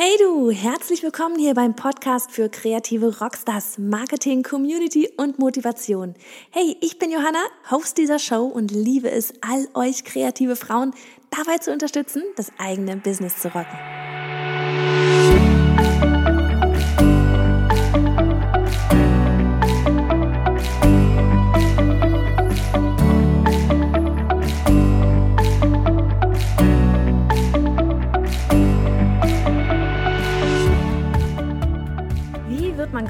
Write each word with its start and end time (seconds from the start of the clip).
Hey 0.00 0.16
du, 0.20 0.52
herzlich 0.52 1.02
willkommen 1.02 1.40
hier 1.40 1.54
beim 1.54 1.74
Podcast 1.74 2.30
für 2.30 2.48
kreative 2.48 3.18
Rockstars, 3.18 3.78
Marketing, 3.78 4.44
Community 4.44 5.10
und 5.16 5.40
Motivation. 5.40 6.14
Hey, 6.52 6.76
ich 6.80 7.00
bin 7.00 7.10
Johanna, 7.10 7.40
Host 7.72 7.98
dieser 7.98 8.20
Show 8.20 8.44
und 8.44 8.70
liebe 8.70 9.10
es, 9.10 9.34
all 9.40 9.66
euch 9.74 10.04
kreative 10.04 10.54
Frauen 10.54 10.94
dabei 11.30 11.58
zu 11.58 11.72
unterstützen, 11.72 12.22
das 12.36 12.52
eigene 12.58 12.96
Business 12.96 13.42
zu 13.42 13.48
rocken. 13.48 13.97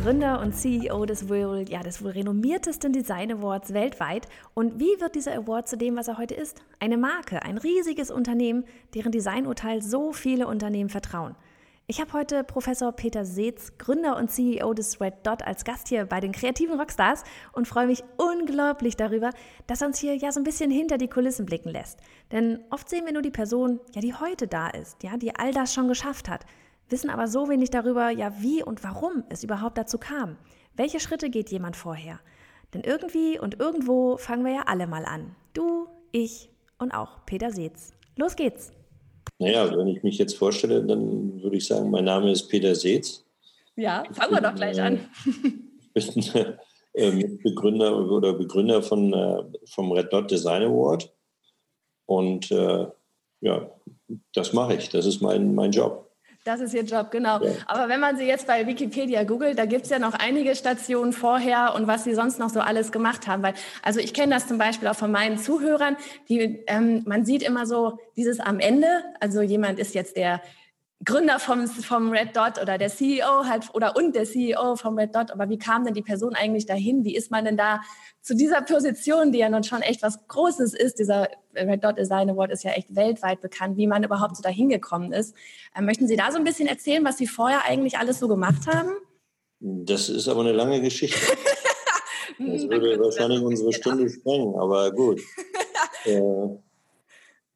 Gründer 0.02 0.40
und 0.40 0.54
CEO 0.54 1.06
des 1.06 1.28
wohl, 1.28 1.64
ja, 1.68 1.82
des 1.82 2.04
wohl 2.04 2.12
renommiertesten 2.12 2.92
Design 2.92 3.32
Awards 3.32 3.74
weltweit. 3.74 4.28
Und 4.54 4.78
wie 4.78 5.00
wird 5.00 5.16
dieser 5.16 5.34
Award 5.34 5.68
zu 5.68 5.76
dem, 5.76 5.96
was 5.96 6.06
er 6.06 6.18
heute 6.18 6.34
ist? 6.34 6.62
Eine 6.78 6.96
Marke, 6.96 7.42
ein 7.42 7.58
riesiges 7.58 8.12
Unternehmen, 8.12 8.64
deren 8.94 9.10
Designurteil 9.10 9.82
so 9.82 10.12
viele 10.12 10.46
Unternehmen 10.46 10.88
vertrauen. 10.88 11.34
Ich 11.88 12.00
habe 12.00 12.12
heute 12.12 12.44
Professor 12.44 12.92
Peter 12.92 13.24
Seetz, 13.24 13.76
Gründer 13.76 14.16
und 14.16 14.30
CEO 14.30 14.72
des 14.72 15.00
Red 15.00 15.14
Dot, 15.24 15.42
als 15.42 15.64
Gast 15.64 15.88
hier 15.88 16.04
bei 16.04 16.20
den 16.20 16.32
kreativen 16.32 16.78
Rockstars 16.78 17.24
und 17.52 17.66
freue 17.66 17.88
mich 17.88 18.04
unglaublich 18.18 18.96
darüber, 18.96 19.30
dass 19.66 19.80
er 19.80 19.88
uns 19.88 19.98
hier 19.98 20.14
ja 20.14 20.30
so 20.30 20.38
ein 20.38 20.44
bisschen 20.44 20.70
hinter 20.70 20.98
die 20.98 21.08
Kulissen 21.08 21.44
blicken 21.44 21.70
lässt. 21.70 21.98
Denn 22.30 22.60
oft 22.70 22.88
sehen 22.88 23.04
wir 23.04 23.12
nur 23.12 23.22
die 23.22 23.30
Person, 23.30 23.80
ja, 23.94 24.00
die 24.00 24.14
heute 24.14 24.46
da 24.46 24.68
ist, 24.68 25.02
ja, 25.02 25.16
die 25.16 25.34
all 25.34 25.52
das 25.52 25.74
schon 25.74 25.88
geschafft 25.88 26.28
hat 26.28 26.44
wissen 26.88 27.10
aber 27.10 27.28
so 27.28 27.48
wenig 27.48 27.70
darüber, 27.70 28.10
ja, 28.10 28.32
wie 28.40 28.62
und 28.62 28.84
warum 28.84 29.24
es 29.28 29.44
überhaupt 29.44 29.78
dazu 29.78 29.98
kam. 29.98 30.36
Welche 30.74 31.00
Schritte 31.00 31.30
geht 31.30 31.50
jemand 31.50 31.76
vorher? 31.76 32.20
Denn 32.74 32.82
irgendwie 32.82 33.38
und 33.38 33.58
irgendwo 33.58 34.16
fangen 34.16 34.44
wir 34.44 34.52
ja 34.52 34.62
alle 34.66 34.86
mal 34.86 35.04
an. 35.04 35.34
Du, 35.54 35.88
ich 36.12 36.50
und 36.78 36.92
auch 36.92 37.24
Peter 37.26 37.50
Seetz. 37.50 37.92
Los 38.16 38.36
geht's! 38.36 38.72
Naja, 39.38 39.76
wenn 39.76 39.86
ich 39.86 40.02
mich 40.02 40.18
jetzt 40.18 40.36
vorstelle, 40.36 40.84
dann 40.84 41.42
würde 41.42 41.56
ich 41.56 41.66
sagen, 41.66 41.90
mein 41.90 42.04
Name 42.04 42.32
ist 42.32 42.48
Peter 42.48 42.74
Seetz. 42.74 43.24
Ja, 43.76 44.02
fangen 44.12 44.34
wir 44.34 44.40
doch 44.40 44.54
gleich 44.54 44.80
an. 44.80 45.00
Ich 45.94 46.12
bin 46.14 46.24
äh, 46.94 47.10
Mitbegründer 47.10 48.10
oder 48.10 48.32
Begründer 48.32 48.82
von, 48.82 49.12
äh, 49.12 49.42
vom 49.66 49.92
Red 49.92 50.12
Dot 50.12 50.30
Design 50.30 50.62
Award. 50.62 51.12
Und 52.06 52.50
äh, 52.50 52.86
ja, 53.40 53.70
das 54.32 54.52
mache 54.52 54.74
ich. 54.74 54.88
Das 54.88 55.06
ist 55.06 55.20
mein, 55.20 55.54
mein 55.54 55.72
Job. 55.72 56.07
Das 56.48 56.60
ist 56.60 56.72
Ihr 56.72 56.84
Job, 56.84 57.10
genau. 57.10 57.44
Ja. 57.44 57.50
Aber 57.66 57.90
wenn 57.90 58.00
man 58.00 58.16
Sie 58.16 58.24
jetzt 58.24 58.46
bei 58.46 58.66
Wikipedia 58.66 59.24
googelt, 59.24 59.58
da 59.58 59.66
gibt 59.66 59.84
es 59.84 59.90
ja 59.90 59.98
noch 59.98 60.14
einige 60.14 60.54
Stationen 60.54 61.12
vorher 61.12 61.74
und 61.74 61.86
was 61.86 62.04
Sie 62.04 62.14
sonst 62.14 62.38
noch 62.38 62.48
so 62.48 62.60
alles 62.60 62.90
gemacht 62.90 63.26
haben. 63.26 63.42
Weil, 63.42 63.52
also 63.82 64.00
ich 64.00 64.14
kenne 64.14 64.34
das 64.34 64.46
zum 64.46 64.56
Beispiel 64.56 64.88
auch 64.88 64.96
von 64.96 65.12
meinen 65.12 65.36
Zuhörern, 65.36 65.98
die, 66.30 66.64
ähm, 66.66 67.02
man 67.04 67.26
sieht 67.26 67.42
immer 67.42 67.66
so 67.66 67.98
dieses 68.16 68.40
am 68.40 68.60
Ende, 68.60 68.86
also 69.20 69.42
jemand 69.42 69.78
ist 69.78 69.94
jetzt 69.94 70.16
der 70.16 70.40
Gründer 71.04 71.38
vom, 71.38 71.68
vom 71.68 72.10
Red 72.10 72.36
Dot 72.36 72.60
oder 72.60 72.76
der 72.76 72.88
CEO 72.88 73.44
halt 73.44 73.72
oder 73.72 73.96
und 73.96 74.16
der 74.16 74.24
CEO 74.24 74.74
vom 74.74 74.98
Red 74.98 75.14
Dot. 75.14 75.30
Aber 75.30 75.48
wie 75.48 75.58
kam 75.58 75.84
denn 75.84 75.94
die 75.94 76.02
Person 76.02 76.34
eigentlich 76.34 76.66
dahin? 76.66 77.04
Wie 77.04 77.14
ist 77.14 77.30
man 77.30 77.44
denn 77.44 77.56
da 77.56 77.80
zu 78.20 78.34
dieser 78.34 78.62
Position, 78.62 79.30
die 79.30 79.38
ja 79.38 79.48
nun 79.48 79.62
schon 79.62 79.80
echt 79.80 80.02
was 80.02 80.26
Großes 80.26 80.74
ist? 80.74 80.98
Dieser 80.98 81.28
Red 81.54 81.84
Dot 81.84 81.98
Design 81.98 82.30
Award 82.30 82.50
ist 82.50 82.64
ja 82.64 82.72
echt 82.72 82.96
weltweit 82.96 83.40
bekannt, 83.40 83.76
wie 83.76 83.86
man 83.86 84.02
überhaupt 84.02 84.36
so 84.36 84.42
dahin 84.42 84.68
gekommen 84.68 85.12
ist. 85.12 85.36
Äh, 85.74 85.82
möchten 85.82 86.08
Sie 86.08 86.16
da 86.16 86.32
so 86.32 86.38
ein 86.38 86.44
bisschen 86.44 86.66
erzählen, 86.66 87.04
was 87.04 87.16
Sie 87.16 87.28
vorher 87.28 87.64
eigentlich 87.64 87.98
alles 87.98 88.18
so 88.18 88.26
gemacht 88.26 88.66
haben? 88.66 88.90
Das 89.60 90.08
ist 90.08 90.28
aber 90.28 90.40
eine 90.40 90.52
lange 90.52 90.80
Geschichte. 90.80 91.18
Das 92.40 92.68
würde 92.68 93.00
wahrscheinlich 93.00 93.40
unsere 93.40 93.72
Stunde 93.72 94.08
sprengen, 94.08 94.54
aber 94.54 94.92
gut. 94.92 95.20
äh, 96.04 96.20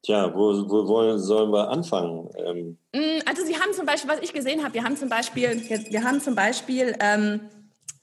Tja, 0.02 0.34
wo, 0.34 0.68
wo 0.68 0.88
wollen, 0.88 1.18
sollen 1.20 1.52
wir 1.52 1.70
anfangen? 1.70 2.28
Ähm 2.36 2.78
mm, 2.92 3.20
also 3.28 3.44
Sie 3.44 3.56
haben 3.56 3.72
zum 3.72 3.86
Beispiel, 3.86 4.10
was 4.10 4.20
ich 4.20 4.32
gesehen 4.32 4.64
habe, 4.64 4.74
wir 4.74 4.82
haben 4.82 4.96
zum 4.96 5.08
Beispiel, 5.08 5.62
wir 5.68 6.04
haben 6.04 6.20
zum 6.20 6.34
Beispiel 6.34 6.96
ähm, 6.98 7.40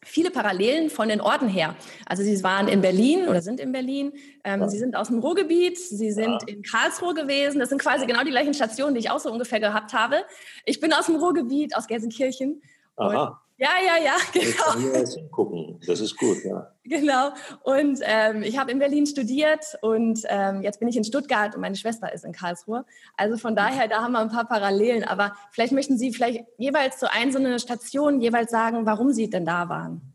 viele 0.02 0.32
Parallelen 0.32 0.90
von 0.90 1.10
den 1.10 1.20
Orten 1.20 1.50
her. 1.50 1.76
Also 2.06 2.24
Sie 2.24 2.42
waren 2.42 2.70
in 2.70 2.80
Berlin 2.80 3.28
oder 3.28 3.42
sind 3.42 3.60
in 3.60 3.74
Berlin, 3.74 4.14
ähm, 4.46 4.62
ja. 4.62 4.70
Sie 4.70 4.78
sind 4.78 4.96
aus 4.96 5.08
dem 5.08 5.20
Ruhrgebiet, 5.20 5.78
Sie 5.78 6.12
sind 6.12 6.42
ja. 6.42 6.48
in 6.48 6.64
Karlsruhe 6.64 7.14
gewesen. 7.14 7.60
Das 7.60 7.68
sind 7.68 7.82
quasi 7.82 8.06
genau 8.06 8.24
die 8.24 8.32
gleichen 8.32 8.54
Stationen, 8.54 8.94
die 8.94 9.02
ich 9.02 9.12
auch 9.12 9.20
so 9.20 9.30
ungefähr 9.30 9.60
gehabt 9.60 9.94
habe. 9.94 10.24
Ich 10.66 10.80
bin 10.80 10.94
aus 10.94 11.08
dem 11.08 11.18
Ruhrgebiet, 11.18 11.76
aus 11.76 11.88
Gelsenkirchen. 11.88 12.62
Aha. 12.96 13.42
Ja, 13.60 13.72
ja, 13.86 14.02
ja, 14.02 14.16
genau. 14.32 14.98
Jetzt 14.98 15.16
hingucken. 15.16 15.82
Das 15.86 16.00
ist 16.00 16.16
gut, 16.18 16.38
ja. 16.46 16.72
Genau. 16.86 17.32
Und 17.64 18.00
ähm, 18.04 18.42
ich 18.42 18.58
habe 18.58 18.72
in 18.72 18.80
Berlin 18.80 19.06
studiert 19.06 19.66
und 19.82 20.22
ähm, 20.30 20.62
jetzt 20.62 20.80
bin 20.80 20.88
ich 20.88 20.96
in 20.96 21.04
Stuttgart 21.04 21.56
und 21.56 21.62
meine 21.62 21.76
Schwester 21.76 22.12
ist 22.14 22.24
in 22.24 22.32
Karlsruhe. 22.32 22.86
Also 23.18 23.38
von 23.38 23.58
daher, 23.58 23.90
da 23.90 24.02
haben 24.02 24.14
wir 24.14 24.20
ein 24.20 24.30
paar 24.30 24.48
Parallelen. 24.48 25.04
Aber 25.04 25.34
vielleicht 25.52 25.74
möchten 25.74 25.98
Sie 25.98 26.14
vielleicht 26.14 26.46
jeweils 26.58 27.00
zu 27.00 27.12
einzelnen 27.12 27.60
Stationen 27.60 28.22
jeweils 28.22 28.50
sagen, 28.50 28.86
warum 28.86 29.12
Sie 29.12 29.30
denn 29.30 29.46
da 29.46 29.68
waren. 29.68 30.14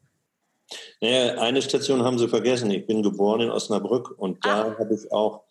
Naja, 1.02 1.38
eine 1.38 1.60
Station 1.60 2.02
haben 2.02 2.18
Sie 2.18 2.28
vergessen. 2.28 2.70
Ich 2.70 2.86
bin 2.86 3.02
geboren 3.02 3.42
in 3.42 3.50
Osnabrück 3.50 4.14
und 4.16 4.44
da 4.44 4.68
ah. 4.68 4.78
habe 4.78 4.94
ich 4.94 5.12
auch 5.12 5.42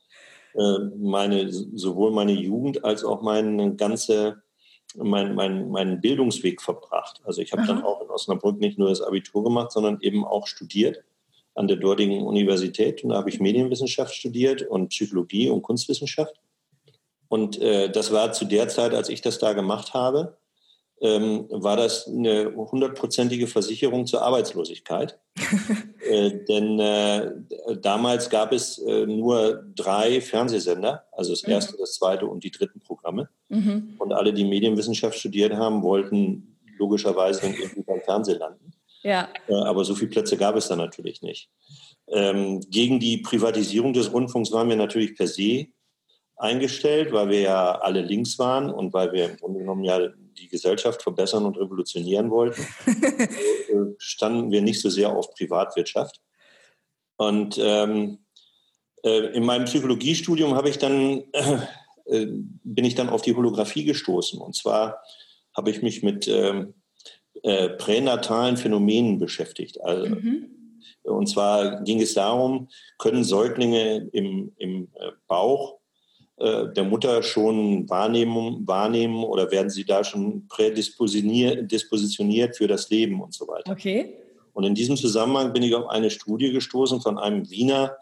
äh, 0.56 0.80
meine, 0.98 1.52
sowohl 1.52 2.12
meine 2.12 2.34
Jugend 2.34 2.84
als 2.84 3.04
auch 3.04 3.22
meine 3.22 3.76
ganze 3.76 4.43
mein, 4.96 5.36
mein, 5.36 5.70
meinen 5.70 6.02
Bildungsweg 6.02 6.62
verbracht. 6.62 7.22
Also 7.24 7.42
ich 7.42 7.52
habe 7.52 7.66
dann 7.66 7.84
auch 7.84 8.02
in 8.02 8.10
Osnabrück 8.10 8.60
nicht 8.60 8.78
nur 8.78 8.90
das 8.90 9.02
Abitur 9.02 9.44
gemacht, 9.44 9.72
sondern 9.72 10.00
eben 10.02 10.26
auch 10.26 10.48
studiert 10.48 11.04
an 11.56 11.68
der 11.68 11.78
dortigen 11.78 12.24
Universität. 12.24 13.04
Und 13.04 13.12
da 13.12 13.18
habe 13.18 13.30
ich 13.30 13.40
Medienwissenschaft 13.40 14.14
studiert 14.14 14.64
und 14.64 14.90
Psychologie 14.90 15.50
und 15.50 15.62
Kunstwissenschaft. 15.62 16.36
Und 17.28 17.60
äh, 17.62 17.90
das 17.92 18.12
war 18.12 18.32
zu 18.32 18.46
der 18.46 18.68
Zeit, 18.68 18.94
als 18.94 19.10
ich 19.10 19.22
das 19.22 19.40
da 19.40 19.54
gemacht 19.54 19.94
habe, 19.94 20.38
ähm, 21.04 21.48
war 21.50 21.76
das 21.76 22.08
eine 22.08 22.56
hundertprozentige 22.56 23.48
Versicherung 23.48 24.08
zur 24.08 24.22
Arbeitslosigkeit. 24.22 25.20
äh, 26.10 26.32
denn 26.48 26.80
äh, 26.80 27.32
damals 27.82 28.30
gab 28.30 28.54
es 28.54 28.78
äh, 28.80 29.06
nur 29.06 29.66
drei 29.76 30.22
Fernsehsender, 30.22 31.04
also 31.12 31.34
das 31.34 31.44
mhm. 31.44 31.52
erste, 31.52 31.74
mhm. 31.74 31.80
das 31.82 31.96
zweite 31.96 32.26
und 32.26 32.44
die 32.46 32.52
dritten 32.52 32.80
Programme. 32.80 33.30
Mhm. 33.50 33.96
Und 34.00 34.14
alle, 34.14 34.34
die 34.34 34.46
Medienwissenschaft 34.46 35.20
studiert 35.20 35.54
haben, 35.54 35.84
wollten 35.84 36.58
logischerweise 36.78 37.42
dann 37.42 37.54
irgendwie 37.54 37.84
beim 37.84 38.02
Fernsehen 38.02 38.40
landen. 38.40 38.74
Ja. 39.04 39.28
Äh, 39.50 39.56
aber 39.56 39.84
so 39.84 39.96
viele 39.96 40.12
Plätze 40.12 40.38
gab 40.38 40.56
es 40.56 40.70
da 40.70 40.78
natürlich 40.78 41.22
nicht. 41.22 41.50
Ähm, 42.08 42.62
gegen 42.70 43.02
die 43.02 43.18
Privatisierung 43.18 43.92
des 43.92 44.14
Rundfunks 44.14 44.54
waren 44.54 44.70
wir 44.70 44.78
natürlich 44.78 45.16
per 45.16 45.28
se 45.28 45.68
eingestellt, 46.38 47.12
weil 47.12 47.30
wir 47.30 47.42
ja 47.42 47.72
alle 47.80 48.02
links 48.02 48.40
waren 48.40 48.70
und 48.70 48.94
weil 48.94 49.12
wir 49.12 49.30
im 49.30 49.38
Grunde 49.38 49.60
genommen 49.60 49.84
ja 49.84 50.00
die 50.34 50.48
Gesellschaft 50.48 51.02
verbessern 51.02 51.46
und 51.46 51.58
revolutionieren 51.58 52.30
wollten, 52.30 52.62
äh, 52.88 53.94
standen 53.98 54.52
wir 54.52 54.62
nicht 54.62 54.82
so 54.82 54.90
sehr 54.90 55.16
auf 55.16 55.34
Privatwirtschaft. 55.34 56.22
Und 57.18 57.58
ähm, 57.62 58.20
äh, 59.04 59.36
in 59.36 59.46
meinem 59.46 59.66
Psychologiestudium 59.66 60.56
habe 60.56 60.70
ich 60.70 60.78
dann 60.78 61.24
äh, 62.06 62.28
bin 62.64 62.86
ich 62.86 62.96
dann 62.96 63.10
auf 63.10 63.22
die 63.22 63.36
Holographie 63.36 63.86
gestoßen. 63.86 64.40
Und 64.40 64.56
zwar 64.56 65.02
habe 65.56 65.70
ich 65.70 65.82
mich 65.82 66.04
mit 66.04 66.28
ähm, 66.28 66.74
äh, 67.44 67.70
pränatalen 67.70 68.58
Phänomenen 68.58 69.20
beschäftigt. 69.20 69.82
Also, 69.82 70.08
mhm. 70.08 70.50
Und 71.04 71.28
zwar 71.28 71.82
ging 71.84 72.02
es 72.02 72.14
darum, 72.14 72.70
können 72.98 73.24
Säuglinge 73.24 74.10
im, 74.14 74.54
im 74.58 74.90
äh, 74.96 75.12
Bauch 75.28 75.80
äh, 75.80 75.83
der 76.38 76.84
Mutter 76.84 77.24
schon 77.24 77.90
wahrnehmen, 77.90 78.68
wahrnehmen 78.68 79.24
oder 79.24 79.52
werden 79.52 79.70
sie 79.70 79.86
da 79.86 80.04
schon 80.04 80.48
prädispositioniert 80.48 82.58
für 82.58 82.68
das 82.68 82.90
Leben 82.90 83.22
und 83.22 83.34
so 83.34 83.48
weiter. 83.48 83.72
Okay. 83.72 84.18
Und 84.54 84.64
in 84.64 84.76
diesem 84.76 84.98
Zusammenhang 84.98 85.54
bin 85.54 85.64
ich 85.64 85.76
auf 85.76 85.90
eine 85.90 86.10
Studie 86.10 86.52
gestoßen 86.52 87.02
von 87.02 87.18
einem 87.18 87.50
Wiener 87.50 87.98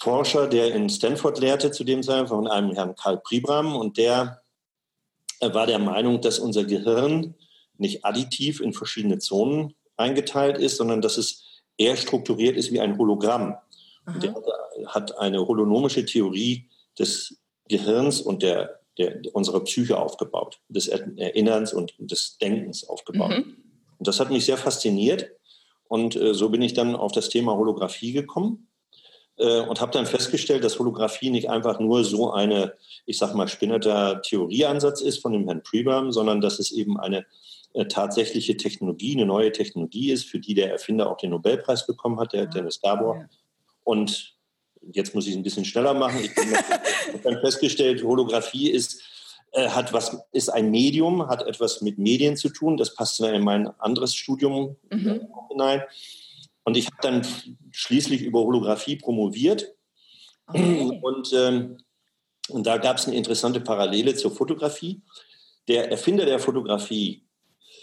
Forscher, 0.00 0.48
der 0.48 0.74
in 0.74 0.90
Stanford 0.90 1.40
lehrte 1.40 1.70
zu 1.70 1.84
dem 1.84 2.02
Zeitpunkt, 2.02 2.30
von 2.30 2.46
einem 2.46 2.72
Herrn 2.72 2.94
Karl 2.94 3.18
Pribram. 3.18 3.76
Und 3.76 3.96
der 3.96 4.42
war 5.40 5.66
der 5.66 5.78
Meinung, 5.78 6.20
dass 6.20 6.38
unser 6.38 6.64
Gehirn 6.64 7.34
nicht 7.78 8.04
additiv 8.04 8.60
in 8.60 8.72
verschiedene 8.72 9.18
Zonen 9.18 9.74
eingeteilt 9.96 10.58
ist, 10.58 10.76
sondern 10.76 11.00
dass 11.00 11.16
es 11.16 11.62
eher 11.76 11.96
strukturiert 11.96 12.56
ist 12.56 12.72
wie 12.72 12.80
ein 12.80 12.98
Hologramm. 12.98 13.56
Und 14.06 14.22
der 14.22 14.34
hat 14.86 15.18
eine 15.18 15.46
holonomische 15.46 16.04
Theorie 16.04 16.68
des 16.98 17.40
Gehirns 17.68 18.20
und 18.20 18.42
der, 18.42 18.80
der, 18.98 19.20
unserer 19.32 19.60
Psyche 19.64 19.98
aufgebaut, 19.98 20.60
des 20.68 20.88
Erinnerns 20.88 21.72
und 21.72 21.94
des 21.98 22.38
Denkens 22.38 22.88
aufgebaut. 22.88 23.30
Mhm. 23.30 23.56
Und 23.98 24.08
das 24.08 24.20
hat 24.20 24.30
mich 24.30 24.44
sehr 24.44 24.56
fasziniert. 24.56 25.30
Und 25.88 26.16
äh, 26.16 26.34
so 26.34 26.48
bin 26.48 26.62
ich 26.62 26.74
dann 26.74 26.96
auf 26.96 27.12
das 27.12 27.28
Thema 27.28 27.56
Holographie 27.56 28.12
gekommen. 28.12 28.68
äh, 29.36 29.60
und 29.60 29.80
habe 29.80 29.92
dann 29.92 30.06
festgestellt, 30.06 30.64
dass 30.64 30.78
Holographie 30.78 31.30
nicht 31.30 31.50
einfach 31.50 31.80
nur 31.80 32.04
so 32.04 32.32
eine, 32.32 32.74
ich 33.06 33.18
sag 33.18 33.34
mal, 33.34 33.48
spinnerter 33.48 34.22
Theorieansatz 34.22 35.00
ist 35.00 35.18
von 35.18 35.32
dem 35.32 35.44
Herrn 35.46 35.62
Preberm, 35.62 36.12
sondern 36.12 36.40
dass 36.40 36.58
es 36.58 36.70
eben 36.72 36.98
eine 36.98 37.26
äh, 37.72 37.86
tatsächliche 37.86 38.56
Technologie, 38.56 39.14
eine 39.14 39.26
neue 39.26 39.50
Technologie 39.50 40.12
ist, 40.12 40.24
für 40.24 40.38
die 40.38 40.54
der 40.54 40.70
Erfinder 40.70 41.10
auch 41.10 41.16
den 41.16 41.30
Nobelpreis 41.30 41.86
bekommen 41.86 42.20
hat, 42.20 42.32
der 42.32 42.44
ja. 42.44 42.46
Dennis 42.46 42.80
Gabor. 42.80 43.28
Und 43.82 44.33
jetzt 44.92 45.14
muss 45.14 45.26
ich 45.26 45.32
es 45.32 45.36
ein 45.36 45.42
bisschen 45.42 45.64
schneller 45.64 45.94
machen. 45.94 46.20
Ich 46.22 46.30
habe 46.36 47.18
dann 47.22 47.40
festgestellt, 47.40 48.02
Holographie 48.02 48.70
ist 48.70 49.02
äh, 49.54 49.68
hat 49.68 49.92
was, 49.92 50.18
ist 50.32 50.48
ein 50.48 50.72
Medium, 50.72 51.28
hat 51.28 51.46
etwas 51.46 51.80
mit 51.80 51.96
Medien 51.96 52.36
zu 52.36 52.48
tun. 52.48 52.76
Das 52.76 52.94
passt 52.94 53.20
in 53.20 53.44
mein 53.44 53.68
anderes 53.78 54.14
Studium 54.14 54.76
mhm. 54.90 55.28
hinein. 55.48 55.82
Und 56.64 56.76
ich 56.76 56.86
habe 56.86 56.96
dann 57.02 57.26
schließlich 57.70 58.22
über 58.22 58.40
Holographie 58.40 58.96
promoviert. 58.96 59.72
Okay. 60.48 61.00
Und, 61.00 61.32
ähm, 61.32 61.78
und 62.48 62.66
da 62.66 62.78
gab 62.78 62.98
es 62.98 63.06
eine 63.06 63.16
interessante 63.16 63.60
Parallele 63.60 64.16
zur 64.16 64.32
Fotografie. 64.32 65.02
Der 65.68 65.88
Erfinder 65.88 66.26
der 66.26 66.40
Fotografie, 66.40 67.22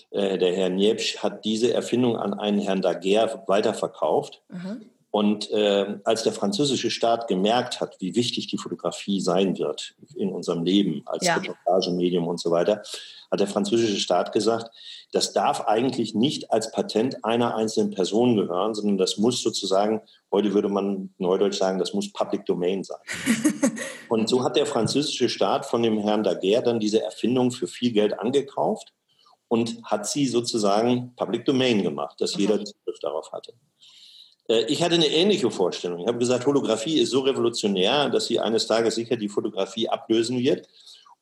äh, 0.09 0.37
der 0.37 0.53
Herr 0.53 0.69
Niepsch, 0.69 1.19
hat 1.19 1.45
diese 1.45 1.73
Erfindung 1.73 2.17
an 2.17 2.33
einen 2.33 2.59
Herrn 2.59 2.81
Daguerre 2.81 3.43
weiterverkauft. 3.47 4.41
Mhm. 4.49 4.89
Und 5.11 5.51
äh, 5.51 5.99
als 6.05 6.23
der 6.23 6.31
französische 6.31 6.89
Staat 6.89 7.27
gemerkt 7.27 7.81
hat, 7.81 7.97
wie 7.99 8.15
wichtig 8.15 8.47
die 8.47 8.57
Fotografie 8.57 9.19
sein 9.19 9.57
wird 9.59 9.93
in 10.15 10.31
unserem 10.31 10.63
Leben 10.63 11.03
als 11.05 11.27
ja. 11.27 11.35
Reportagemedium 11.35 12.27
und 12.27 12.39
so 12.39 12.49
weiter, 12.49 12.81
hat 13.29 13.39
der 13.41 13.47
französische 13.47 13.99
Staat 13.99 14.31
gesagt, 14.31 14.71
das 15.11 15.33
darf 15.33 15.61
eigentlich 15.61 16.15
nicht 16.15 16.51
als 16.51 16.71
Patent 16.71 17.25
einer 17.25 17.55
einzelnen 17.55 17.91
Person 17.91 18.37
gehören, 18.37 18.73
sondern 18.73 18.97
das 18.97 19.17
muss 19.17 19.41
sozusagen, 19.41 20.01
heute 20.31 20.53
würde 20.53 20.69
man 20.69 21.13
neudeutsch 21.17 21.57
sagen, 21.57 21.79
das 21.79 21.93
muss 21.93 22.13
Public 22.13 22.45
Domain 22.45 22.83
sein. 22.85 22.99
und 24.09 24.29
so 24.29 24.45
hat 24.45 24.55
der 24.55 24.65
französische 24.65 25.27
Staat 25.27 25.65
von 25.65 25.83
dem 25.83 25.99
Herrn 25.99 26.23
Daguerre 26.23 26.63
dann 26.63 26.79
diese 26.79 27.03
Erfindung 27.03 27.51
für 27.51 27.67
viel 27.67 27.91
Geld 27.91 28.17
angekauft 28.17 28.93
und 29.49 29.83
hat 29.83 30.07
sie 30.07 30.27
sozusagen 30.27 31.13
Public 31.17 31.43
Domain 31.43 31.83
gemacht, 31.83 32.21
dass 32.21 32.35
jeder 32.35 32.63
Zugriff 32.63 32.99
darauf 33.01 33.33
hatte. 33.33 33.53
Äh, 34.51 34.65
ich 34.65 34.83
hatte 34.83 34.95
eine 34.95 35.07
ähnliche 35.07 35.49
Vorstellung. 35.49 36.01
Ich 36.01 36.07
habe 36.07 36.17
gesagt, 36.17 36.45
Holographie 36.45 36.99
ist 36.99 37.11
so 37.11 37.21
revolutionär, 37.21 38.09
dass 38.09 38.27
sie 38.27 38.39
eines 38.39 38.67
Tages 38.67 38.95
sicher 38.95 39.15
die 39.15 39.29
Fotografie 39.29 39.87
ablösen 39.87 40.37
wird. 40.39 40.67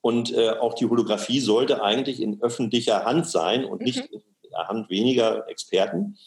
Und 0.02 0.34
äh, 0.34 0.52
auch 0.52 0.74
die 0.74 0.86
Holographie 0.86 1.40
sollte 1.40 1.84
eigentlich 1.84 2.22
in 2.22 2.42
öffentlicher 2.42 3.06
Hand 3.06 3.28
sein 3.28 3.66
und 3.66 3.81
nicht 3.81 4.12
mhm. 4.12 4.22
in 4.44 4.50
der 4.52 4.68
Hand 4.68 4.90
weniger 4.90 5.48
Experten. 5.50 6.18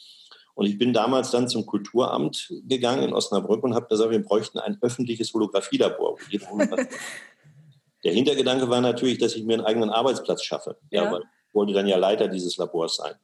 Und 0.54 0.66
ich 0.66 0.76
bin 0.76 0.92
damals 0.92 1.30
dann 1.30 1.48
zum 1.48 1.64
Kulturamt 1.64 2.52
gegangen 2.68 3.02
in 3.02 3.14
Osnabrück 3.14 3.64
und 3.64 3.74
habe 3.74 3.86
gesagt, 3.88 4.10
wir 4.10 4.22
bräuchten 4.22 4.58
ein 4.58 4.76
öffentliches 4.82 5.32
Holographielabor. 5.32 6.18
der 8.04 8.12
Hintergedanke 8.12 8.68
war 8.68 8.82
natürlich, 8.82 9.16
dass 9.16 9.34
ich 9.34 9.44
mir 9.44 9.54
einen 9.54 9.64
eigenen 9.64 9.88
Arbeitsplatz 9.88 10.42
schaffe. 10.42 10.76
Ja, 10.90 11.04
ja 11.04 11.12
weil 11.12 11.22
ich 11.22 11.54
wollte 11.54 11.72
dann 11.72 11.86
ja 11.86 11.96
Leiter 11.96 12.28
dieses 12.28 12.58
Labors 12.58 12.96
sein. 12.96 13.14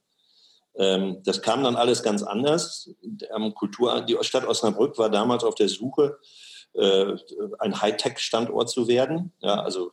Ähm, 0.78 1.22
das 1.24 1.42
kam 1.42 1.64
dann 1.64 1.76
alles 1.76 2.02
ganz 2.02 2.22
anders. 2.22 2.90
Kultur, 3.54 4.00
die 4.02 4.16
Stadt 4.22 4.46
Osnabrück 4.46 4.96
war 4.96 5.10
damals 5.10 5.44
auf 5.44 5.56
der 5.56 5.68
Suche, 5.68 6.18
äh, 6.74 7.16
ein 7.58 7.80
Hightech-Standort 7.80 8.70
zu 8.70 8.86
werden. 8.88 9.32
Ja, 9.40 9.60
also 9.62 9.90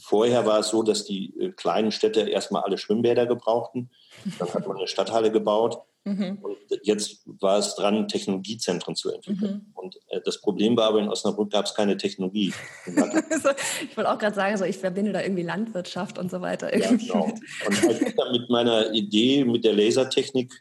vorher 0.00 0.46
war 0.46 0.60
es 0.60 0.68
so, 0.68 0.82
dass 0.82 1.04
die 1.04 1.34
äh, 1.38 1.50
kleinen 1.50 1.90
Städte 1.90 2.20
erstmal 2.20 2.62
alle 2.62 2.78
Schwimmbäder 2.78 3.26
gebrauchten. 3.26 3.90
Dann 4.38 4.52
hat 4.54 4.66
man 4.66 4.76
eine 4.76 4.86
Stadthalle 4.86 5.32
gebaut. 5.32 5.82
Mhm. 6.04 6.38
Und 6.42 6.56
jetzt 6.82 7.22
war 7.24 7.58
es 7.58 7.74
dran, 7.76 8.08
Technologiezentren 8.08 8.94
zu 8.94 9.10
entwickeln. 9.10 9.66
Mhm. 9.66 9.72
Und 9.74 9.96
äh, 10.08 10.20
das 10.22 10.40
Problem 10.40 10.76
war 10.76 10.88
aber, 10.88 11.00
in 11.00 11.08
Osnabrück 11.08 11.50
gab 11.50 11.64
es 11.64 11.74
keine 11.74 11.96
Technologie. 11.96 12.52
ich 12.86 13.96
wollte 13.96 14.12
auch 14.12 14.18
gerade 14.18 14.34
sagen, 14.34 14.56
so 14.58 14.64
ich 14.64 14.76
verbinde 14.76 15.12
da 15.12 15.22
irgendwie 15.22 15.42
Landwirtschaft 15.42 16.18
und 16.18 16.30
so 16.30 16.42
weiter. 16.42 16.76
Ja, 16.76 16.90
genau. 16.90 17.24
Und 17.24 17.84
als 17.84 18.02
ich 18.02 18.14
dann 18.14 18.32
mit 18.32 18.50
meiner 18.50 18.92
Idee, 18.92 19.44
mit 19.44 19.64
der 19.64 19.72
Lasertechnik 19.72 20.52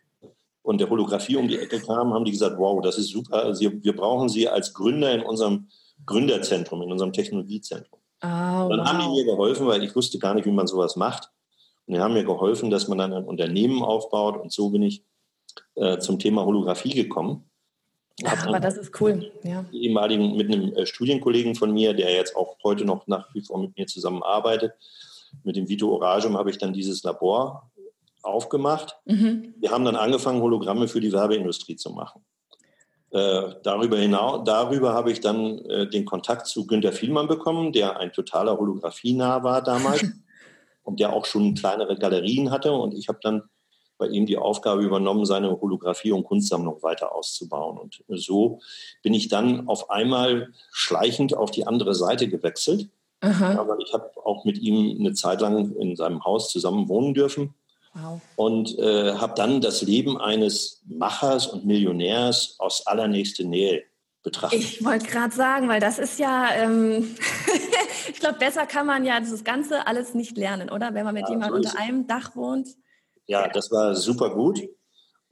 und 0.62 0.80
der 0.80 0.90
Holographie 0.90 1.36
um 1.36 1.50
die 1.50 1.60
Ecke 1.60 1.82
kam, 1.82 2.14
haben 2.14 2.24
die 2.24 2.32
gesagt, 2.32 2.58
wow, 2.58 2.82
das 2.82 2.98
ist 2.98 3.10
super. 3.10 3.54
Sie, 3.54 3.84
wir 3.84 3.96
brauchen 3.96 4.30
Sie 4.30 4.48
als 4.48 4.74
Gründer 4.74 5.14
in 5.14 5.24
unserem 5.24 5.68
Gründerzentrum, 6.06 6.82
in 6.84 6.92
unserem 6.92 7.12
Technologiezentrum. 7.12 8.00
Oh, 8.22 8.28
dann 8.28 8.80
wow. 8.80 8.88
haben 8.88 9.00
die 9.00 9.22
mir 9.22 9.26
geholfen, 9.26 9.68
weil 9.68 9.84
ich 9.84 9.94
wusste 9.94 10.20
gar 10.20 10.34
nicht, 10.36 10.46
wie 10.46 10.52
man 10.52 10.68
sowas 10.68 10.96
macht. 10.96 11.30
Und 11.86 11.96
die 11.96 12.00
haben 12.00 12.14
mir 12.14 12.24
geholfen, 12.24 12.70
dass 12.70 12.88
man 12.88 12.98
dann 12.98 13.12
ein 13.12 13.26
Unternehmen 13.26 13.84
aufbaut. 13.84 14.42
Und 14.42 14.54
so 14.54 14.70
bin 14.70 14.84
ich 14.84 15.04
äh, 15.76 15.98
zum 16.00 16.20
Thema 16.20 16.46
Holographie 16.46 16.94
gekommen. 16.94 17.50
Ach, 18.26 18.48
aber 18.48 18.60
das 18.60 18.78
ist 18.78 19.00
cool, 19.02 19.32
ja. 19.44 19.66
Ehemaligen 19.72 20.38
mit 20.38 20.52
einem 20.52 20.74
äh, 20.74 20.86
Studienkollegen 20.86 21.56
von 21.56 21.74
mir, 21.74 21.94
der 21.94 22.14
jetzt 22.14 22.36
auch 22.36 22.58
heute 22.64 22.86
noch 22.86 23.08
nach 23.08 23.34
wie 23.34 23.42
vor 23.42 23.60
mit 23.60 23.76
mir 23.76 23.88
zusammenarbeitet, 23.88 24.74
mit 25.44 25.56
dem 25.56 25.68
Vito 25.68 25.90
Oragem 25.90 26.38
habe 26.38 26.52
ich 26.52 26.60
dann 26.60 26.74
dieses 26.74 27.04
Labor 27.04 27.72
aufgemacht. 28.22 28.98
Mhm. 29.06 29.56
Wir 29.58 29.72
haben 29.72 29.84
dann 29.84 29.96
angefangen, 29.96 30.42
Hologramme 30.42 30.88
für 30.88 31.02
die 31.02 31.12
Werbeindustrie 31.12 31.76
zu 31.76 31.90
machen. 31.90 32.24
Äh, 33.10 33.56
darüber 33.64 33.98
hinaus, 33.98 34.42
darüber 34.46 34.94
habe 34.94 35.12
ich 35.12 35.20
dann 35.20 35.60
äh, 35.66 35.88
den 35.88 36.06
Kontakt 36.06 36.48
zu 36.48 36.66
Günter 36.66 36.92
Vielmann 36.92 37.28
bekommen, 37.28 37.72
der 37.72 38.00
ein 38.00 38.12
totaler 38.12 38.58
Holographie-nah 38.58 39.44
war 39.44 39.62
damals 39.62 40.04
und 40.84 41.00
der 41.00 41.14
auch 41.14 41.26
schon 41.26 41.54
kleinere 41.54 41.98
Galerien 41.98 42.50
hatte. 42.50 42.72
Und 42.72 42.94
ich 42.94 43.10
habe 43.10 43.20
dann 43.22 43.44
bei 44.04 44.10
ihm 44.10 44.26
die 44.26 44.38
Aufgabe 44.38 44.84
übernommen, 44.84 45.26
seine 45.26 45.62
Holographie- 45.62 46.12
und 46.12 46.26
Kunstsammlung 46.26 46.84
weiter 46.84 47.16
auszubauen. 47.16 47.78
Und 47.78 48.04
so 48.10 48.60
bin 49.02 49.14
ich 49.14 49.30
dann 49.30 49.70
auf 49.70 49.90
einmal 49.90 50.52
schleichend 50.74 51.34
auf 51.38 51.52
die 51.52 51.66
andere 51.66 51.96
Seite 51.96 52.28
gewechselt. 52.28 52.90
Aha. 53.22 53.58
Aber 53.58 53.78
ich 53.80 53.94
habe 53.94 54.12
auch 54.26 54.44
mit 54.44 54.58
ihm 54.58 55.00
eine 55.00 55.14
Zeit 55.14 55.40
lang 55.40 55.74
in 55.78 55.96
seinem 55.96 56.26
Haus 56.26 56.52
zusammen 56.52 56.90
wohnen 56.90 57.14
dürfen. 57.14 57.54
Wow. 57.94 58.20
Und 58.36 58.78
äh, 58.78 59.14
habe 59.14 59.36
dann 59.38 59.62
das 59.62 59.82
Leben 59.84 60.20
eines 60.20 60.82
Machers 60.86 61.48
und 61.48 61.66
Millionärs 61.66 62.56
aus 62.60 62.86
allernächster 62.86 63.46
Nähe 63.46 63.84
betrachtet. 64.22 64.60
Ich 64.60 64.84
wollte 64.84 65.06
gerade 65.06 65.34
sagen, 65.34 65.70
weil 65.70 65.80
das 65.80 65.98
ist 65.98 66.20
ja, 66.20 66.50
ähm, 66.56 67.16
ich 68.10 68.20
glaube, 68.20 68.40
besser 68.40 68.66
kann 68.66 68.86
man 68.86 69.06
ja 69.06 69.18
das 69.22 69.46
Ganze 69.46 69.88
alles 69.88 70.14
nicht 70.14 70.36
lernen, 70.36 70.70
oder? 70.70 70.94
Wenn 70.94 71.06
man 71.06 71.14
mit 71.14 71.24
ja, 71.24 71.30
jemandem 71.30 71.56
unter 71.56 71.80
einem 71.80 72.06
Dach 72.06 72.36
wohnt. 72.36 72.68
Ja, 73.26 73.48
das 73.48 73.72
war 73.72 73.96
super 73.96 74.30
gut. 74.32 74.62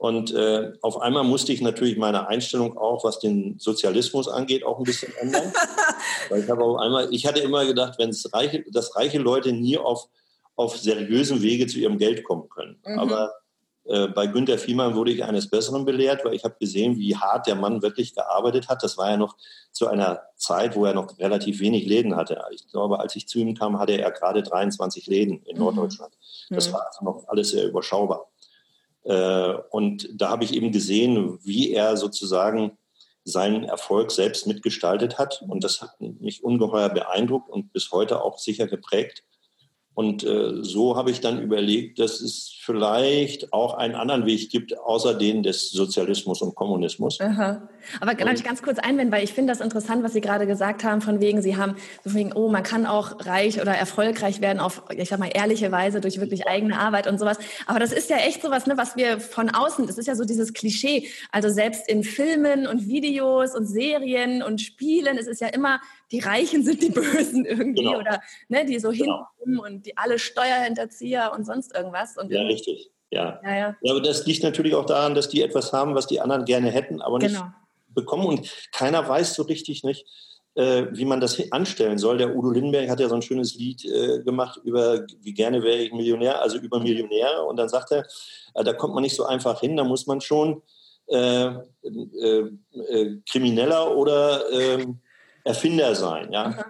Und 0.02 0.34
äh, 0.34 0.72
auf 0.82 1.00
einmal 1.00 1.22
musste 1.22 1.52
ich 1.52 1.60
natürlich 1.60 1.96
meine 1.96 2.26
Einstellung 2.26 2.76
auch, 2.76 3.04
was 3.04 3.20
den 3.20 3.58
Sozialismus 3.60 4.26
angeht, 4.26 4.64
auch 4.64 4.78
ein 4.78 4.84
bisschen 4.84 5.14
ändern. 5.14 5.52
Weil 6.28 6.42
ich 6.42 6.50
habe 6.50 6.64
auf 6.64 6.78
einmal, 6.78 7.14
ich 7.14 7.24
hatte 7.24 7.38
immer 7.40 7.64
gedacht, 7.64 7.98
wenn 7.98 8.10
es 8.10 8.32
reiche, 8.32 8.64
dass 8.72 8.96
reiche 8.96 9.18
Leute 9.18 9.52
nie 9.52 9.78
auf, 9.78 10.08
auf 10.56 10.76
seriösen 10.76 11.40
Wege 11.40 11.68
zu 11.68 11.78
ihrem 11.78 11.98
Geld 11.98 12.24
kommen 12.24 12.48
können. 12.48 12.80
Mhm. 12.84 12.98
Aber 12.98 13.32
bei 13.84 14.28
Günter 14.28 14.58
Fiemann 14.58 14.94
wurde 14.94 15.10
ich 15.10 15.24
eines 15.24 15.50
Besseren 15.50 15.84
belehrt, 15.84 16.24
weil 16.24 16.34
ich 16.34 16.44
habe 16.44 16.54
gesehen, 16.60 16.98
wie 16.98 17.16
hart 17.16 17.48
der 17.48 17.56
Mann 17.56 17.82
wirklich 17.82 18.14
gearbeitet 18.14 18.68
hat. 18.68 18.82
Das 18.82 18.96
war 18.96 19.10
ja 19.10 19.16
noch 19.16 19.36
zu 19.72 19.88
einer 19.88 20.22
Zeit, 20.36 20.76
wo 20.76 20.84
er 20.84 20.94
noch 20.94 21.18
relativ 21.18 21.58
wenig 21.58 21.86
Läden 21.86 22.14
hatte. 22.14 22.40
Ich 22.52 22.68
glaube, 22.68 23.00
als 23.00 23.16
ich 23.16 23.26
zu 23.26 23.40
ihm 23.40 23.54
kam, 23.54 23.80
hatte 23.80 23.92
er 23.92 24.12
gerade 24.12 24.42
23 24.42 25.06
Läden 25.08 25.42
in 25.46 25.56
mhm. 25.56 25.64
Norddeutschland. 25.64 26.14
Das 26.50 26.68
mhm. 26.68 26.74
war 26.74 26.86
also 26.86 27.04
noch 27.04 27.28
alles 27.28 27.50
sehr 27.50 27.66
überschaubar. 27.66 28.28
Äh, 29.04 29.54
und 29.70 30.08
da 30.14 30.30
habe 30.30 30.44
ich 30.44 30.54
eben 30.54 30.70
gesehen, 30.72 31.38
wie 31.42 31.72
er 31.72 31.96
sozusagen 31.96 32.78
seinen 33.24 33.64
Erfolg 33.64 34.10
selbst 34.10 34.46
mitgestaltet 34.46 35.18
hat. 35.18 35.42
Und 35.48 35.64
das 35.64 35.80
hat 35.80 36.00
mich 36.00 36.42
ungeheuer 36.42 36.88
beeindruckt 36.88 37.50
und 37.50 37.72
bis 37.72 37.90
heute 37.92 38.22
auch 38.22 38.38
sicher 38.38 38.66
geprägt. 38.66 39.24
Und 39.94 40.24
äh, 40.24 40.62
so 40.62 40.96
habe 40.96 41.10
ich 41.10 41.20
dann 41.20 41.42
überlegt, 41.42 41.98
dass 41.98 42.22
es 42.22 42.56
vielleicht 42.58 43.52
auch 43.52 43.74
einen 43.74 43.94
anderen 43.94 44.24
Weg 44.24 44.48
gibt, 44.48 44.78
außer 44.78 45.12
den 45.14 45.42
des 45.42 45.70
Sozialismus 45.70 46.40
und 46.40 46.54
Kommunismus. 46.54 47.20
Aha. 47.20 47.68
Aber 48.00 48.14
kann 48.14 48.34
ich 48.34 48.42
ganz 48.42 48.62
kurz 48.62 48.78
einwenden, 48.78 49.12
weil 49.12 49.22
ich 49.22 49.34
finde 49.34 49.52
das 49.52 49.60
interessant, 49.60 50.02
was 50.02 50.14
Sie 50.14 50.22
gerade 50.22 50.46
gesagt 50.46 50.82
haben, 50.84 51.02
von 51.02 51.20
wegen, 51.20 51.42
Sie 51.42 51.58
haben 51.58 51.74
so 52.04 52.10
von 52.10 52.18
wegen, 52.18 52.32
oh, 52.32 52.48
man 52.48 52.62
kann 52.62 52.86
auch 52.86 53.26
reich 53.26 53.60
oder 53.60 53.72
erfolgreich 53.72 54.40
werden 54.40 54.60
auf, 54.60 54.82
ich 54.96 55.10
sag 55.10 55.18
mal, 55.18 55.30
ehrliche 55.32 55.70
Weise 55.72 56.00
durch 56.00 56.18
wirklich 56.18 56.46
eigene 56.46 56.78
Arbeit 56.78 57.06
und 57.06 57.18
sowas. 57.18 57.38
Aber 57.66 57.78
das 57.78 57.92
ist 57.92 58.08
ja 58.08 58.16
echt 58.16 58.40
sowas, 58.40 58.66
ne, 58.66 58.78
was 58.78 58.96
wir 58.96 59.20
von 59.20 59.50
außen, 59.50 59.86
das 59.86 59.98
ist 59.98 60.06
ja 60.06 60.14
so 60.14 60.24
dieses 60.24 60.54
Klischee. 60.54 61.08
Also 61.32 61.50
selbst 61.50 61.86
in 61.88 62.02
Filmen 62.02 62.66
und 62.66 62.86
Videos 62.86 63.54
und 63.54 63.66
Serien 63.66 64.42
und 64.42 64.62
Spielen, 64.62 65.18
es 65.18 65.26
ist 65.26 65.40
ja 65.42 65.48
immer 65.48 65.80
die 66.12 66.20
Reichen 66.20 66.62
sind 66.62 66.82
die 66.82 66.90
Bösen 66.90 67.44
irgendwie 67.44 67.82
genau. 67.82 67.98
oder 67.98 68.20
ne, 68.48 68.64
die 68.64 68.78
so 68.78 68.90
genau. 68.90 69.26
hinten 69.38 69.58
und 69.58 69.86
die 69.86 69.96
alle 69.96 70.18
Steuerhinterzieher 70.18 71.32
und 71.34 71.44
sonst 71.44 71.74
irgendwas. 71.74 72.16
Und 72.16 72.30
ja, 72.30 72.42
richtig. 72.42 72.90
Ja. 73.10 73.40
Ja, 73.42 73.56
ja. 73.56 73.76
ja, 73.82 73.92
aber 73.92 74.00
das 74.00 74.26
liegt 74.26 74.42
natürlich 74.42 74.74
auch 74.74 74.86
daran, 74.86 75.14
dass 75.14 75.28
die 75.28 75.42
etwas 75.42 75.72
haben, 75.72 75.94
was 75.94 76.06
die 76.06 76.20
anderen 76.20 76.44
gerne 76.44 76.70
hätten, 76.70 77.02
aber 77.02 77.18
nicht 77.18 77.34
genau. 77.34 77.46
bekommen. 77.88 78.26
Und 78.26 78.50
keiner 78.72 79.06
weiß 79.06 79.34
so 79.34 79.42
richtig 79.42 79.84
nicht, 79.84 80.06
äh, 80.54 80.86
wie 80.92 81.04
man 81.04 81.20
das 81.20 81.50
anstellen 81.50 81.98
soll. 81.98 82.18
Der 82.18 82.34
Udo 82.36 82.50
Lindenberg 82.50 82.88
hat 82.90 83.00
ja 83.00 83.08
so 83.08 83.14
ein 83.14 83.22
schönes 83.22 83.54
Lied 83.54 83.84
äh, 83.84 84.22
gemacht 84.22 84.60
über, 84.64 85.06
wie 85.20 85.32
gerne 85.34 85.62
wäre 85.62 85.78
ich 85.78 85.92
Millionär, 85.92 86.40
also 86.40 86.58
über 86.58 86.78
Millionäre. 86.78 87.42
Und 87.44 87.56
dann 87.56 87.68
sagt 87.68 87.92
er, 87.92 88.06
äh, 88.54 88.64
da 88.64 88.72
kommt 88.74 88.94
man 88.94 89.02
nicht 89.02 89.16
so 89.16 89.24
einfach 89.24 89.60
hin, 89.60 89.76
da 89.76 89.84
muss 89.84 90.06
man 90.06 90.20
schon 90.20 90.62
äh, 91.06 91.46
äh, 91.46 92.50
äh, 92.72 93.18
Krimineller 93.28 93.96
oder 93.96 94.50
ähm, 94.50 95.00
Erfinder 95.44 95.94
sein. 95.94 96.32
Ja? 96.32 96.48
Mhm. 96.48 96.64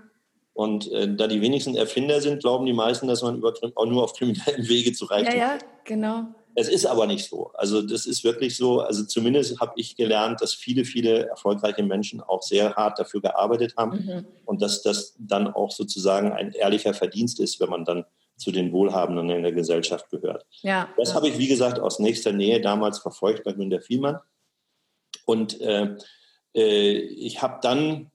Und 0.54 0.92
äh, 0.92 1.14
da 1.14 1.26
die 1.26 1.40
wenigsten 1.40 1.76
Erfinder 1.76 2.20
sind, 2.20 2.40
glauben 2.40 2.66
die 2.66 2.72
meisten, 2.72 3.08
dass 3.08 3.22
man 3.22 3.38
über, 3.38 3.54
auch 3.74 3.86
nur 3.86 4.04
auf 4.04 4.14
kriminellen 4.14 4.68
Wege 4.68 4.92
zu 4.92 5.06
reichen. 5.06 5.32
Ja, 5.32 5.54
ja, 5.54 5.58
genau. 5.84 6.26
Es 6.54 6.68
ist 6.68 6.84
aber 6.84 7.06
nicht 7.06 7.28
so. 7.28 7.50
Also 7.54 7.80
das 7.80 8.04
ist 8.04 8.24
wirklich 8.24 8.56
so. 8.56 8.80
Also 8.80 9.04
zumindest 9.04 9.58
habe 9.60 9.72
ich 9.76 9.96
gelernt, 9.96 10.42
dass 10.42 10.52
viele, 10.52 10.84
viele 10.84 11.26
erfolgreiche 11.28 11.82
Menschen 11.82 12.20
auch 12.20 12.42
sehr 12.42 12.74
hart 12.74 12.98
dafür 12.98 13.22
gearbeitet 13.22 13.74
haben 13.78 14.04
mhm. 14.04 14.26
und 14.44 14.60
dass 14.60 14.82
das 14.82 15.14
dann 15.18 15.46
auch 15.48 15.70
sozusagen 15.70 16.32
ein 16.32 16.52
ehrlicher 16.52 16.92
Verdienst 16.92 17.40
ist, 17.40 17.58
wenn 17.60 17.70
man 17.70 17.86
dann 17.86 18.04
zu 18.36 18.52
den 18.52 18.72
Wohlhabenden 18.72 19.30
in 19.30 19.42
der 19.42 19.52
Gesellschaft 19.52 20.10
gehört. 20.10 20.44
Ja, 20.60 20.88
das 20.98 21.10
ja. 21.10 21.14
habe 21.14 21.28
ich, 21.28 21.38
wie 21.38 21.48
gesagt, 21.48 21.78
aus 21.78 21.98
nächster 21.98 22.32
Nähe 22.32 22.60
damals 22.60 22.98
verfolgt 22.98 23.44
bei 23.44 23.52
Günter 23.52 23.80
Vielmann. 23.80 24.18
Und 25.24 25.60
äh, 25.60 25.96
äh, 26.54 26.92
ich 26.98 27.40
habe 27.40 27.60
dann 27.62 28.10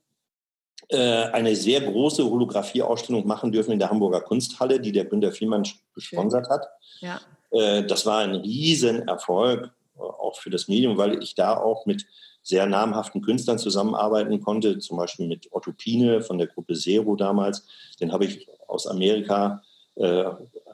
eine 0.90 1.54
sehr 1.54 1.82
große 1.82 2.24
Holographieausstellung 2.24 3.26
machen 3.26 3.52
dürfen 3.52 3.72
in 3.72 3.78
der 3.78 3.90
Hamburger 3.90 4.22
Kunsthalle, 4.22 4.80
die 4.80 4.90
der 4.90 5.04
Günter 5.04 5.32
Vielmann 5.32 5.64
gesponsert 5.94 6.48
hat. 6.48 6.66
Ja. 7.00 7.20
Äh, 7.50 7.84
das 7.84 8.06
war 8.06 8.18
ein 8.18 8.34
Riesenerfolg, 8.34 9.70
äh, 9.96 10.00
auch 10.00 10.38
für 10.38 10.50
das 10.50 10.68
Medium, 10.68 10.96
weil 10.98 11.22
ich 11.22 11.34
da 11.34 11.56
auch 11.56 11.86
mit 11.86 12.06
sehr 12.42 12.66
namhaften 12.66 13.20
Künstlern 13.20 13.58
zusammenarbeiten 13.58 14.40
konnte, 14.40 14.78
zum 14.78 14.96
Beispiel 14.96 15.26
mit 15.26 15.48
Otto 15.50 15.72
Pine 15.72 16.22
von 16.22 16.38
der 16.38 16.46
Gruppe 16.46 16.74
Zero 16.74 17.14
damals. 17.16 17.66
Den 18.00 18.12
habe 18.12 18.24
ich 18.24 18.48
aus 18.66 18.86
Amerika 18.86 19.62
äh, 19.96 20.24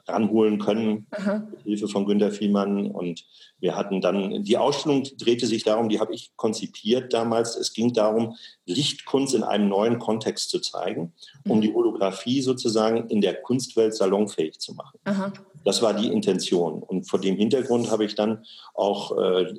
ranholen 0.07 0.59
können, 0.59 1.07
Aha. 1.11 1.47
mit 1.49 1.61
Hilfe 1.63 1.87
von 1.87 2.05
Günter 2.05 2.31
Vielmann. 2.31 2.91
Und 2.91 3.25
wir 3.59 3.75
hatten 3.75 4.01
dann, 4.01 4.43
die 4.43 4.57
Ausstellung 4.57 5.03
drehte 5.17 5.47
sich 5.47 5.63
darum, 5.63 5.89
die 5.89 5.99
habe 5.99 6.13
ich 6.13 6.31
konzipiert 6.35 7.13
damals. 7.13 7.55
Es 7.55 7.73
ging 7.73 7.93
darum, 7.93 8.35
Lichtkunst 8.65 9.33
in 9.33 9.43
einem 9.43 9.69
neuen 9.69 9.99
Kontext 9.99 10.49
zu 10.49 10.59
zeigen, 10.59 11.13
um 11.47 11.57
mhm. 11.57 11.61
die 11.61 11.73
Holographie 11.73 12.41
sozusagen 12.41 13.09
in 13.09 13.21
der 13.21 13.35
Kunstwelt 13.35 13.95
salonfähig 13.95 14.59
zu 14.59 14.73
machen. 14.73 14.99
Aha. 15.05 15.33
Das 15.63 15.81
war 15.81 15.93
die 15.93 16.07
Intention. 16.07 16.83
Und 16.83 17.09
vor 17.09 17.19
dem 17.19 17.35
Hintergrund 17.35 17.89
habe 17.89 18.05
ich 18.05 18.15
dann 18.15 18.45
auch 18.73 19.17
äh, 19.17 19.53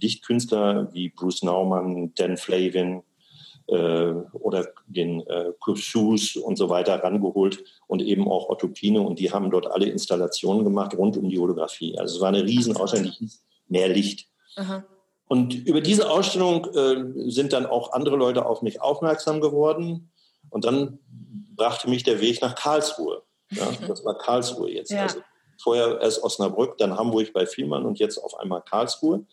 Lichtkünstler 0.00 0.92
wie 0.92 1.10
Bruce 1.10 1.42
Naumann, 1.42 2.12
Dan 2.14 2.36
Flavin, 2.36 3.02
oder 3.72 4.68
den 4.86 5.26
äh, 5.26 5.52
Kussus 5.60 6.36
und 6.36 6.56
so 6.56 6.68
weiter 6.68 7.02
rangeholt 7.02 7.64
und 7.86 8.02
eben 8.02 8.28
auch 8.28 8.48
Otto 8.48 8.68
Pine 8.68 9.00
und 9.00 9.18
die 9.18 9.32
haben 9.32 9.50
dort 9.50 9.66
alle 9.66 9.86
Installationen 9.86 10.64
gemacht 10.64 10.96
rund 10.96 11.16
um 11.16 11.28
die 11.28 11.38
Holographie. 11.38 11.98
Also 11.98 12.16
es 12.16 12.20
war 12.20 12.28
eine 12.28 12.44
Riesenausstellung, 12.44 13.12
die 13.12 13.18
hieß 13.18 13.44
Mehr 13.68 13.88
Licht. 13.88 14.28
Aha. 14.56 14.84
Und 15.28 15.54
über 15.54 15.80
diese 15.80 16.10
Ausstellung 16.10 16.66
äh, 16.74 17.30
sind 17.30 17.54
dann 17.54 17.64
auch 17.64 17.92
andere 17.92 18.16
Leute 18.16 18.44
auf 18.44 18.60
mich 18.60 18.82
aufmerksam 18.82 19.40
geworden 19.40 20.10
und 20.50 20.64
dann 20.66 20.98
brachte 21.56 21.88
mich 21.88 22.02
der 22.02 22.20
Weg 22.20 22.42
nach 22.42 22.54
Karlsruhe. 22.54 23.22
Ja, 23.50 23.66
das 23.88 24.04
war 24.04 24.18
Karlsruhe 24.18 24.70
jetzt. 24.70 24.90
Ja. 24.90 25.04
Also 25.04 25.20
vorher 25.62 26.00
erst 26.00 26.22
Osnabrück, 26.22 26.76
dann 26.78 26.96
Hamburg 26.96 27.32
bei 27.32 27.46
Vielmann 27.46 27.86
und 27.86 27.98
jetzt 27.98 28.18
auf 28.18 28.38
einmal 28.38 28.62
Karlsruhe. 28.62 29.24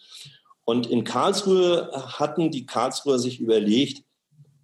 Und 0.63 0.87
in 0.87 1.03
Karlsruhe 1.03 1.91
hatten 1.91 2.51
die 2.51 2.65
Karlsruher 2.65 3.17
sich 3.17 3.39
überlegt, 3.39 4.03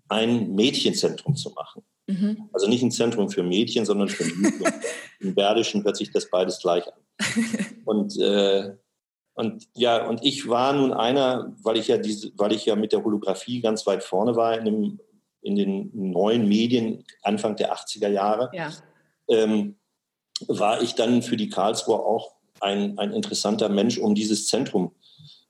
ein 0.10 0.54
Mädchenzentrum 0.54 1.36
zu 1.36 1.52
machen. 1.52 1.84
Mhm. 2.08 2.50
Also 2.54 2.68
nicht 2.68 2.84
ein 2.84 2.92
Zentrum 2.92 3.30
für 3.30 3.44
Mädchen, 3.44 3.86
sondern 3.86 4.10
für 4.10 4.26
Mädchen. 4.26 4.74
Im 5.20 5.34
Berdischen 5.34 5.84
hört 5.84 5.98
sich 5.98 6.12
das 6.12 6.30
beides 6.30 6.60
gleich 6.60 6.86
an. 6.88 7.00
Und, 7.86 8.18
äh, 8.20 8.76
und 9.36 9.68
ja, 9.76 10.08
und 10.08 10.24
ich 10.24 10.48
war 10.48 10.72
nun 10.72 10.94
einer, 10.94 11.54
weil 11.62 11.76
ich 11.76 11.90
ja 11.90 11.98
diese, 11.98 12.32
weil 12.38 12.54
ich 12.54 12.66
ja 12.66 12.76
mit 12.78 12.94
der 12.94 13.04
Holographie 13.04 13.60
ganz 13.60 13.86
weit 13.86 14.02
vorne 14.02 14.38
war 14.38 14.58
in, 14.58 14.66
dem, 14.66 15.00
in 15.42 15.56
den 15.56 15.92
neuen 15.94 16.48
Medien 16.48 17.04
Anfang 17.22 17.58
der 17.58 17.76
80er 17.76 18.08
Jahre, 18.08 18.50
ja. 18.54 18.72
ähm, 19.28 19.76
war 20.48 20.82
ich 20.82 20.96
dann 20.96 21.22
für 21.22 21.36
die 21.36 21.50
Karlsruhe 21.50 22.00
auch 22.00 22.36
ein, 22.62 22.98
ein 22.98 23.12
interessanter 23.12 23.68
Mensch, 23.68 23.98
um 23.98 24.16
dieses 24.16 24.48
Zentrum 24.48 24.96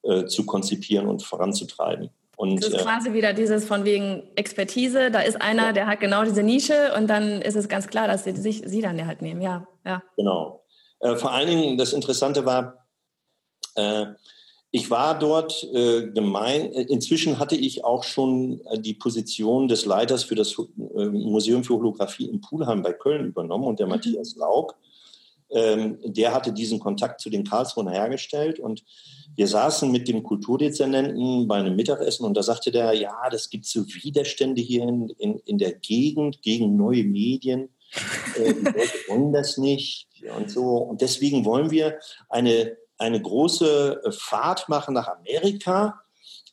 äh, 0.01 0.25
zu 0.25 0.47
konzipieren 0.47 1.07
und 1.07 1.21
voranzutreiben. 1.21 2.09
Und, 2.37 2.61
das 2.61 2.69
ist 2.69 2.81
äh, 2.81 2.83
quasi 2.83 3.13
wieder 3.13 3.33
dieses 3.33 3.65
von 3.65 3.85
wegen 3.85 4.23
Expertise. 4.35 5.11
Da 5.11 5.21
ist 5.21 5.41
einer, 5.41 5.73
der 5.73 5.87
hat 5.87 5.99
genau 5.99 6.23
diese 6.23 6.43
Nische 6.43 6.93
und 6.97 7.07
dann 7.07 7.41
ist 7.41 7.55
es 7.55 7.69
ganz 7.69 7.87
klar, 7.87 8.07
dass 8.07 8.23
sie 8.23 8.35
sich 8.35 8.63
sie 8.65 8.81
dann 8.81 9.05
halt 9.05 9.21
nehmen. 9.21 9.41
Ja, 9.41 9.67
ja. 9.85 10.03
Genau. 10.17 10.63
Äh, 10.99 11.15
vor 11.15 11.31
allen 11.31 11.47
Dingen 11.47 11.77
das 11.77 11.93
Interessante 11.93 12.45
war, 12.45 12.85
äh, 13.75 14.07
ich 14.75 14.89
war 14.91 15.17
dort 15.17 15.63
äh, 15.73 16.07
gemein. 16.07 16.73
Äh, 16.73 16.81
inzwischen 16.89 17.39
hatte 17.39 17.55
ich 17.55 17.85
auch 17.85 18.03
schon 18.03 18.59
äh, 18.65 18.77
die 18.77 18.93
Position 18.93 19.69
des 19.69 19.85
Leiters 19.85 20.25
für 20.25 20.35
das 20.35 20.57
Museum 20.75 21.63
für 21.63 21.75
Holographie 21.75 22.25
in 22.25 22.41
Pulheim 22.41 22.81
bei 22.81 22.91
Köln 22.91 23.27
übernommen 23.27 23.63
und 23.63 23.79
der 23.79 23.85
mhm. 23.85 23.93
Matthias 23.93 24.35
Laug, 24.35 24.75
ähm, 25.51 25.99
der 26.03 26.33
hatte 26.33 26.51
diesen 26.51 26.79
Kontakt 26.79 27.21
zu 27.21 27.29
den 27.29 27.43
Karlsruher 27.43 27.91
hergestellt 27.91 28.59
und 28.59 28.83
wir 29.35 29.47
saßen 29.47 29.91
mit 29.91 30.07
dem 30.07 30.23
Kulturdezernenten 30.23 31.47
bei 31.47 31.57
einem 31.57 31.75
Mittagessen 31.75 32.25
und 32.25 32.35
da 32.35 32.43
sagte 32.43 32.71
der, 32.71 32.93
ja, 32.93 33.29
das 33.29 33.49
gibt 33.49 33.65
so 33.65 33.85
Widerstände 33.85 34.61
hier 34.61 34.83
in, 34.83 35.09
in, 35.17 35.39
in 35.45 35.57
der 35.57 35.73
Gegend 35.73 36.41
gegen 36.41 36.75
neue 36.75 37.03
Medien. 37.03 37.69
Äh, 38.35 38.53
die 38.53 38.61
Leute 38.61 38.79
wollen 39.09 39.33
das 39.33 39.57
nicht 39.57 40.07
und 40.35 40.49
so. 40.49 40.77
Und 40.77 41.01
deswegen 41.01 41.45
wollen 41.45 41.69
wir 41.69 41.99
eine, 42.29 42.77
eine 42.97 43.21
große 43.21 44.01
äh, 44.03 44.11
Fahrt 44.11 44.69
machen 44.69 44.93
nach 44.93 45.07
Amerika 45.07 46.01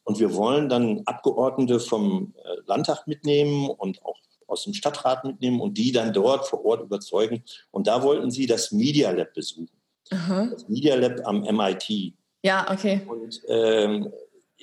und 0.05 0.19
wir 0.19 0.35
wollen 0.35 0.69
dann 0.69 1.03
Abgeordnete 1.07 1.81
vom 1.81 2.35
äh, 2.37 2.57
Landtag 2.67 3.07
mitnehmen 3.07 3.71
und 3.71 4.05
auch 4.05 4.19
aus 4.53 4.65
dem 4.65 4.75
Stadtrat 4.75 5.25
mitnehmen 5.25 5.61
und 5.61 5.79
die 5.79 5.93
dann 5.93 6.13
dort 6.13 6.47
vor 6.47 6.65
Ort 6.65 6.83
überzeugen. 6.83 7.43
Und 7.71 7.87
da 7.87 8.03
wollten 8.03 8.31
sie 8.31 8.47
das 8.47 8.71
Media 8.71 9.11
Lab 9.11 9.35
besuchen. 9.35 9.77
Aha. 10.11 10.49
Das 10.53 10.69
Media 10.69 10.95
Lab 10.95 11.21
am 11.25 11.41
MIT. 11.41 12.15
Ja, 12.43 12.71
okay. 12.71 13.03
Und 13.07 13.41
ähm, 13.49 14.13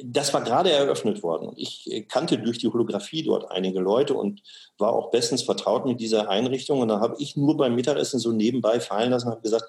das 0.04 0.34
war 0.34 0.44
gerade 0.44 0.72
eröffnet 0.72 1.24
worden. 1.24 1.50
Und 1.50 1.60
ich 1.60 2.06
kannte 2.08 2.38
durch 2.38 2.58
die 2.58 2.68
Holographie 2.68 3.24
dort 3.24 3.52
einige 3.52 3.80
Leute 3.80 4.14
und 4.14 4.42
war 4.78 4.94
auch 4.94 5.12
bestens 5.12 5.44
vertraut 5.44 5.86
mit 5.86 6.00
dieser 6.00 6.30
Einrichtung. 6.30 6.82
Und 6.82 6.88
da 6.90 7.00
habe 7.00 7.16
ich 7.20 7.36
nur 7.36 7.58
beim 7.58 7.76
Mittagessen 7.76 8.20
so 8.20 8.32
nebenbei 8.32 8.80
fallen 8.80 9.12
lassen 9.12 9.28
und 9.28 9.34
habe 9.34 9.42
gesagt, 9.42 9.66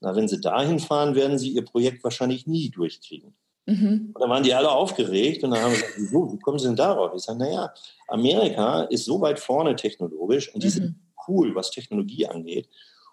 na, 0.00 0.14
wenn 0.14 0.28
Sie 0.28 0.40
dahin 0.40 0.78
fahren, 0.78 1.14
werden 1.14 1.38
Sie 1.38 1.50
Ihr 1.50 1.64
Projekt 1.64 2.04
wahrscheinlich 2.04 2.46
nie 2.46 2.70
durchkriegen. 2.70 3.34
Mhm. 3.68 4.12
Und 4.14 4.20
dann 4.20 4.30
waren 4.30 4.42
die 4.42 4.54
alle 4.54 4.70
aufgeregt 4.70 5.44
und 5.44 5.50
dann 5.50 5.60
haben 5.60 5.72
wir 5.72 5.78
gesagt, 5.78 5.94
wieso, 5.98 6.32
wie 6.32 6.38
kommen 6.38 6.58
Sie 6.58 6.66
denn 6.66 6.76
darauf? 6.76 7.12
Ich 7.14 7.22
sage, 7.22 7.38
naja, 7.38 7.72
Amerika 8.08 8.84
ist 8.84 9.04
so 9.04 9.20
weit 9.20 9.38
vorne 9.38 9.76
technologisch 9.76 10.52
und 10.54 10.62
die 10.62 10.68
mhm. 10.68 10.72
sind 10.72 10.94
cool, 11.28 11.54
was 11.54 11.70
Technologie 11.70 12.26
angeht. 12.26 12.66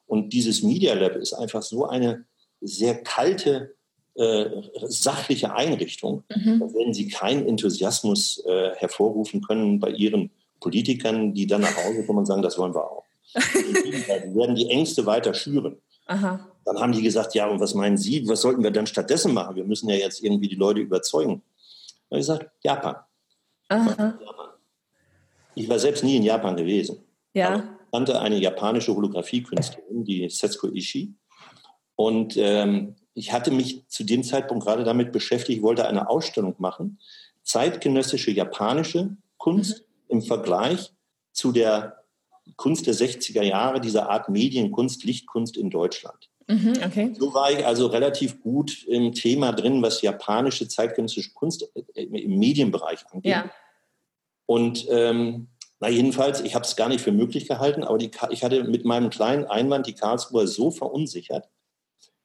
Und 0.08 0.32
dieses 0.32 0.64
Media 0.64 0.94
Lab 0.94 1.18
ist 1.18 1.34
einfach 1.34 1.62
so 1.62 1.88
eine 1.88 2.24
sehr 2.62 3.04
kalte 3.04 3.76
äh, 4.14 4.46
sachliche 4.88 5.54
Einrichtung, 5.54 6.24
mhm. 6.34 6.62
da 6.62 6.74
werden 6.74 6.94
sie 6.94 7.10
keinen 7.10 7.46
Enthusiasmus 7.50 8.42
äh, 8.46 8.72
hervorrufen 8.76 9.42
können 9.42 9.82
bei 9.82 9.90
ihren 9.90 10.32
Politikern, 10.62 11.34
die 11.34 11.48
dann 11.48 11.62
nach 11.62 11.76
Hause 11.76 12.06
kommen 12.06 12.20
und 12.20 12.26
sagen, 12.28 12.42
das 12.42 12.58
wollen 12.58 12.74
wir 12.74 12.90
auch. 12.90 13.04
die 13.34 14.36
werden 14.36 14.56
die 14.56 14.70
Ängste 14.70 15.06
weiter 15.06 15.34
schüren. 15.34 15.76
Aha. 16.06 16.50
Dann 16.66 16.80
haben 16.80 16.92
die 16.92 17.04
gesagt, 17.04 17.36
ja, 17.36 17.48
und 17.48 17.60
was 17.60 17.76
meinen 17.76 17.98
Sie, 17.98 18.28
was 18.28 18.42
sollten 18.42 18.64
wir 18.64 18.72
dann 18.72 18.88
stattdessen 18.88 19.34
machen? 19.34 19.56
Wir 19.56 19.64
müssen 19.64 19.88
ja 19.88 19.96
jetzt 19.96 20.24
irgendwie 20.24 20.48
die 20.48 20.56
Leute 20.56 20.82
überzeugen. 20.82 21.44
Dann 22.10 22.18
habe 22.18 22.22
ich 22.22 22.28
gesagt, 22.28 22.50
Japan. 22.64 22.96
Japan. 23.70 24.20
Ich 25.54 25.70
war 25.70 25.80
selbst 25.80 26.04
nie 26.04 26.18
in 26.18 26.24
Japan 26.24 26.58
gewesen. 26.58 26.98
Ja. 27.34 27.58
ich 27.58 27.92
kannte 27.92 28.20
eine 28.20 28.38
japanische 28.38 28.96
Holographie-Künstlerin, 28.96 30.04
die 30.04 30.30
Setsuko 30.30 30.68
Ishii. 30.68 31.14
Und 31.96 32.36
ähm, 32.38 32.96
ich 33.14 33.32
hatte 33.32 33.52
mich 33.52 33.88
zu 33.88 34.04
dem 34.04 34.24
Zeitpunkt 34.24 34.66
gerade 34.66 34.84
damit 34.84 35.12
beschäftigt, 35.12 35.58
ich 35.58 35.64
wollte 35.64 35.88
eine 35.88 36.10
Ausstellung 36.10 36.56
machen, 36.58 37.00
zeitgenössische 37.44 38.32
japanische 38.32 39.16
Kunst 39.38 39.86
mhm. 40.08 40.18
im 40.18 40.22
Vergleich 40.22 40.94
zu 41.32 41.52
der 41.52 42.04
Kunst 42.58 42.88
der 42.88 42.94
60er 42.94 43.44
Jahre, 43.44 43.80
dieser 43.80 44.10
Art 44.10 44.30
Medienkunst, 44.30 45.04
Lichtkunst 45.04 45.58
in 45.58 45.70
Deutschland. 45.70 46.30
Mhm, 46.48 46.74
okay. 46.86 47.14
So 47.18 47.34
war 47.34 47.52
ich 47.52 47.66
also 47.66 47.88
relativ 47.88 48.42
gut 48.42 48.84
im 48.86 49.14
Thema 49.14 49.52
drin, 49.52 49.82
was 49.82 50.02
japanische 50.02 50.68
zeitgenössische 50.68 51.34
Kunst 51.34 51.70
äh, 51.96 52.04
im 52.04 52.38
Medienbereich 52.38 53.06
angeht. 53.12 53.32
Ja. 53.32 53.50
Und 54.46 54.86
ähm, 54.90 55.48
na 55.80 55.90
jedenfalls, 55.90 56.42
ich 56.42 56.56
habe 56.56 56.66
es 56.66 56.76
gar 56.76 56.88
nicht 56.90 57.02
für 57.02 57.12
möglich 57.12 57.48
gehalten, 57.48 57.84
aber 57.84 57.98
die, 57.98 58.12
ich 58.30 58.44
hatte 58.44 58.64
mit 58.64 58.86
meinem 58.86 59.10
kleinen 59.10 59.46
Einwand 59.46 59.88
die 59.88 59.94
Karlsruher 59.94 60.48
so 60.48 60.72
verunsichert, 60.72 61.50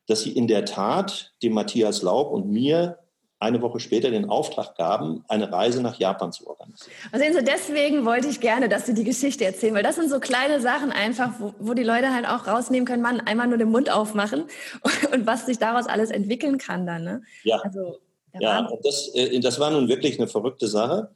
dass 0.07 0.23
sie 0.23 0.33
in 0.33 0.47
der 0.47 0.65
Tat 0.65 1.33
dem 1.43 1.55
Matthias 1.55 2.03
Laub 2.03 2.31
und 2.31 2.49
mir 2.49 2.99
eine 3.41 3.63
Woche 3.63 3.81
später 3.81 4.11
den 4.11 4.29
Auftrag 4.29 4.77
gaben, 4.77 5.25
eine 5.27 5.51
Reise 5.51 5.83
nach 5.83 5.99
Japan 5.99 6.31
zu 6.31 6.47
organisieren. 6.47 6.93
Also 7.11 7.25
sehen 7.25 7.35
Sie, 7.35 7.43
deswegen 7.43 8.05
wollte 8.05 8.29
ich 8.29 8.41
gerne, 8.41 8.69
dass 8.69 8.85
Sie 8.85 8.93
die 8.93 9.03
Geschichte 9.03 9.47
erzählen, 9.47 9.75
weil 9.75 9.83
das 9.83 9.97
sind 9.97 10.11
so 10.11 10.21
kleine 10.21 10.61
Sachen 10.61 10.93
einfach, 10.93 11.33
wo, 11.39 11.55
wo 11.59 11.73
die 11.73 11.83
Leute 11.83 12.13
halt 12.13 12.29
auch 12.29 12.47
rausnehmen 12.47 12.87
können, 12.87 13.03
man 13.03 13.21
einmal 13.21 13.49
nur 13.49 13.57
den 13.57 13.71
Mund 13.71 13.91
aufmachen 13.91 14.43
und, 14.83 15.13
und, 15.13 15.27
was 15.27 15.47
sich 15.47 15.59
daraus 15.59 15.87
alles 15.87 16.11
entwickeln 16.11 16.59
kann 16.59 16.87
dann. 16.87 17.03
Ne? 17.03 17.23
Ja. 17.43 17.57
Also, 17.57 17.99
Ja, 18.39 18.67
und 18.67 18.85
das, 18.85 19.11
äh, 19.15 19.41
das 19.41 19.59
war 19.59 19.71
nun 19.71 19.89
wirklich 19.89 20.19
eine 20.19 20.29
verrückte 20.29 20.69
Sache. 20.69 21.11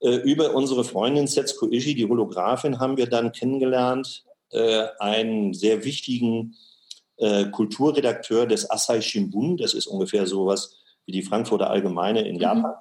Äh, 0.00 0.16
über 0.16 0.56
unsere 0.56 0.82
Freundin 0.82 1.28
Setsuko 1.28 1.68
Ishii, 1.70 1.94
die 1.94 2.08
Holographin, 2.08 2.80
haben 2.80 2.96
wir 2.96 3.06
dann 3.06 3.30
kennengelernt, 3.30 4.24
äh, 4.50 4.86
einen 4.98 5.54
sehr 5.54 5.84
wichtigen 5.84 6.56
Kulturredakteur 7.52 8.46
des 8.46 8.70
Asahi 8.70 9.02
Shimbun. 9.02 9.58
Das 9.58 9.74
ist 9.74 9.86
ungefähr 9.86 10.26
sowas 10.26 10.80
wie 11.10 11.12
die 11.12 11.22
Frankfurter 11.22 11.70
Allgemeine 11.70 12.20
in 12.22 12.36
mhm. 12.36 12.40
Japan, 12.40 12.74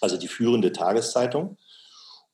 also 0.00 0.16
die 0.16 0.28
führende 0.28 0.70
Tageszeitung. 0.70 1.56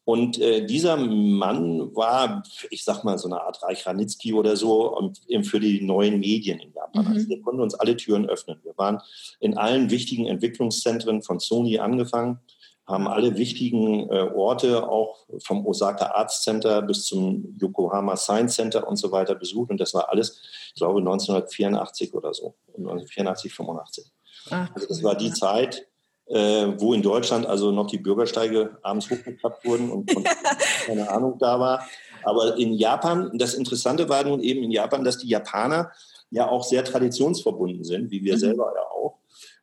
Und 0.04 0.38
äh, 0.38 0.66
dieser 0.66 0.96
Mann 0.96 1.94
war, 1.94 2.42
ich 2.70 2.84
sag 2.84 3.02
mal, 3.04 3.16
so 3.16 3.28
eine 3.28 3.40
Art 3.40 3.62
Reich 3.62 3.86
Ranitzky 3.86 4.34
oder 4.34 4.56
so 4.56 4.94
und 4.94 5.20
eben 5.28 5.44
für 5.44 5.60
die 5.60 5.80
neuen 5.80 6.20
Medien 6.20 6.58
in 6.58 6.72
Japan. 6.72 7.06
Mhm. 7.06 7.12
Also 7.12 7.28
wir 7.28 7.40
konnten 7.40 7.62
uns 7.62 7.74
alle 7.74 7.96
Türen 7.96 8.28
öffnen. 8.28 8.58
Wir 8.62 8.76
waren 8.76 9.00
in 9.38 9.56
allen 9.56 9.90
wichtigen 9.90 10.26
Entwicklungszentren 10.26 11.22
von 11.22 11.38
Sony 11.38 11.78
angefangen, 11.78 12.40
haben 12.86 13.08
alle 13.08 13.38
wichtigen 13.38 14.10
äh, 14.10 14.28
Orte, 14.34 14.88
auch 14.88 15.26
vom 15.38 15.64
Osaka 15.64 16.06
Arts 16.06 16.42
Center 16.42 16.82
bis 16.82 17.06
zum 17.06 17.56
Yokohama 17.58 18.16
Science 18.16 18.56
Center 18.56 18.86
und 18.86 18.96
so 18.96 19.12
weiter 19.12 19.34
besucht. 19.34 19.70
Und 19.70 19.80
das 19.80 19.94
war 19.94 20.10
alles, 20.10 20.42
ich 20.74 20.80
glaube, 20.80 20.98
1984 20.98 22.12
oder 22.12 22.34
so, 22.34 22.54
1984, 22.76 23.54
85. 23.54 24.12
Ach, 24.48 24.70
also 24.74 24.86
das 24.88 25.02
war 25.02 25.14
die 25.14 25.32
Zeit, 25.32 25.86
äh, 26.26 26.68
wo 26.78 26.94
in 26.94 27.02
Deutschland 27.02 27.46
also 27.46 27.72
noch 27.72 27.88
die 27.88 27.98
Bürgersteige 27.98 28.78
abends 28.82 29.10
hochgeklappt 29.10 29.64
wurden 29.64 29.90
und, 29.90 30.14
und 30.14 30.26
keine 30.86 31.10
Ahnung 31.10 31.38
da 31.38 31.58
war. 31.58 31.86
Aber 32.22 32.56
in 32.56 32.74
Japan, 32.74 33.30
das 33.34 33.54
Interessante 33.54 34.08
war 34.08 34.24
nun 34.24 34.40
eben 34.40 34.62
in 34.62 34.70
Japan, 34.70 35.04
dass 35.04 35.18
die 35.18 35.28
Japaner 35.28 35.90
ja 36.30 36.48
auch 36.48 36.64
sehr 36.64 36.84
traditionsverbunden 36.84 37.84
sind, 37.84 38.10
wie 38.10 38.22
wir 38.22 38.34
mhm. 38.34 38.38
selber 38.38 38.72
ja 38.74 38.82
auch. 38.82 39.18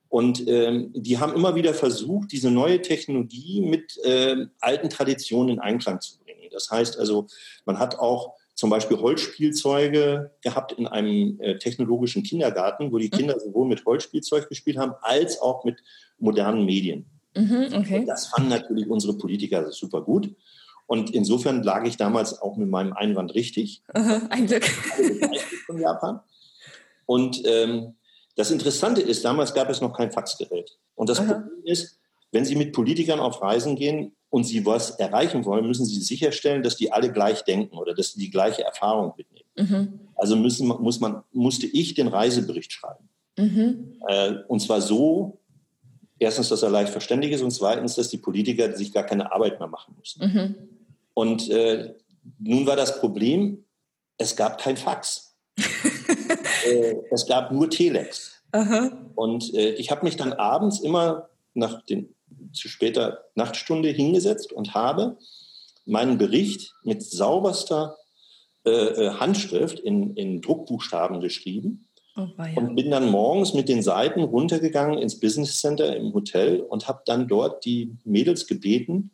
Und 0.10 0.48
ähm, 0.48 0.92
die 0.94 1.18
haben 1.18 1.34
immer 1.34 1.56
wieder 1.56 1.74
versucht, 1.74 2.32
diese 2.32 2.50
neue 2.50 2.82
Technologie 2.82 3.62
mit 3.62 3.98
äh, 4.04 4.48
alten 4.60 4.90
Traditionen 4.90 5.56
in 5.56 5.60
Einklang 5.60 6.00
zu 6.00 6.18
bringen. 6.20 6.50
Das 6.52 6.72
heißt 6.72 6.98
also, 6.98 7.28
man 7.66 7.78
hat 7.78 8.00
auch 8.00 8.34
zum 8.58 8.72
Beispiel 8.72 8.98
Holzspielzeuge 8.98 10.32
gehabt 10.42 10.72
in 10.72 10.88
einem 10.88 11.40
äh, 11.40 11.60
technologischen 11.60 12.24
Kindergarten, 12.24 12.92
wo 12.92 12.98
die 12.98 13.06
mhm. 13.06 13.18
Kinder 13.18 13.40
sowohl 13.40 13.68
mit 13.68 13.86
Holzspielzeug 13.86 14.50
gespielt 14.50 14.78
haben, 14.78 14.94
als 15.02 15.40
auch 15.40 15.64
mit 15.64 15.84
modernen 16.18 16.66
Medien. 16.66 17.06
Mhm, 17.36 17.68
okay. 17.74 18.04
Das 18.08 18.26
fanden 18.28 18.50
natürlich 18.50 18.90
unsere 18.90 19.16
Politiker 19.16 19.72
super 19.72 20.02
gut. 20.02 20.36
Und 20.88 21.12
insofern 21.12 21.62
lag 21.62 21.86
ich 21.86 21.98
damals 21.98 22.42
auch 22.42 22.58
mit 22.58 22.68
meinem 22.68 22.94
Einwand 22.94 23.36
richtig. 23.36 23.84
Aha, 23.94 24.22
ein 24.32 24.48
Glück. 24.48 24.66
Von 25.68 25.80
Japan. 25.80 26.22
Und 27.06 27.44
ähm, 27.46 27.94
das 28.36 28.50
Interessante 28.50 29.02
ist, 29.02 29.24
damals 29.24 29.54
gab 29.54 29.70
es 29.70 29.82
noch 29.82 29.96
kein 29.96 30.12
Faxgerät. 30.12 30.80
Und 30.96 31.10
das 31.10 31.20
Aha. 31.20 31.34
Problem 31.34 31.64
ist, 31.64 32.00
wenn 32.32 32.44
Sie 32.44 32.56
mit 32.56 32.74
Politikern 32.74 33.20
auf 33.20 33.40
Reisen 33.40 33.76
gehen, 33.76 34.16
und 34.30 34.44
sie 34.44 34.66
was 34.66 34.92
erreichen 34.92 35.46
wollen, 35.46 35.66
müssen 35.66 35.86
sie 35.86 36.02
sicherstellen, 36.02 36.64
dass 36.64 36.76
die 36.76 36.92
alle 36.92 37.12
gleich 37.12 37.44
denken 37.44 37.78
oder 37.78 37.94
dass 37.94 38.14
sie 38.14 38.20
die 38.20 38.30
gleiche 38.30 38.64
Erfahrung 38.64 39.14
mitnehmen. 39.18 39.46
Mhm. 39.58 40.00
Also 40.16 40.36
müssen, 40.36 40.68
muss 40.68 41.00
man, 41.00 41.24
musste 41.32 41.68
ich 41.68 41.94
den 41.94 42.08
Reisebericht 42.08 42.72
schreiben. 42.72 43.10
Mhm. 43.38 44.00
Äh, 44.08 44.34
und 44.48 44.60
zwar 44.60 44.82
so, 44.82 45.40
erstens, 46.20 46.50
dass 46.50 46.64
er 46.64 46.70
leicht 46.70 46.92
verständlich 46.92 47.32
ist 47.32 47.42
und 47.42 47.52
zweitens, 47.52 47.96
dass 47.96 48.10
die 48.10 48.18
Politiker 48.18 48.76
sich 48.76 48.92
gar 48.92 49.04
keine 49.04 49.32
Arbeit 49.32 49.60
mehr 49.60 49.70
machen 49.70 49.96
müssen. 49.98 50.26
Mhm. 50.26 50.56
Und 51.14 51.50
äh, 51.50 51.96
nun 52.40 52.66
war 52.66 52.76
das 52.76 53.00
Problem, 53.00 53.64
es 54.18 54.36
gab 54.36 54.60
kein 54.60 54.78
Fax. 54.78 55.36
äh, 56.66 56.96
es 57.12 57.26
gab 57.26 57.52
nur 57.52 57.70
Telex. 57.70 58.44
Aha. 58.52 58.92
Und 59.16 59.54
äh, 59.54 59.72
ich 59.72 59.92
habe 59.92 60.06
mich 60.06 60.16
dann 60.16 60.34
abends 60.34 60.80
immer 60.80 61.30
nach 61.54 61.82
den 61.84 62.14
zu 62.54 62.70
später 62.70 63.26
Nachtstunde 63.36 63.90
hingesetzt 63.90 64.52
und 64.52 64.74
habe 64.74 65.18
meinen 65.86 66.18
Bericht 66.18 66.74
mit 66.84 67.04
sauberster 67.04 67.98
äh, 68.66 68.70
äh 68.70 69.10
Handschrift 69.12 69.80
in, 69.80 70.16
in 70.16 70.42
Druckbuchstaben 70.42 71.22
geschrieben 71.22 71.88
oh, 72.16 72.28
und 72.56 72.76
bin 72.76 72.92
dann 72.92 73.10
morgens 73.10 73.54
mit 73.54 73.70
den 73.70 73.82
Seiten 73.82 74.24
runtergegangen 74.24 75.00
ins 75.00 75.20
Business 75.20 75.60
Center 75.60 75.96
im 75.96 76.14
Hotel 76.14 76.60
und 76.60 76.88
habe 76.88 77.02
dann 77.06 77.28
dort 77.28 77.64
die 77.66 77.96
Mädels 78.04 78.48
gebeten, 78.48 79.12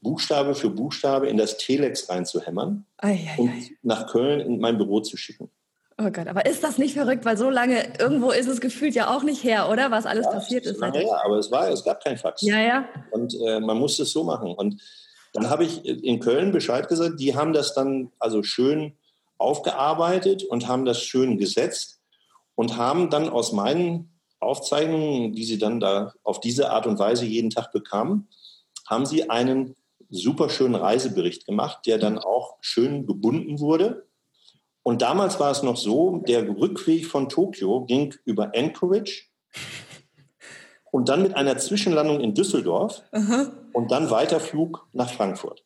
Buchstabe 0.00 0.54
für 0.54 0.70
Buchstabe 0.70 1.28
in 1.28 1.36
das 1.36 1.58
Telex 1.58 2.08
reinzuhämmern 2.08 2.86
ei, 2.98 3.28
ei, 3.30 3.34
und 3.36 3.48
ei. 3.50 3.70
nach 3.82 4.06
Köln 4.06 4.40
in 4.40 4.60
mein 4.60 4.78
Büro 4.78 5.00
zu 5.00 5.16
schicken. 5.16 5.50
Oh 6.00 6.10
Gott, 6.12 6.28
aber 6.28 6.46
ist 6.46 6.62
das 6.62 6.78
nicht 6.78 6.94
verrückt? 6.94 7.24
Weil 7.24 7.36
so 7.36 7.50
lange, 7.50 7.98
irgendwo 7.98 8.30
ist 8.30 8.46
es 8.46 8.60
gefühlt 8.60 8.94
ja 8.94 9.16
auch 9.16 9.24
nicht 9.24 9.42
her, 9.42 9.68
oder? 9.68 9.90
Was 9.90 10.06
alles 10.06 10.26
ja, 10.26 10.32
passiert 10.32 10.64
ist. 10.64 10.78
Lange 10.78 11.00
her, 11.00 11.24
aber 11.24 11.38
es 11.38 11.50
war, 11.50 11.68
es 11.68 11.82
gab 11.82 12.04
kein 12.04 12.16
Fax. 12.16 12.42
Ja, 12.42 12.60
ja. 12.60 12.88
Und 13.10 13.34
äh, 13.44 13.58
man 13.58 13.76
musste 13.78 14.04
es 14.04 14.12
so 14.12 14.22
machen. 14.22 14.54
Und 14.54 14.80
dann 15.32 15.50
habe 15.50 15.64
ich 15.64 15.84
in 15.84 16.20
Köln 16.20 16.52
Bescheid 16.52 16.86
gesagt, 16.88 17.18
die 17.18 17.34
haben 17.34 17.52
das 17.52 17.74
dann 17.74 18.12
also 18.20 18.44
schön 18.44 18.96
aufgearbeitet 19.38 20.44
und 20.44 20.68
haben 20.68 20.84
das 20.84 21.02
schön 21.02 21.36
gesetzt 21.36 22.00
und 22.54 22.76
haben 22.76 23.10
dann 23.10 23.28
aus 23.28 23.52
meinen 23.52 24.10
Aufzeichnungen, 24.38 25.32
die 25.32 25.44
sie 25.44 25.58
dann 25.58 25.80
da 25.80 26.14
auf 26.22 26.38
diese 26.38 26.70
Art 26.70 26.86
und 26.86 27.00
Weise 27.00 27.24
jeden 27.24 27.50
Tag 27.50 27.72
bekamen, 27.72 28.28
haben 28.86 29.04
sie 29.04 29.30
einen 29.30 29.74
super 30.10 30.48
schönen 30.48 30.76
Reisebericht 30.76 31.44
gemacht, 31.44 31.86
der 31.86 31.98
dann 31.98 32.18
auch 32.18 32.56
schön 32.60 33.04
gebunden 33.04 33.58
wurde 33.58 34.07
und 34.88 35.02
damals 35.02 35.38
war 35.38 35.50
es 35.50 35.62
noch 35.62 35.76
so, 35.76 36.22
der 36.26 36.48
Rückweg 36.48 37.04
von 37.04 37.28
Tokio 37.28 37.84
ging 37.84 38.14
über 38.24 38.52
Anchorage 38.56 39.24
und 40.90 41.10
dann 41.10 41.22
mit 41.22 41.36
einer 41.36 41.58
Zwischenlandung 41.58 42.20
in 42.20 42.32
Düsseldorf 42.32 43.02
Aha. 43.12 43.52
und 43.74 43.90
dann 43.90 44.10
Weiterflug 44.10 44.88
nach 44.94 45.12
Frankfurt 45.12 45.62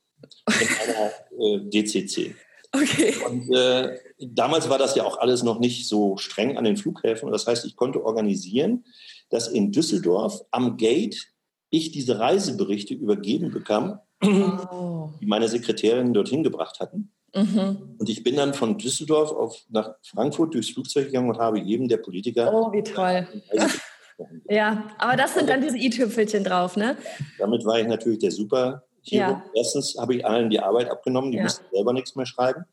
mit 0.49 0.69
einer 0.89 1.13
äh, 1.39 1.61
DCC. 1.71 2.35
Okay. 2.73 3.15
Und 3.25 3.49
äh, 3.55 3.97
damals 4.19 4.69
war 4.69 4.79
das 4.79 4.97
ja 4.97 5.05
auch 5.05 5.19
alles 5.19 5.45
noch 5.45 5.61
nicht 5.61 5.87
so 5.87 6.17
streng 6.17 6.59
an 6.59 6.65
den 6.65 6.77
Flughäfen. 6.77 7.31
Das 7.31 7.47
heißt, 7.47 7.65
ich 7.65 7.77
konnte 7.77 8.05
organisieren, 8.05 8.85
dass 9.31 9.47
in 9.47 9.71
Düsseldorf 9.71 10.43
am 10.51 10.77
Gate 10.79 11.29
ich 11.71 11.93
diese 11.93 12.19
Reiseberichte 12.19 12.95
übergeben 12.95 13.53
bekam, 13.53 14.01
oh. 14.25 15.11
die 15.21 15.27
meine 15.27 15.47
Sekretärin 15.47 16.13
dorthin 16.13 16.43
gebracht 16.43 16.81
hatten. 16.81 17.13
Mhm. 17.35 17.97
Und 17.99 18.09
ich 18.09 18.23
bin 18.23 18.37
dann 18.37 18.53
von 18.53 18.77
Düsseldorf 18.77 19.33
auf, 19.33 19.63
nach 19.71 19.95
Frankfurt 20.03 20.55
durchs 20.55 20.71
Flugzeug 20.71 21.07
gegangen 21.07 21.31
und 21.31 21.39
habe 21.39 21.59
jedem 21.59 21.89
der 21.89 21.97
Politiker. 21.97 22.53
Oh, 22.53 22.73
wie 22.73 22.83
toll. 22.83 23.27
ja, 24.49 24.91
aber 24.99 25.17
das 25.17 25.35
sind 25.35 25.49
dann 25.49 25.63
diese 25.63 25.79
i-Tüpfelchen 25.79 26.45
drauf, 26.45 26.77
ne? 26.77 26.97
Damit 27.39 27.65
war 27.65 27.81
ich 27.81 27.87
natürlich 27.87 28.19
der 28.19 28.31
Super. 28.31 28.85
Ja. 29.05 29.43
Erstens 29.55 29.97
habe 29.99 30.15
ich 30.15 30.27
allen 30.27 30.51
die 30.51 30.61
Arbeit 30.61 30.91
abgenommen, 30.91 31.33
die 31.33 31.39
ja. 31.39 31.45
mussten 31.45 31.65
selber 31.73 31.93
nichts 31.93 32.15
mehr 32.15 32.27
schreiben. 32.27 32.65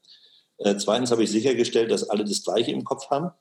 Äh, 0.58 0.76
zweitens 0.76 1.12
habe 1.12 1.24
ich 1.24 1.32
sichergestellt, 1.32 1.90
dass 1.90 2.10
alle 2.10 2.26
das 2.26 2.44
Gleiche 2.44 2.72
im 2.72 2.84
Kopf 2.84 3.10
haben. 3.10 3.32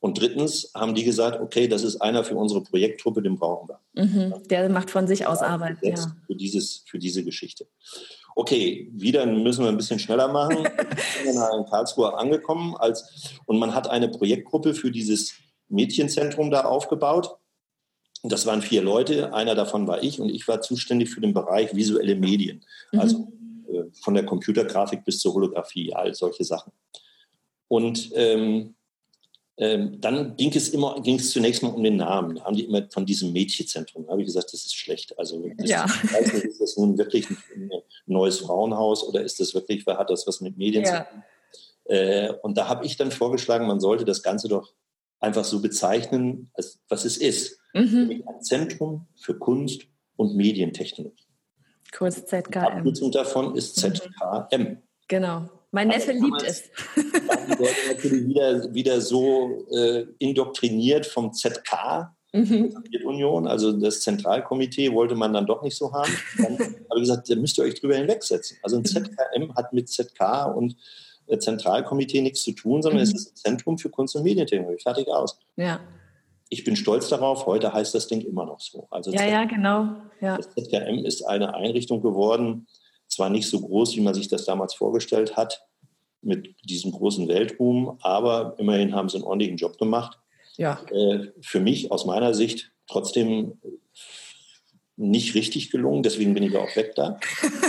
Und 0.00 0.20
drittens 0.20 0.70
haben 0.74 0.94
die 0.94 1.04
gesagt, 1.04 1.40
okay, 1.40 1.68
das 1.68 1.82
ist 1.82 2.00
einer 2.00 2.24
für 2.24 2.36
unsere 2.36 2.62
Projektgruppe, 2.62 3.20
den 3.20 3.36
brauchen 3.36 3.68
wir. 3.68 3.80
Mhm, 3.94 4.48
der 4.48 4.68
macht 4.68 4.90
von 4.90 5.08
sich 5.08 5.26
aus 5.26 5.42
Arbeit. 5.42 5.78
Ja. 5.82 5.96
Für, 6.26 6.36
dieses, 6.36 6.84
für 6.86 6.98
diese 6.98 7.24
Geschichte 7.24 7.66
okay, 8.38 8.88
wieder 8.92 9.26
müssen 9.26 9.64
wir 9.64 9.68
ein 9.68 9.76
bisschen 9.76 9.98
schneller 9.98 10.28
machen. 10.28 10.58
Ich 11.18 11.24
bin 11.24 11.34
dann 11.34 11.58
in 11.58 11.66
Karlsruhe 11.66 12.16
angekommen 12.16 12.76
als, 12.76 13.34
und 13.46 13.58
man 13.58 13.74
hat 13.74 13.90
eine 13.90 14.08
Projektgruppe 14.08 14.74
für 14.74 14.92
dieses 14.92 15.34
Mädchenzentrum 15.68 16.50
da 16.52 16.60
aufgebaut. 16.60 17.36
Und 18.22 18.32
das 18.32 18.46
waren 18.46 18.62
vier 18.62 18.82
Leute, 18.82 19.34
einer 19.34 19.56
davon 19.56 19.88
war 19.88 20.02
ich 20.02 20.20
und 20.20 20.28
ich 20.28 20.46
war 20.46 20.60
zuständig 20.60 21.10
für 21.10 21.20
den 21.20 21.34
Bereich 21.34 21.74
visuelle 21.74 22.14
Medien. 22.14 22.64
Mhm. 22.92 23.00
Also 23.00 23.32
äh, 23.72 23.84
von 24.00 24.14
der 24.14 24.24
Computergrafik 24.24 25.04
bis 25.04 25.18
zur 25.18 25.34
Holographie, 25.34 25.92
all 25.92 26.14
solche 26.14 26.44
Sachen. 26.44 26.72
Und 27.66 28.10
ähm, 28.14 28.76
ähm, 29.58 30.00
dann 30.00 30.36
ging 30.36 30.54
es 30.54 30.68
immer, 30.68 31.00
ging 31.02 31.16
es 31.16 31.30
zunächst 31.30 31.64
mal 31.64 31.70
um 31.70 31.82
den 31.82 31.96
Namen. 31.96 32.36
Da 32.36 32.44
haben 32.44 32.56
die 32.56 32.64
immer 32.64 32.88
von 32.90 33.04
diesem 33.04 33.32
Mädchenzentrum. 33.32 34.04
Da 34.06 34.12
habe 34.12 34.22
ich 34.22 34.26
gesagt, 34.26 34.52
das 34.52 34.64
ist 34.64 34.76
schlecht. 34.76 35.18
Also 35.18 35.44
das 35.56 35.68
ja. 35.68 35.84
ist, 35.84 36.14
weiß 36.14 36.32
nicht, 36.34 36.44
ist 36.44 36.60
das 36.60 36.76
nun 36.76 36.96
wirklich 36.96 37.28
ein, 37.28 37.70
neues 38.06 38.38
Frauenhaus 38.38 39.02
oder 39.02 39.22
ist 39.22 39.40
das 39.40 39.54
wirklich, 39.54 39.84
hat 39.86 40.10
das 40.10 40.26
was 40.26 40.40
mit 40.40 40.56
Medien 40.56 40.84
ja. 40.84 41.04
zu 41.04 41.10
tun? 41.10 41.22
Äh, 41.86 42.32
und 42.42 42.56
da 42.56 42.68
habe 42.68 42.86
ich 42.86 42.96
dann 42.96 43.10
vorgeschlagen, 43.10 43.66
man 43.66 43.80
sollte 43.80 44.04
das 44.04 44.22
Ganze 44.22 44.46
doch 44.46 44.72
einfach 45.18 45.44
so 45.44 45.60
bezeichnen, 45.60 46.50
als, 46.54 46.78
was 46.88 47.04
es 47.04 47.16
ist. 47.16 47.58
Mhm. 47.74 48.22
Ein 48.26 48.42
Zentrum 48.42 49.08
für 49.16 49.36
Kunst 49.36 49.82
und 50.16 50.36
Medientechnologie. 50.36 51.26
Kurz 51.92 52.24
ZKM. 52.26 52.50
Die 52.50 52.58
Abkürzung 52.58 53.10
davon 53.10 53.56
ist 53.56 53.76
ZKM. 53.76 54.62
Mhm. 54.62 54.82
Genau. 55.08 55.48
Mein 55.70 55.88
Neffe 55.88 56.12
liebt 56.12 56.42
es. 56.42 56.64
Die 56.96 57.02
Leute 57.50 57.74
natürlich 57.88 58.28
wieder, 58.28 58.74
wieder 58.74 59.00
so 59.00 59.66
äh, 59.70 60.06
indoktriniert 60.18 61.04
vom 61.06 61.32
ZK, 61.32 62.10
mhm. 62.32 62.74
Union, 63.04 63.46
also 63.46 63.72
das 63.72 64.00
Zentralkomitee 64.00 64.92
wollte 64.92 65.14
man 65.14 65.32
dann 65.32 65.46
doch 65.46 65.62
nicht 65.62 65.76
so 65.76 65.92
haben. 65.92 66.12
Dann 66.38 66.58
habe 66.58 66.74
ich 66.94 67.00
gesagt, 67.00 67.28
da 67.28 67.36
müsst 67.36 67.58
ihr 67.58 67.64
euch 67.64 67.78
drüber 67.80 67.96
hinwegsetzen. 67.96 68.56
Also 68.62 68.76
ein 68.76 68.84
ZKM 68.84 69.54
hat 69.54 69.72
mit 69.72 69.88
ZK 69.88 70.46
und 70.56 70.76
äh, 71.26 71.38
Zentralkomitee 71.38 72.22
nichts 72.22 72.42
zu 72.42 72.52
tun, 72.52 72.80
sondern 72.80 73.00
mhm. 73.00 73.04
es 73.04 73.14
ist 73.14 73.32
ein 73.32 73.36
Zentrum 73.36 73.78
für 73.78 73.90
Kunst 73.90 74.16
und 74.16 74.22
Medientechnologie. 74.22 74.82
Fertig 74.82 75.08
aus. 75.08 75.38
Ja. 75.56 75.80
ich 76.48 76.64
bin 76.64 76.76
stolz 76.76 77.10
darauf, 77.10 77.44
heute 77.44 77.74
heißt 77.74 77.94
das 77.94 78.08
Ding 78.08 78.22
immer 78.22 78.46
noch 78.46 78.60
so. 78.60 78.86
Also 78.90 79.12
ja, 79.12 79.26
ja, 79.26 79.44
genau. 79.44 79.96
Ja. 80.20 80.38
Das 80.38 80.48
ZKM 80.54 81.04
ist 81.04 81.22
eine 81.22 81.54
Einrichtung 81.54 82.00
geworden, 82.00 82.66
zwar 83.18 83.30
nicht 83.30 83.48
so 83.48 83.60
groß, 83.60 83.96
wie 83.96 84.00
man 84.00 84.14
sich 84.14 84.28
das 84.28 84.44
damals 84.44 84.74
vorgestellt 84.74 85.36
hat, 85.36 85.66
mit 86.22 86.54
diesem 86.64 86.92
großen 86.92 87.26
Weltruhm, 87.26 87.98
aber 88.00 88.54
immerhin 88.58 88.94
haben 88.94 89.08
sie 89.08 89.16
einen 89.16 89.24
ordentlichen 89.24 89.56
Job 89.56 89.76
gemacht. 89.76 90.18
Ja. 90.56 90.80
Äh, 90.92 91.32
für 91.40 91.58
mich 91.58 91.90
aus 91.90 92.06
meiner 92.06 92.32
Sicht 92.32 92.70
trotzdem 92.86 93.58
nicht 94.96 95.34
richtig 95.34 95.70
gelungen, 95.70 96.04
deswegen 96.04 96.32
bin 96.32 96.44
ich 96.44 96.56
auch 96.56 96.76
weg 96.76 96.94
da. 96.94 97.18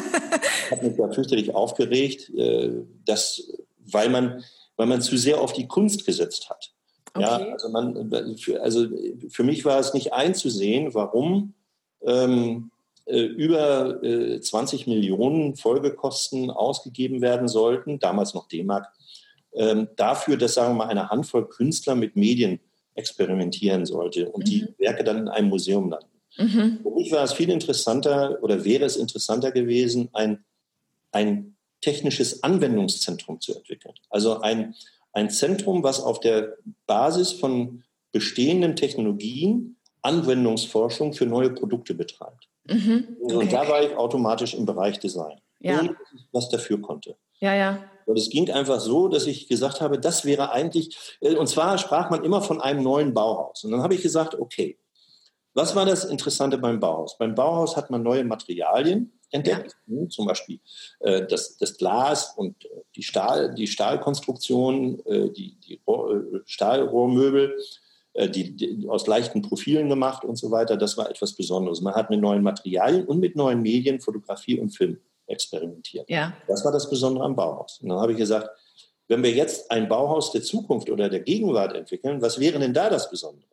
habe 0.71 0.87
mich 0.87 0.97
da 0.97 1.11
fürchterlich 1.11 1.55
aufgeregt, 1.55 2.29
äh, 2.35 2.69
dass, 3.05 3.51
weil, 3.79 4.09
man, 4.09 4.43
weil 4.77 4.85
man 4.85 5.01
zu 5.01 5.17
sehr 5.17 5.41
auf 5.41 5.53
die 5.53 5.67
Kunst 5.67 6.05
gesetzt 6.05 6.51
hat. 6.51 6.73
Okay. 7.15 7.23
Ja, 7.23 7.37
also, 7.37 7.69
man, 7.69 8.37
für, 8.37 8.61
also 8.61 8.85
für 9.29 9.43
mich 9.43 9.65
war 9.65 9.79
es 9.79 9.95
nicht 9.95 10.13
einzusehen, 10.13 10.93
warum 10.93 11.55
ähm, 12.03 12.69
äh, 12.71 12.78
über 13.17 14.03
äh, 14.03 14.39
20 14.39 14.87
Millionen 14.87 15.55
Folgekosten 15.55 16.51
ausgegeben 16.51 17.21
werden 17.21 17.47
sollten, 17.47 17.99
damals 17.99 18.33
noch 18.33 18.47
D-Mark, 18.47 18.87
ähm, 19.53 19.87
dafür, 19.95 20.37
dass, 20.37 20.53
sagen 20.53 20.73
wir 20.73 20.85
mal, 20.85 20.89
eine 20.89 21.09
Handvoll 21.09 21.47
Künstler 21.47 21.95
mit 21.95 22.15
Medien 22.15 22.59
experimentieren 22.93 23.85
sollte 23.85 24.29
und 24.29 24.45
mhm. 24.45 24.49
die 24.49 24.67
Werke 24.77 25.03
dann 25.03 25.17
in 25.17 25.27
einem 25.27 25.49
Museum 25.49 25.89
landen. 25.89 26.07
Mhm. 26.37 26.79
Für 26.83 26.91
mich 26.91 27.11
war 27.11 27.23
es 27.23 27.33
viel 27.33 27.49
interessanter 27.49 28.37
oder 28.41 28.63
wäre 28.63 28.85
es 28.85 28.95
interessanter 28.95 29.51
gewesen, 29.51 30.09
ein, 30.13 30.43
ein 31.11 31.55
technisches 31.81 32.43
Anwendungszentrum 32.43 33.39
zu 33.41 33.55
entwickeln. 33.55 33.93
Also 34.09 34.41
ein, 34.41 34.75
ein 35.13 35.29
Zentrum, 35.29 35.81
was 35.83 36.01
auf 36.01 36.19
der 36.19 36.57
Basis 36.85 37.31
von 37.31 37.83
bestehenden 38.11 38.75
Technologien 38.75 39.77
Anwendungsforschung 40.01 41.13
für 41.13 41.25
neue 41.25 41.49
Produkte 41.49 41.93
betreibt. 41.93 42.48
Mhm. 42.69 43.17
Okay. 43.21 43.35
Und 43.35 43.53
da 43.53 43.67
war 43.67 43.83
ich 43.83 43.95
automatisch 43.95 44.53
im 44.53 44.65
Bereich 44.65 44.99
Design, 44.99 45.39
ja. 45.59 45.79
ohne 45.79 45.89
dass 45.89 45.97
ich 46.15 46.27
was 46.31 46.49
dafür 46.49 46.81
konnte. 46.81 47.15
Ja, 47.39 47.53
ja. 47.53 47.83
Und 48.05 48.17
es 48.17 48.29
ging 48.29 48.49
einfach 48.49 48.79
so, 48.79 49.07
dass 49.07 49.27
ich 49.27 49.47
gesagt 49.47 49.81
habe, 49.81 49.99
das 49.99 50.25
wäre 50.25 50.51
eigentlich, 50.51 50.97
äh, 51.21 51.35
und 51.35 51.47
zwar 51.47 51.77
sprach 51.77 52.09
man 52.09 52.23
immer 52.23 52.41
von 52.41 52.59
einem 52.59 52.83
neuen 52.83 53.13
Bauhaus. 53.13 53.63
Und 53.63 53.71
dann 53.71 53.83
habe 53.83 53.93
ich 53.93 54.01
gesagt, 54.01 54.35
okay, 54.35 54.77
was 55.53 55.75
war 55.75 55.85
das 55.85 56.05
Interessante 56.05 56.57
beim 56.57 56.79
Bauhaus? 56.79 57.17
Beim 57.17 57.35
Bauhaus 57.35 57.75
hat 57.75 57.89
man 57.89 58.03
neue 58.03 58.23
Materialien 58.23 59.11
entdeckt, 59.31 59.75
ja. 59.87 59.95
Hm, 59.95 60.09
zum 60.09 60.25
Beispiel 60.25 60.59
äh, 61.01 61.25
das, 61.27 61.57
das, 61.57 61.77
Glas 61.77 62.33
und 62.35 62.65
äh, 62.65 62.69
die, 62.95 63.03
Stahl, 63.03 63.53
die 63.53 63.67
Stahlkonstruktion, 63.67 65.05
äh, 65.05 65.29
die, 65.29 65.59
die 65.59 65.75
äh, 65.75 66.39
Stahlrohrmöbel, 66.45 67.55
die, 68.27 68.55
die, 68.55 68.87
aus 68.89 69.07
leichten 69.07 69.41
Profilen 69.41 69.87
gemacht 69.87 70.25
und 70.25 70.35
so 70.35 70.51
weiter. 70.51 70.75
Das 70.75 70.97
war 70.97 71.09
etwas 71.09 71.33
Besonderes. 71.33 71.81
Man 71.81 71.93
hat 71.93 72.09
mit 72.09 72.19
neuen 72.19 72.43
Materialien 72.43 73.05
und 73.05 73.19
mit 73.19 73.35
neuen 73.35 73.61
Medien, 73.61 74.01
Fotografie 74.01 74.59
und 74.59 74.69
Film 74.69 74.99
experimentiert. 75.27 76.09
Ja. 76.09 76.33
Das 76.47 76.65
war 76.65 76.71
das 76.71 76.89
Besondere 76.89 77.23
am 77.23 77.35
Bauhaus. 77.35 77.79
Und 77.81 77.89
dann 77.89 77.99
habe 77.99 78.13
ich 78.13 78.17
gesagt, 78.17 78.49
wenn 79.07 79.23
wir 79.23 79.31
jetzt 79.31 79.71
ein 79.71 79.87
Bauhaus 79.87 80.31
der 80.31 80.43
Zukunft 80.43 80.89
oder 80.89 81.09
der 81.09 81.21
Gegenwart 81.21 81.75
entwickeln, 81.75 82.21
was 82.21 82.39
wäre 82.39 82.59
denn 82.59 82.73
da 82.73 82.89
das 82.89 83.09
Besondere? 83.09 83.47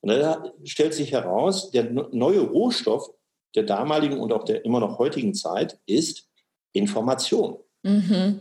Und 0.00 0.10
da 0.10 0.52
stellt 0.64 0.94
sich 0.94 1.12
heraus, 1.12 1.70
der 1.70 1.90
neue 1.90 2.40
Rohstoff 2.40 3.10
der 3.54 3.62
damaligen 3.64 4.18
und 4.18 4.32
auch 4.32 4.44
der 4.44 4.64
immer 4.64 4.80
noch 4.80 4.98
heutigen 4.98 5.34
Zeit 5.34 5.78
ist 5.86 6.28
Information. 6.72 7.58
Mhm. 7.82 8.40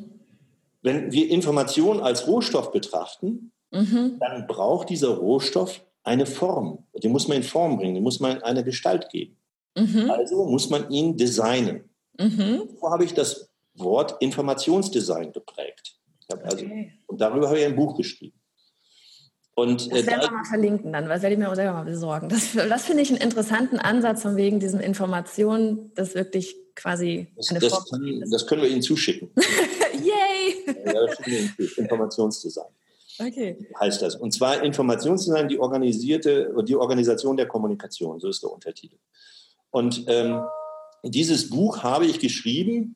Wenn 0.81 1.11
wir 1.11 1.29
Information 1.29 1.99
als 1.99 2.27
Rohstoff 2.27 2.71
betrachten, 2.71 3.51
mhm. 3.71 4.17
dann 4.19 4.47
braucht 4.47 4.89
dieser 4.89 5.09
Rohstoff 5.09 5.81
eine 6.03 6.25
Form. 6.25 6.85
Den 7.03 7.11
muss 7.11 7.27
man 7.27 7.37
in 7.37 7.43
Form 7.43 7.77
bringen, 7.77 7.95
den 7.95 8.03
muss 8.03 8.19
man 8.19 8.41
eine 8.43 8.63
Gestalt 8.63 9.09
geben. 9.09 9.37
Mhm. 9.77 10.09
Also 10.09 10.45
muss 10.45 10.69
man 10.69 10.89
ihn 10.89 11.17
designen. 11.17 11.89
Mhm. 12.19 12.69
So 12.79 12.89
habe 12.89 13.05
ich 13.05 13.13
das 13.13 13.49
Wort 13.75 14.21
Informationsdesign 14.21 15.31
geprägt. 15.31 15.97
Also, 16.43 16.65
okay. 16.65 16.93
Und 17.07 17.19
darüber 17.19 17.47
habe 17.47 17.59
ich 17.59 17.65
ein 17.65 17.75
Buch 17.75 17.97
geschrieben. 17.97 18.37
Und, 19.53 19.91
das 19.91 20.03
äh, 20.03 20.07
werden 20.07 20.21
wir 20.21 20.31
mal 20.31 20.45
verlinken 20.45 20.93
dann, 20.93 21.03
weil 21.03 21.15
das 21.15 21.21
werde 21.23 21.33
ich 21.33 21.39
mir 21.39 21.51
auch 21.51 21.55
selber 21.55 21.73
mal 21.73 21.83
besorgen. 21.83 22.29
Das, 22.29 22.53
das 22.53 22.85
finde 22.85 23.03
ich 23.03 23.09
einen 23.09 23.19
interessanten 23.19 23.79
Ansatz 23.79 24.21
von 24.21 24.37
wegen 24.37 24.59
diesen 24.59 24.79
Informationen, 24.79 25.91
das 25.93 26.15
wirklich 26.15 26.55
quasi 26.73 27.27
das, 27.35 27.49
eine 27.49 27.59
das, 27.59 27.89
kann, 27.89 28.23
das 28.31 28.47
können 28.47 28.61
wir 28.61 28.69
Ihnen 28.69 28.81
zuschicken. 28.81 29.29
Yay! 29.93 30.75
Ja, 30.85 31.05
das 31.05 31.77
Informationsdesign. 31.77 32.71
Okay. 33.21 33.57
Heißt 33.79 34.01
das. 34.01 34.15
Und 34.15 34.33
zwar 34.33 34.63
Informationsdesign, 34.63 35.47
die 35.47 35.59
organisierte, 35.59 36.53
die 36.65 36.75
Organisation 36.75 37.37
der 37.37 37.47
Kommunikation, 37.47 38.19
so 38.19 38.29
ist 38.29 38.41
der 38.41 38.51
Untertitel. 38.51 38.97
Und 39.69 40.05
ähm, 40.07 40.41
dieses 41.03 41.49
Buch 41.49 41.83
habe 41.83 42.05
ich 42.05 42.19
geschrieben 42.19 42.95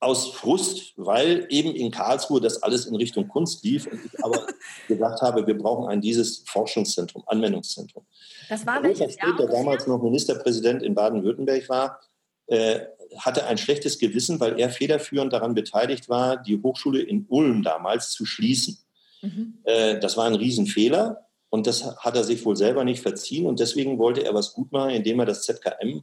aus 0.00 0.32
Frust, 0.32 0.94
weil 0.96 1.46
eben 1.48 1.74
in 1.74 1.92
Karlsruhe 1.92 2.40
das 2.40 2.62
alles 2.62 2.86
in 2.86 2.96
Richtung 2.96 3.28
Kunst 3.28 3.64
lief 3.64 3.86
und 3.86 4.04
ich 4.04 4.24
aber 4.24 4.46
gedacht 4.88 5.22
habe, 5.22 5.46
wir 5.46 5.56
brauchen 5.56 5.88
ein 5.88 6.00
dieses 6.00 6.42
Forschungszentrum, 6.46 7.22
Anwendungszentrum. 7.26 8.04
Das 8.48 8.66
war 8.66 8.82
welches 8.82 9.16
Jahr 9.16 9.36
der 9.36 9.46
damals 9.46 9.86
noch 9.86 10.02
Ministerpräsident 10.02 10.82
in 10.82 10.94
Baden-Württemberg 10.94 11.68
war, 11.68 12.00
äh, 12.48 12.80
hatte 13.18 13.46
ein 13.46 13.58
schlechtes 13.58 13.98
Gewissen, 13.98 14.40
weil 14.40 14.58
er 14.58 14.70
federführend 14.70 15.32
daran 15.32 15.54
beteiligt 15.54 16.08
war, 16.08 16.36
die 16.36 16.60
Hochschule 16.60 17.00
in 17.00 17.26
Ulm 17.28 17.62
damals 17.62 18.10
zu 18.10 18.24
schließen. 18.24 18.78
Mhm. 19.22 19.58
Äh, 19.64 19.98
das 20.00 20.16
war 20.16 20.26
ein 20.26 20.34
Riesenfehler 20.34 21.26
und 21.48 21.66
das 21.66 21.96
hat 21.96 22.16
er 22.16 22.24
sich 22.24 22.44
wohl 22.44 22.56
selber 22.56 22.84
nicht 22.84 23.02
verziehen 23.02 23.46
und 23.46 23.60
deswegen 23.60 23.98
wollte 23.98 24.24
er 24.24 24.34
was 24.34 24.52
gut 24.52 24.72
machen, 24.72 24.90
indem 24.90 25.20
er 25.20 25.26
das 25.26 25.42
ZKM 25.42 26.02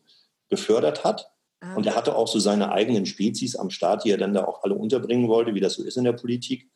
befördert 0.50 1.04
hat 1.04 1.32
Ah. 1.62 1.76
Und 1.76 1.86
er 1.86 1.96
hatte 1.96 2.16
auch 2.16 2.28
so 2.28 2.40
seine 2.40 2.72
eigenen 2.72 3.06
Spezies 3.06 3.56
am 3.56 3.70
Start, 3.70 4.06
die 4.06 4.12
er 4.12 4.18
dann 4.18 4.34
da 4.34 4.46
auch 4.46 4.64
alle 4.64 4.76
unterbringen 4.76 5.28
wollte, 5.28 5.54
wie 5.54 5.60
das 5.60 5.74
so 5.74 5.84
ist 5.84 5.98
in 5.98 6.06
der 6.06 6.14
Politik. 6.14 6.70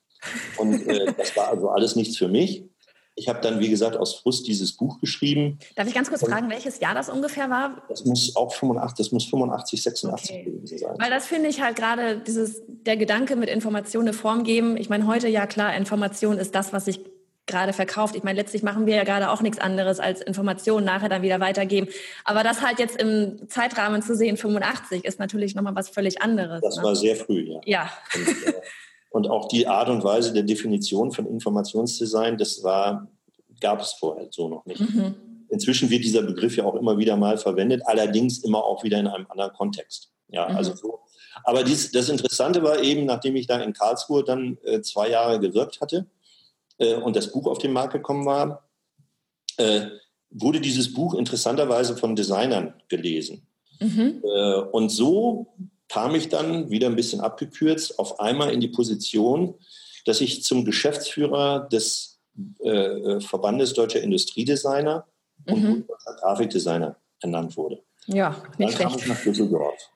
Und 0.58 0.88
äh, 0.88 1.14
das 1.18 1.36
war 1.36 1.50
also 1.50 1.70
alles 1.70 1.96
nichts 1.96 2.18
für 2.18 2.28
mich. 2.28 2.66
Ich 3.16 3.28
habe 3.28 3.42
dann, 3.42 3.60
wie 3.60 3.70
gesagt, 3.70 3.96
aus 3.96 4.16
Frust 4.16 4.48
dieses 4.48 4.74
Buch 4.74 5.00
geschrieben. 5.00 5.60
Darf 5.76 5.88
ich 5.88 5.94
ganz 5.94 6.10
kurz 6.10 6.26
fragen, 6.26 6.50
welches 6.50 6.80
Jahr 6.80 6.96
das 6.96 7.10
ungefähr 7.10 7.50
war? 7.50 7.84
Das 7.88 8.06
muss 8.06 8.36
auch 8.36 8.54
85, 8.54 8.98
das 8.98 9.12
muss 9.12 9.26
85, 9.26 9.84
86 9.84 10.32
okay. 10.32 10.44
gewesen 10.44 10.78
sein. 10.80 10.96
Weil 10.98 11.10
das 11.12 11.28
finde 11.28 11.50
ich 11.50 11.62
halt 11.62 11.76
gerade 11.76 12.18
dieses, 12.20 12.62
der 12.68 12.98
Gedanke 12.98 13.36
mit 13.36 13.50
Information 13.50 14.04
eine 14.04 14.14
Form 14.14 14.44
geben. 14.44 14.78
Ich 14.78 14.90
meine, 14.90 15.06
heute 15.06 15.28
ja 15.28 15.46
klar, 15.46 15.76
Information 15.76 16.38
ist 16.38 16.56
das, 16.56 16.74
was 16.74 16.88
ich 16.88 17.02
gerade 17.46 17.74
verkauft. 17.74 18.16
Ich 18.16 18.24
meine, 18.24 18.40
letztlich 18.40 18.64
machen 18.64 18.86
wir 18.86 18.96
ja 18.96 19.04
gerade 19.04 19.30
auch 19.30 19.42
nichts 19.42 19.60
anderes 19.60 20.00
als 20.00 20.22
Informationen 20.22 20.86
nachher 20.86 21.10
dann 21.10 21.22
wieder 21.22 21.40
weitergeben. 21.40 21.88
Aber 22.24 22.44
das 22.44 22.62
halt 22.62 22.80
jetzt 22.80 23.00
im 23.02 23.50
Zeitrahmen 23.50 24.02
zu 24.02 24.16
sehen, 24.16 24.38
85, 24.38 25.04
ist 25.04 25.20
natürlich 25.20 25.54
nochmal 25.56 25.76
was 25.76 25.90
völlig 25.90 26.22
anderes. 26.22 26.62
Das 26.62 26.78
ne? 26.78 26.84
war 26.84 26.96
sehr 26.96 27.16
früh, 27.16 27.42
ja. 27.42 27.62
Ja. 27.66 27.90
Und, 28.16 28.28
äh, 28.48 28.54
und, 29.14 29.30
auch 29.30 29.48
die 29.48 29.68
Art 29.68 29.90
und 29.90 30.04
Weise 30.04 30.34
der 30.34 30.42
Definition 30.42 31.12
von 31.12 31.28
Informationsdesign, 31.28 32.38
das 32.38 32.64
war, 32.64 33.08
gab 33.62 33.80
es 33.80 33.94
vorher 33.94 34.28
so 34.32 34.50
noch 34.50 34.66
nicht. 34.66 34.82
Mhm. 34.82 35.14
Inzwischen 35.50 35.92
wird 35.92 36.04
dieser 36.04 36.24
Begriff 36.24 36.58
ja 36.58 36.66
auch 36.66 36.74
immer 36.74 36.98
wieder 36.98 37.16
mal 37.16 37.38
verwendet, 37.38 37.84
allerdings 37.86 38.40
immer 38.40 38.64
auch 38.64 38.84
wieder 38.84 39.00
in 39.00 39.06
einem 39.06 39.28
anderen 39.30 39.54
Kontext. 39.54 40.12
Ja, 40.30 40.50
mhm. 40.50 40.56
also 40.56 40.76
so. 40.76 41.00
Aber 41.44 41.64
dies, 41.64 41.92
das 41.92 42.10
Interessante 42.10 42.64
war 42.64 42.82
eben, 42.82 43.06
nachdem 43.06 43.36
ich 43.36 43.46
da 43.46 43.60
in 43.60 43.74
Karlsruhe 43.74 44.24
dann 44.24 44.58
äh, 44.64 44.82
zwei 44.82 45.10
Jahre 45.10 45.40
gewirkt 45.40 45.80
hatte, 45.80 46.08
äh, 46.80 46.96
und 46.96 47.16
das 47.16 47.32
Buch 47.32 47.46
auf 47.46 47.60
den 47.60 47.72
Markt 47.72 47.94
gekommen 47.94 48.26
war, 48.26 48.68
äh, 49.58 49.88
wurde 50.32 50.60
dieses 50.60 50.92
Buch 50.92 51.14
interessanterweise 51.14 51.96
von 51.96 52.16
Designern 52.16 52.74
gelesen. 52.90 53.46
Mhm. 53.80 54.24
Äh, 54.24 54.56
und 54.72 54.90
so 54.90 55.54
kam 55.94 56.16
ich 56.16 56.30
dann, 56.30 56.70
wieder 56.70 56.88
ein 56.88 56.96
bisschen 56.96 57.22
abgekürzt, 57.22 58.00
auf 58.00 58.20
einmal 58.20 58.52
in 58.52 58.60
die 58.60 58.68
Position, 58.68 59.56
dass 60.06 60.22
ich 60.22 60.44
zum 60.44 60.66
Geschäftsführer 60.66 61.68
des 61.72 62.20
äh, 62.60 63.20
Verbandes 63.20 63.74
Deutscher 63.74 64.02
Industriedesigner 64.02 65.06
mhm. 65.46 65.54
und 65.54 65.88
Grafikdesigner 66.20 66.98
ernannt 67.22 67.56
wurde. 67.56 67.84
Ja, 68.08 68.42
nicht 68.58 68.80
Dann 68.80 68.90
kam 68.90 69.00
ich 69.00 69.08
nach 69.08 69.22
Düsseldorf. 69.22 69.92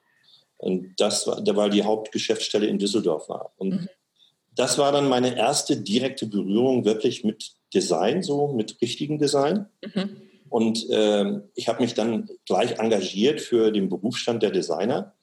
Und 0.56 0.94
das 0.98 1.26
war, 1.26 1.44
war 1.56 1.68
die 1.68 1.82
Hauptgeschäftsstelle 1.82 2.66
in 2.66 2.78
Düsseldorf 2.78 3.28
war. 3.28 3.52
Und 3.56 3.70
mhm 3.70 3.88
das 4.58 4.76
war 4.76 4.90
dann 4.90 5.08
meine 5.08 5.36
erste 5.36 5.76
direkte 5.76 6.26
Berührung 6.26 6.84
wirklich 6.84 7.22
mit 7.22 7.52
Design, 7.72 8.24
so 8.24 8.48
mit 8.48 8.82
richtigem 8.82 9.18
Design. 9.18 9.66
Mhm. 9.82 10.16
Und 10.48 10.90
äh, 10.90 11.40
ich 11.54 11.68
habe 11.68 11.80
mich 11.80 11.94
dann 11.94 12.28
gleich 12.44 12.80
engagiert 12.80 13.40
für 13.40 13.70
den 13.70 13.88
Berufsstand 13.88 14.42
der 14.42 14.50
Designer, 14.50 15.14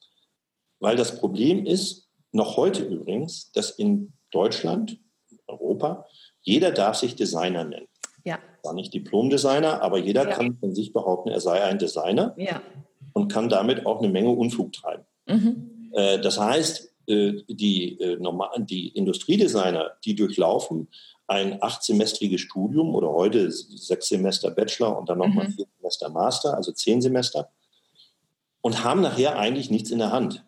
weil 0.80 0.96
das 0.96 1.20
Problem 1.20 1.66
ist, 1.66 2.10
noch 2.32 2.58
heute 2.58 2.84
übrigens, 2.84 3.52
dass 3.52 3.72
in 3.72 4.14
Deutschland, 4.32 5.00
Europa, 5.48 6.06
jeder 6.42 6.72
darf 6.72 6.98
sich 6.98 7.16
Designer 7.16 7.64
nennen. 7.64 7.88
Ja. 8.24 8.40
Zwar 8.62 8.74
nicht 8.74 8.94
Diplom-Designer, 8.94 9.82
aber 9.82 10.00
jeder 10.00 10.28
ja. 10.28 10.36
kann 10.36 10.58
von 10.58 10.74
sich 10.74 10.92
behaupten, 10.92 11.30
er 11.30 11.40
sei 11.40 11.64
ein 11.64 11.80
Designer 11.80 12.34
ja. 12.38 12.62
und 13.14 13.32
kann 13.32 13.50
damit 13.50 13.86
auch 13.86 14.00
eine 14.00 14.10
Menge 14.10 14.32
Unfug 14.32 14.74
treiben. 14.74 15.06
Mhm. 15.28 15.92
Äh, 15.94 16.20
das 16.20 16.40
heißt, 16.40 16.92
äh, 17.08 17.44
die, 17.48 18.00
äh, 18.00 18.18
die 18.66 18.90
Industriedesigner, 18.90 19.92
die 20.04 20.16
durchlaufen 20.16 20.90
ein 21.28 21.62
achtsemestriges 21.62 22.42
Studium 22.42 22.94
oder 22.96 23.12
heute 23.12 23.52
sechs 23.52 24.10
Semester 24.10 24.52
Bachelor 24.52 24.98
und 24.98 25.10
dann 25.10 25.20
nochmal 25.20 25.48
mhm. 25.48 25.54
vier 25.54 25.66
Semester 25.78 26.10
Master, 26.10 26.56
also 26.56 26.72
zehn 26.72 27.02
Semester, 27.02 27.50
und 28.62 28.84
haben 28.84 29.02
nachher 29.02 29.38
eigentlich 29.38 29.70
nichts 29.70 29.92
in 29.92 30.00
der 30.00 30.12
Hand. 30.12 30.44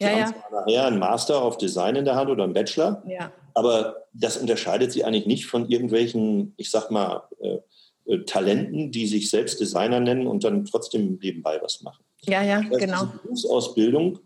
Sie 0.00 0.06
ja, 0.06 0.12
haben 0.12 0.32
zwar 0.32 0.60
nachher 0.60 0.86
einen 0.86 0.98
Master 0.98 1.46
of 1.46 1.58
Design 1.58 1.94
in 1.94 2.06
der 2.06 2.16
Hand 2.16 2.30
oder 2.30 2.44
einen 2.44 2.54
Bachelor, 2.54 3.02
ja. 3.06 3.30
aber 3.54 4.06
das 4.14 4.38
unterscheidet 4.38 4.92
sie 4.92 5.04
eigentlich 5.04 5.26
nicht 5.26 5.46
von 5.46 5.68
irgendwelchen, 5.68 6.54
ich 6.56 6.70
sag 6.70 6.90
mal, 6.90 7.24
äh, 7.40 7.58
äh, 8.06 8.24
Talenten, 8.24 8.90
die 8.90 9.06
sich 9.06 9.28
selbst 9.28 9.60
Designer 9.60 10.00
nennen 10.00 10.26
und 10.26 10.42
dann 10.42 10.64
trotzdem 10.64 11.18
nebenbei 11.22 11.60
was 11.62 11.82
machen. 11.82 12.02
Ja, 12.22 12.42
ja, 12.42 12.62
das 12.62 12.70
heißt, 12.70 12.80
genau. 12.80 13.04
Die 13.04 13.18
Berufsausbildung 13.18 14.18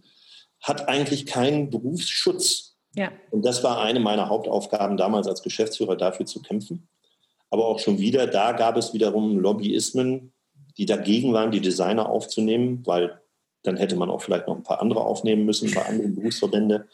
hat 0.61 0.89
eigentlich 0.89 1.27
keinen 1.27 1.71
Berufsschutz. 1.71 2.77
Ja. 2.95 3.11
Und 3.33 3.45
das 3.45 3.65
war 3.65 3.83
eine 3.83 3.99
meiner 3.99 4.29
Hauptaufgaben 4.29 4.97
damals 4.97 5.27
als 5.27 5.43
Geschäftsführer, 5.43 5.97
dafür 5.97 6.27
zu 6.27 6.41
kämpfen. 6.41 6.89
Aber 7.51 7.67
auch 7.67 7.81
schon 7.81 7.99
wieder, 7.99 8.29
da 8.29 8.53
gab 8.53 8.77
es 8.77 8.95
wiederum 8.95 9.39
Lobbyismen, 9.39 10.33
die 10.79 10.87
dagegen 10.87 11.33
waren, 11.33 11.51
die 11.51 11.61
Designer 11.61 12.09
aufzunehmen, 12.09 12.83
weil 12.85 13.21
dann 13.65 13.77
hätte 13.77 13.97
man 13.97 14.11
auch 14.11 14.23
vielleicht 14.23 14.47
noch 14.47 14.57
ein 14.57 14.63
paar 14.63 14.81
andere 14.81 15.01
aufnehmen 15.01 15.45
müssen 15.45 15.73
bei 15.75 15.85
anderen 15.85 16.15
Berufsverbände. 16.15 16.87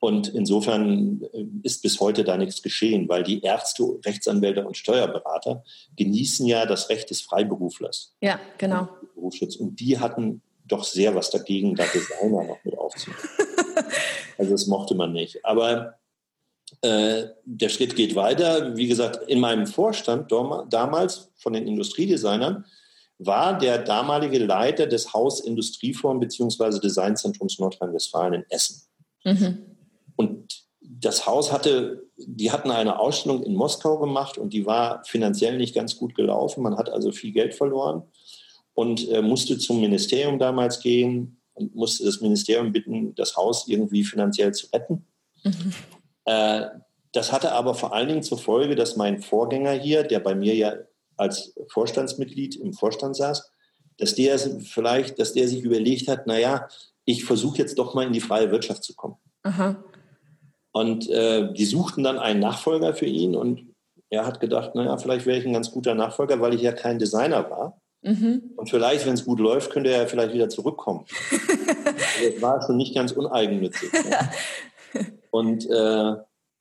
Und 0.00 0.28
insofern 0.28 1.22
äh, 1.32 1.44
ist 1.62 1.82
bis 1.82 2.00
heute 2.00 2.24
da 2.24 2.36
nichts 2.36 2.60
geschehen, 2.60 3.08
weil 3.08 3.22
die 3.22 3.40
Ärzte, 3.42 3.84
Rechtsanwälte 4.04 4.66
und 4.66 4.76
Steuerberater 4.76 5.62
genießen 5.96 6.44
ja 6.46 6.66
das 6.66 6.88
Recht 6.88 7.10
des 7.10 7.20
Freiberuflers. 7.20 8.12
Ja, 8.20 8.40
genau. 8.58 8.88
Berufsschutz. 9.14 9.54
Und 9.54 9.78
die 9.78 10.00
hatten 10.00 10.42
doch 10.66 10.82
sehr 10.82 11.14
was 11.14 11.30
dagegen, 11.30 11.76
da 11.76 11.84
Designer 11.84 12.42
noch 12.42 12.64
mit 12.64 12.76
aufzunehmen. 12.76 13.22
also 14.38 14.50
das 14.50 14.66
mochte 14.66 14.96
man 14.96 15.12
nicht. 15.12 15.44
Aber 15.44 15.94
äh, 16.80 17.26
der 17.44 17.68
Schritt 17.68 17.94
geht 17.94 18.16
weiter. 18.16 18.76
Wie 18.76 18.88
gesagt, 18.88 19.28
in 19.28 19.38
meinem 19.38 19.68
Vorstand 19.68 20.32
damals 20.32 21.30
von 21.36 21.52
den 21.52 21.68
Industriedesignern 21.68 22.64
war 23.26 23.58
der 23.58 23.78
damalige 23.78 24.38
Leiter 24.38 24.86
des 24.86 25.12
Haus 25.12 25.40
Industrieform 25.40 26.20
bzw. 26.20 26.80
Designzentrums 26.80 27.58
Nordrhein-Westfalen 27.58 28.34
in 28.34 28.44
Essen. 28.48 28.82
Mhm. 29.24 29.58
Und 30.16 30.64
das 30.80 31.26
Haus 31.26 31.52
hatte, 31.52 32.04
die 32.16 32.50
hatten 32.50 32.70
eine 32.70 32.98
Ausstellung 32.98 33.42
in 33.42 33.54
Moskau 33.54 33.98
gemacht 33.98 34.38
und 34.38 34.52
die 34.52 34.66
war 34.66 35.04
finanziell 35.04 35.56
nicht 35.56 35.74
ganz 35.74 35.96
gut 35.96 36.14
gelaufen. 36.14 36.62
Man 36.62 36.76
hat 36.76 36.90
also 36.90 37.12
viel 37.12 37.32
Geld 37.32 37.54
verloren 37.54 38.02
und 38.74 39.08
äh, 39.08 39.22
musste 39.22 39.58
zum 39.58 39.80
Ministerium 39.80 40.38
damals 40.38 40.80
gehen 40.80 41.40
und 41.54 41.74
musste 41.74 42.04
das 42.04 42.20
Ministerium 42.20 42.72
bitten, 42.72 43.14
das 43.14 43.36
Haus 43.36 43.68
irgendwie 43.68 44.04
finanziell 44.04 44.52
zu 44.52 44.66
retten. 44.72 45.06
Mhm. 45.44 45.72
Äh, 46.24 46.66
das 47.12 47.30
hatte 47.30 47.52
aber 47.52 47.74
vor 47.74 47.92
allen 47.92 48.08
Dingen 48.08 48.22
zur 48.22 48.38
Folge, 48.38 48.74
dass 48.74 48.96
mein 48.96 49.20
Vorgänger 49.20 49.72
hier, 49.72 50.02
der 50.02 50.20
bei 50.20 50.34
mir 50.34 50.54
ja 50.54 50.74
als 51.22 51.54
Vorstandsmitglied 51.68 52.56
im 52.56 52.72
Vorstand 52.72 53.16
saß, 53.16 53.50
dass 53.98 54.14
der 54.14 54.38
vielleicht, 54.38 55.18
dass 55.18 55.32
der 55.32 55.48
sich 55.48 55.62
überlegt 55.62 56.08
hat, 56.08 56.26
naja, 56.26 56.68
ich 57.04 57.24
versuche 57.24 57.58
jetzt 57.58 57.78
doch 57.78 57.94
mal 57.94 58.06
in 58.06 58.12
die 58.12 58.20
freie 58.20 58.50
Wirtschaft 58.50 58.84
zu 58.84 58.94
kommen. 58.94 59.16
Aha. 59.42 59.82
Und 60.72 61.08
äh, 61.10 61.52
die 61.52 61.64
suchten 61.64 62.02
dann 62.02 62.18
einen 62.18 62.40
Nachfolger 62.40 62.94
für 62.94 63.06
ihn 63.06 63.34
und 63.36 63.72
er 64.08 64.26
hat 64.26 64.40
gedacht, 64.40 64.74
naja, 64.74 64.96
vielleicht 64.98 65.26
wäre 65.26 65.38
ich 65.38 65.46
ein 65.46 65.52
ganz 65.52 65.70
guter 65.70 65.94
Nachfolger, 65.94 66.40
weil 66.40 66.54
ich 66.54 66.62
ja 66.62 66.72
kein 66.72 66.98
Designer 66.98 67.50
war. 67.50 67.80
Mhm. 68.02 68.52
Und 68.56 68.68
vielleicht, 68.68 69.06
wenn 69.06 69.14
es 69.14 69.24
gut 69.24 69.38
läuft, 69.38 69.70
könnte 69.70 69.90
er 69.90 70.06
vielleicht 70.06 70.34
wieder 70.34 70.48
zurückkommen. 70.48 71.04
also, 71.30 72.32
das 72.32 72.42
war 72.42 72.62
schon 72.62 72.76
nicht 72.76 72.94
ganz 72.94 73.12
uneigennützig. 73.12 73.92
Ne? 73.92 75.12
Und 75.30 75.64
äh, 75.66 76.14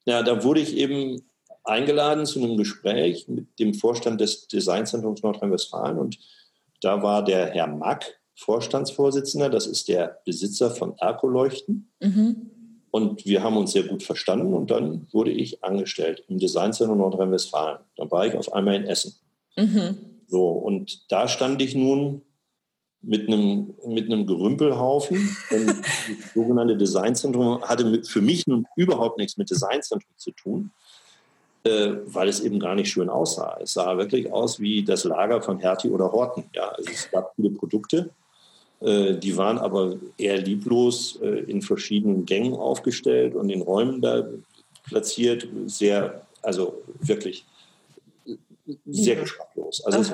ja, 0.06 0.24
da 0.24 0.44
wurde 0.44 0.62
ich 0.62 0.78
eben 0.78 1.22
eingeladen 1.64 2.26
zu 2.26 2.40
einem 2.40 2.58
Gespräch 2.58 3.28
mit 3.28 3.60
dem 3.60 3.74
Vorstand 3.74 4.22
des 4.22 4.48
Designzentrums 4.48 5.22
Nordrhein-Westfalen 5.22 5.98
und 5.98 6.18
da 6.82 7.04
war 7.04 7.24
der 7.24 7.48
Herr 7.52 7.68
Mack 7.68 8.20
Vorstandsvorsitzender, 8.36 9.50
das 9.50 9.68
ist 9.68 9.88
der 9.88 10.20
Besitzer 10.26 10.72
von 10.72 10.98
Erko-Leuchten. 10.98 11.92
Mhm. 12.00 12.50
Und 12.90 13.26
wir 13.26 13.44
haben 13.44 13.56
uns 13.56 13.72
sehr 13.72 13.84
gut 13.84 14.04
verstanden 14.04 14.54
und 14.54 14.72
dann 14.72 15.08
wurde 15.12 15.32
ich 15.32 15.64
angestellt 15.64 16.24
im 16.28 16.40
Designzentrum 16.40 16.98
Nordrhein-Westfalen. 16.98 17.80
Dann 17.96 18.12
war 18.12 18.26
ich 18.26 18.36
auf 18.36 18.52
einmal 18.52 18.76
in 18.76 18.86
Essen. 18.86 19.16
Mhm. 19.56 19.98
So, 20.28 20.50
und 20.50 21.12
da 21.12 21.28
stand 21.28 21.62
ich 21.62 21.76
nun 21.76 22.24
mit 23.02 23.28
einem, 23.28 23.76
mit 23.86 24.06
einem 24.06 24.26
Gerümpelhaufen. 24.26 25.38
das 25.50 26.34
sogenannte 26.34 26.76
Designzentrum 26.78 27.62
hatte 27.62 28.04
für 28.04 28.22
mich 28.22 28.48
nun 28.48 28.66
überhaupt 28.76 29.18
nichts 29.18 29.38
mit 29.38 29.50
Designzentrum 29.50 30.14
zu 30.18 30.32
tun 30.32 30.72
äh, 31.64 31.94
weil 32.06 32.28
es 32.28 32.40
eben 32.40 32.60
gar 32.60 32.76
nicht 32.76 32.90
schön 32.90 33.10
aussah. 33.10 33.58
Es 33.62 33.74
sah 33.74 33.98
wirklich 33.98 34.32
aus 34.32 34.60
wie 34.60 34.84
das 34.84 35.04
Lager 35.04 35.42
von 35.42 35.60
Hertie 35.60 35.90
oder 35.90 36.12
Horten. 36.12 36.46
Ja, 36.54 36.70
also 36.70 36.90
es 36.92 37.10
gab 37.12 37.34
viele 37.36 37.52
Produkte, 37.52 38.10
äh, 38.82 39.14
die 39.14 39.38
waren 39.38 39.60
aber 39.60 39.96
eher 40.18 40.38
lieblos 40.38 41.20
äh, 41.22 41.42
in 41.42 41.62
verschiedenen 41.62 42.26
Gängen 42.26 42.54
aufgestellt 42.56 43.36
und 43.36 43.50
in 43.50 43.62
Räumen 43.62 44.02
da 44.02 44.26
platziert. 44.86 45.48
Sehr, 45.68 46.26
also 46.42 46.82
wirklich 47.00 47.46
sehr 48.86 49.18
geschmacklos. 49.18 49.84
Also 49.86 50.00
es, 50.00 50.14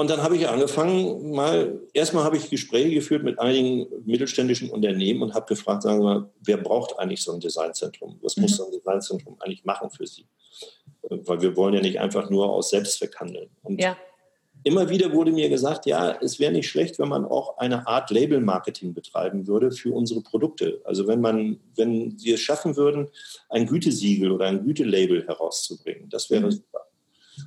und 0.00 0.08
dann 0.08 0.22
habe 0.22 0.34
ich 0.34 0.48
angefangen, 0.48 1.30
mal, 1.30 1.78
erstmal 1.92 2.24
habe 2.24 2.38
ich 2.38 2.48
Gespräche 2.48 2.94
geführt 2.94 3.22
mit 3.22 3.38
einigen 3.38 3.86
mittelständischen 4.06 4.70
Unternehmen 4.70 5.20
und 5.20 5.34
habe 5.34 5.44
gefragt, 5.44 5.82
sagen 5.82 5.98
wir 6.00 6.04
mal, 6.04 6.30
wer 6.40 6.56
braucht 6.56 6.98
eigentlich 6.98 7.22
so 7.22 7.32
ein 7.32 7.40
Designzentrum? 7.40 8.18
Was 8.22 8.34
mhm. 8.34 8.44
muss 8.44 8.56
so 8.56 8.64
ein 8.64 8.72
Designzentrum 8.72 9.36
eigentlich 9.40 9.66
machen 9.66 9.90
für 9.90 10.06
Sie? 10.06 10.24
Weil 11.02 11.42
wir 11.42 11.54
wollen 11.54 11.74
ja 11.74 11.82
nicht 11.82 12.00
einfach 12.00 12.30
nur 12.30 12.48
aus 12.48 12.70
Selbstzweck 12.70 13.14
handeln. 13.20 13.50
Und 13.62 13.78
ja. 13.78 13.94
immer 14.62 14.88
wieder 14.88 15.12
wurde 15.12 15.32
mir 15.32 15.50
gesagt, 15.50 15.84
ja, 15.84 16.16
es 16.22 16.40
wäre 16.40 16.52
nicht 16.52 16.70
schlecht, 16.70 16.98
wenn 16.98 17.08
man 17.08 17.26
auch 17.26 17.58
eine 17.58 17.86
Art 17.86 18.10
Label-Marketing 18.10 18.94
betreiben 18.94 19.46
würde 19.46 19.70
für 19.70 19.92
unsere 19.92 20.22
Produkte. 20.22 20.80
Also 20.84 21.08
wenn 21.08 21.20
man, 21.20 21.60
wenn 21.76 22.18
wir 22.22 22.36
es 22.36 22.40
schaffen 22.40 22.74
würden, 22.78 23.10
ein 23.50 23.66
Gütesiegel 23.66 24.32
oder 24.32 24.46
ein 24.46 24.64
Gütelabel 24.64 25.26
herauszubringen, 25.26 26.08
das 26.08 26.30
wäre 26.30 26.46
mhm. 26.46 26.52
super. 26.52 26.86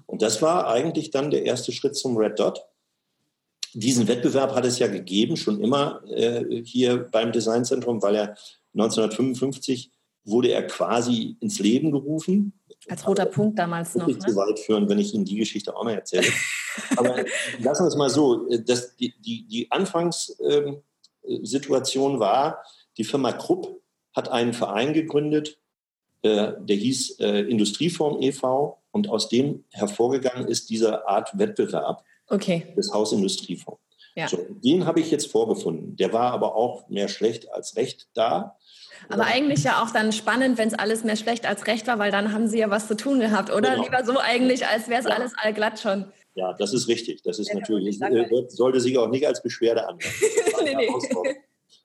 Und 0.06 0.22
das 0.22 0.42
war 0.42 0.68
eigentlich 0.68 1.12
dann 1.12 1.32
der 1.32 1.46
erste 1.46 1.72
Schritt 1.72 1.96
zum 1.96 2.18
Red 2.18 2.40
Dot. 2.40 2.66
Diesen 3.74 4.08
Wettbewerb 4.08 4.54
hat 4.54 4.66
es 4.66 4.80
ja 4.80 4.88
gegeben, 4.88 5.36
schon 5.36 5.62
immer 5.62 6.04
äh, 6.08 6.64
hier 6.64 6.98
beim 6.98 7.32
Designzentrum, 7.32 8.04
weil 8.04 8.16
er 8.16 8.38
1955 8.74 9.92
wurde 10.26 10.50
er 10.50 10.68
quasi 10.68 11.38
ins 11.40 11.60
Leben 11.60 11.92
gerufen. 11.92 12.54
Als 12.88 13.08
roter 13.08 13.26
Punkt 13.26 13.58
damals 13.60 13.96
noch. 13.96 14.08
Nicht 14.08 14.22
ne? 14.22 14.28
zu 14.28 14.36
weit 14.36 14.60
führen, 14.60 14.90
wenn 14.90 15.00
ich 15.00 15.14
Ihnen 15.14 15.24
die 15.26 15.38
Geschichte 15.38 15.76
auch 15.76 15.84
noch 15.84 15.92
erzähle. 15.92 16.28
Aber 16.98 17.26
lassen 17.60 17.84
wir 17.84 17.88
es 17.88 17.96
mal 17.96 18.10
so. 18.10 18.48
dass 18.60 18.96
die, 18.96 19.14
die, 19.20 19.46
die 19.48 19.72
Anfangssituation 19.72 22.14
ähm, 22.14 22.20
war, 22.20 22.64
die 22.98 23.04
Firma 23.04 23.32
Krupp 23.32 23.82
hat 24.14 24.30
einen 24.30 24.54
Verein 24.54 24.94
gegründet, 24.94 25.60
äh, 26.22 26.54
der 26.60 26.76
hieß 26.76 27.20
äh, 27.20 27.42
Industrieform 27.42 28.22
e.V. 28.22 28.83
Und 28.94 29.10
aus 29.10 29.28
dem 29.28 29.66
hervorgegangen 29.72 30.48
ist 30.48 30.70
diese 30.70 31.08
Art 31.08 31.38
Wettbewerb 31.38 32.04
okay. 32.28 32.74
des 32.78 32.94
Hausindustriefonds. 32.94 33.82
Ja. 34.16 34.28
So, 34.28 34.38
den 34.64 34.86
habe 34.86 35.00
ich 35.00 35.10
jetzt 35.10 35.32
vorgefunden. 35.32 35.96
Der 35.96 36.14
war 36.14 36.32
aber 36.32 36.56
auch 36.56 36.88
mehr 36.90 37.08
schlecht 37.08 37.52
als 37.52 37.76
recht 37.76 38.08
da. 38.14 38.56
Aber 39.10 39.26
eigentlich 39.26 39.64
ja 39.64 39.82
auch 39.84 39.90
dann 39.90 40.12
spannend, 40.12 40.60
wenn 40.60 40.68
es 40.68 40.76
alles 40.76 41.04
mehr 41.04 41.16
schlecht 41.16 41.48
als 41.48 41.66
recht 41.66 41.88
war, 41.88 41.98
weil 41.98 42.12
dann 42.12 42.32
haben 42.32 42.48
Sie 42.48 42.60
ja 42.60 42.70
was 42.70 42.88
zu 42.88 42.96
tun 42.96 43.20
gehabt, 43.20 43.52
oder? 43.52 43.72
Genau. 43.72 43.84
Lieber 43.84 44.06
so 44.06 44.20
eigentlich, 44.20 44.68
als 44.68 44.88
wäre 44.88 45.02
es 45.02 45.08
ja. 45.08 45.16
alles 45.16 45.34
allglatt 45.42 45.80
schon. 45.80 46.06
Ja, 46.36 46.54
das 46.54 46.74
ist 46.74 46.88
richtig. 46.88 47.24
Das 47.24 47.40
ist 47.40 47.50
ja, 47.50 47.56
natürlich, 47.56 48.00
äh, 48.00 48.28
sollte 48.50 48.80
sich 48.80 48.98
auch 49.00 49.10
nicht 49.10 49.26
als 49.26 49.42
Beschwerde 49.42 49.88
anhören. 49.88 50.14
nee, 50.64 50.76
nee. 50.76 50.88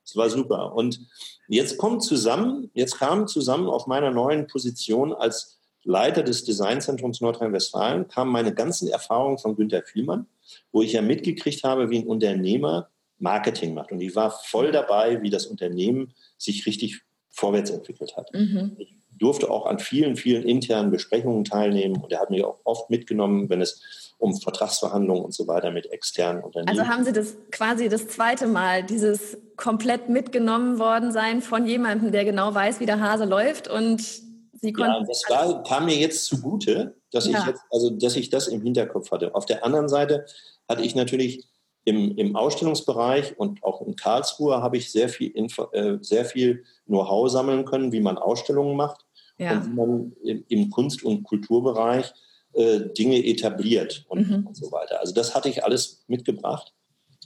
Das 0.03 0.15
war 0.15 0.29
super. 0.29 0.73
Und 0.73 1.01
jetzt 1.47 1.77
kommt 1.77 2.03
zusammen, 2.03 2.69
jetzt 2.73 2.97
kam 2.97 3.27
zusammen 3.27 3.67
auf 3.67 3.87
meiner 3.87 4.11
neuen 4.11 4.47
Position 4.47 5.13
als 5.13 5.58
Leiter 5.89 6.21
des 6.21 6.43
Designzentrums 6.43 7.19
Nordrhein-Westfalen, 7.19 8.07
kamen 8.07 8.31
meine 8.31 8.53
ganzen 8.53 8.87
Erfahrungen 8.89 9.39
von 9.39 9.55
Günter 9.55 9.81
Vielmann, 9.81 10.27
wo 10.71 10.83
ich 10.83 10.93
ja 10.93 11.01
mitgekriegt 11.01 11.63
habe, 11.63 11.89
wie 11.89 11.97
ein 11.97 12.07
Unternehmer 12.07 12.89
Marketing 13.17 13.73
macht. 13.73 13.91
Und 13.91 13.99
ich 13.99 14.15
war 14.15 14.29
voll 14.29 14.71
dabei, 14.71 15.23
wie 15.23 15.31
das 15.31 15.47
Unternehmen 15.47 16.13
sich 16.37 16.67
richtig 16.67 17.01
vorwärts 17.31 17.71
entwickelt 17.71 18.15
hat. 18.15 18.31
Mhm. 18.35 18.75
Ich 18.77 18.93
durfte 19.17 19.49
auch 19.49 19.65
an 19.65 19.79
vielen, 19.79 20.15
vielen 20.15 20.43
internen 20.43 20.91
Besprechungen 20.91 21.43
teilnehmen 21.43 21.97
und 21.97 22.11
er 22.11 22.19
hat 22.19 22.29
mich 22.29 22.43
auch 22.43 22.59
oft 22.65 22.91
mitgenommen, 22.91 23.49
wenn 23.49 23.59
es 23.59 24.13
um 24.19 24.39
Vertragsverhandlungen 24.39 25.23
und 25.23 25.33
so 25.33 25.47
weiter 25.47 25.71
mit 25.71 25.91
externen 25.91 26.43
Unternehmen. 26.43 26.69
Also 26.69 26.87
haben 26.87 27.03
Sie 27.03 27.13
das 27.13 27.35
quasi 27.51 27.89
das 27.89 28.07
zweite 28.07 28.45
Mal, 28.45 28.83
dieses 28.83 29.39
komplett 29.55 30.07
mitgenommen 30.07 30.77
worden 30.77 31.11
sein 31.11 31.41
von 31.41 31.65
jemandem, 31.65 32.11
der 32.11 32.25
genau 32.25 32.53
weiß, 32.53 32.79
wie 32.79 32.85
der 32.85 32.99
Hase 32.99 33.25
läuft 33.25 33.67
und 33.67 34.28
Sie 34.61 34.73
konnten 34.73 35.01
ja, 35.01 35.03
das 35.07 35.23
war, 35.29 35.63
kam 35.63 35.85
mir 35.85 35.95
jetzt 35.95 36.25
zugute, 36.25 36.95
dass 37.11 37.27
ja. 37.27 37.39
ich 37.39 37.45
jetzt, 37.45 37.61
also 37.71 37.89
dass 37.89 38.15
ich 38.15 38.29
das 38.29 38.47
im 38.47 38.61
Hinterkopf 38.61 39.11
hatte. 39.11 39.33
Auf 39.35 39.45
der 39.45 39.65
anderen 39.65 39.89
Seite 39.89 40.25
hatte 40.67 40.83
ich 40.83 40.95
natürlich 40.95 41.45
im, 41.85 42.15
im 42.17 42.35
Ausstellungsbereich 42.35 43.39
und 43.39 43.63
auch 43.63 43.81
in 43.81 43.95
Karlsruhe 43.95 44.61
habe 44.61 44.77
ich 44.77 44.91
sehr 44.91 45.09
viel, 45.09 45.31
Info, 45.31 45.71
äh, 45.71 45.97
sehr 46.01 46.25
viel 46.25 46.63
Know-how 46.85 47.29
sammeln 47.29 47.65
können, 47.65 47.91
wie 47.91 48.01
man 48.01 48.17
Ausstellungen 48.17 48.75
macht. 48.75 49.05
ja. 49.37 49.53
und 49.53 49.65
wie 49.65 49.73
man 49.73 50.13
im, 50.23 50.43
im 50.49 50.69
Kunst- 50.69 51.03
und 51.03 51.23
Kulturbereich 51.23 52.13
äh, 52.53 52.81
Dinge 52.97 53.25
etabliert 53.25 54.05
und, 54.09 54.29
mhm. 54.29 54.47
und, 54.47 54.55
so 54.55 54.71
weiter. 54.71 54.99
Also 54.99 55.13
das 55.13 55.33
hatte 55.33 55.49
ich 55.49 55.63
alles 55.63 56.03
mitgebracht. 56.07 56.73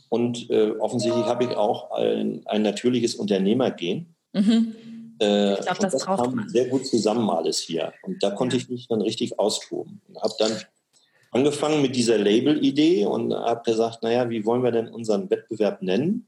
Und 0.09 0.49
äh, 0.51 0.71
offensichtlich 0.71 1.25
habe 1.25 1.45
ich 1.45 1.51
auch 1.51 1.91
ein, 1.91 2.45
ein 2.45 2.61
natürliches 2.61 3.15
Unternehmergehen. 3.15 4.15
Mhm. 4.33 4.75
Äh, 5.23 5.53
ich 5.53 5.65
glaube, 5.65 5.79
das, 5.81 5.93
das 5.93 6.05
kam 6.05 6.49
sehr 6.49 6.65
gut 6.67 6.85
zusammen 6.85 7.29
alles 7.29 7.59
hier. 7.59 7.93
Und 8.03 8.21
da 8.23 8.31
konnte 8.31 8.57
ich 8.57 8.69
mich 8.69 8.87
dann 8.87 9.01
richtig 9.01 9.39
austoben. 9.39 10.01
Und 10.07 10.21
habe 10.21 10.33
dann 10.39 10.51
angefangen 11.31 11.81
mit 11.81 11.95
dieser 11.95 12.17
Label-Idee 12.17 13.05
und 13.05 13.33
habe 13.33 13.63
gesagt, 13.63 14.03
naja, 14.03 14.29
wie 14.29 14.45
wollen 14.45 14.63
wir 14.63 14.71
denn 14.71 14.87
unseren 14.89 15.29
Wettbewerb 15.29 15.81
nennen? 15.81 16.27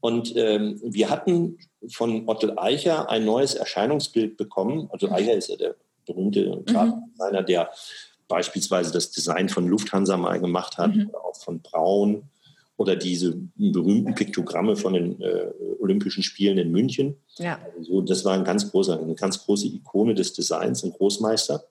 Und 0.00 0.34
ähm, 0.36 0.80
wir 0.82 1.10
hatten 1.10 1.58
von 1.88 2.28
Otto 2.28 2.56
Eicher 2.56 3.08
ein 3.08 3.24
neues 3.24 3.54
Erscheinungsbild 3.54 4.36
bekommen. 4.36 4.88
Otto 4.90 5.08
mhm. 5.08 5.12
Eicher 5.14 5.34
ist 5.34 5.48
ja 5.48 5.56
der 5.56 5.76
berühmte 6.06 6.62
Grafikdesigner, 6.66 7.42
mhm. 7.42 7.46
der 7.46 7.70
beispielsweise 8.28 8.92
das 8.92 9.10
Design 9.10 9.48
von 9.48 9.68
Lufthansa 9.68 10.16
mal 10.16 10.40
gemacht 10.40 10.78
hat, 10.78 10.94
mhm. 10.94 11.10
auch 11.14 11.36
von 11.36 11.60
Braun 11.60 12.24
oder 12.76 12.96
diese 12.96 13.38
berühmten 13.54 14.14
Piktogramme 14.14 14.76
von 14.76 14.94
den 14.94 15.20
äh, 15.20 15.50
Olympischen 15.78 16.22
Spielen 16.22 16.58
in 16.58 16.70
München. 16.70 17.16
Ja. 17.38 17.60
Also 17.76 18.00
das 18.00 18.24
war 18.24 18.34
ein 18.34 18.44
ganz 18.44 18.70
großer, 18.70 19.00
eine 19.00 19.14
ganz 19.14 19.44
große 19.44 19.66
Ikone 19.66 20.14
des 20.14 20.32
Designs, 20.32 20.82
ein 20.82 20.92
Großmeister. 20.92 21.64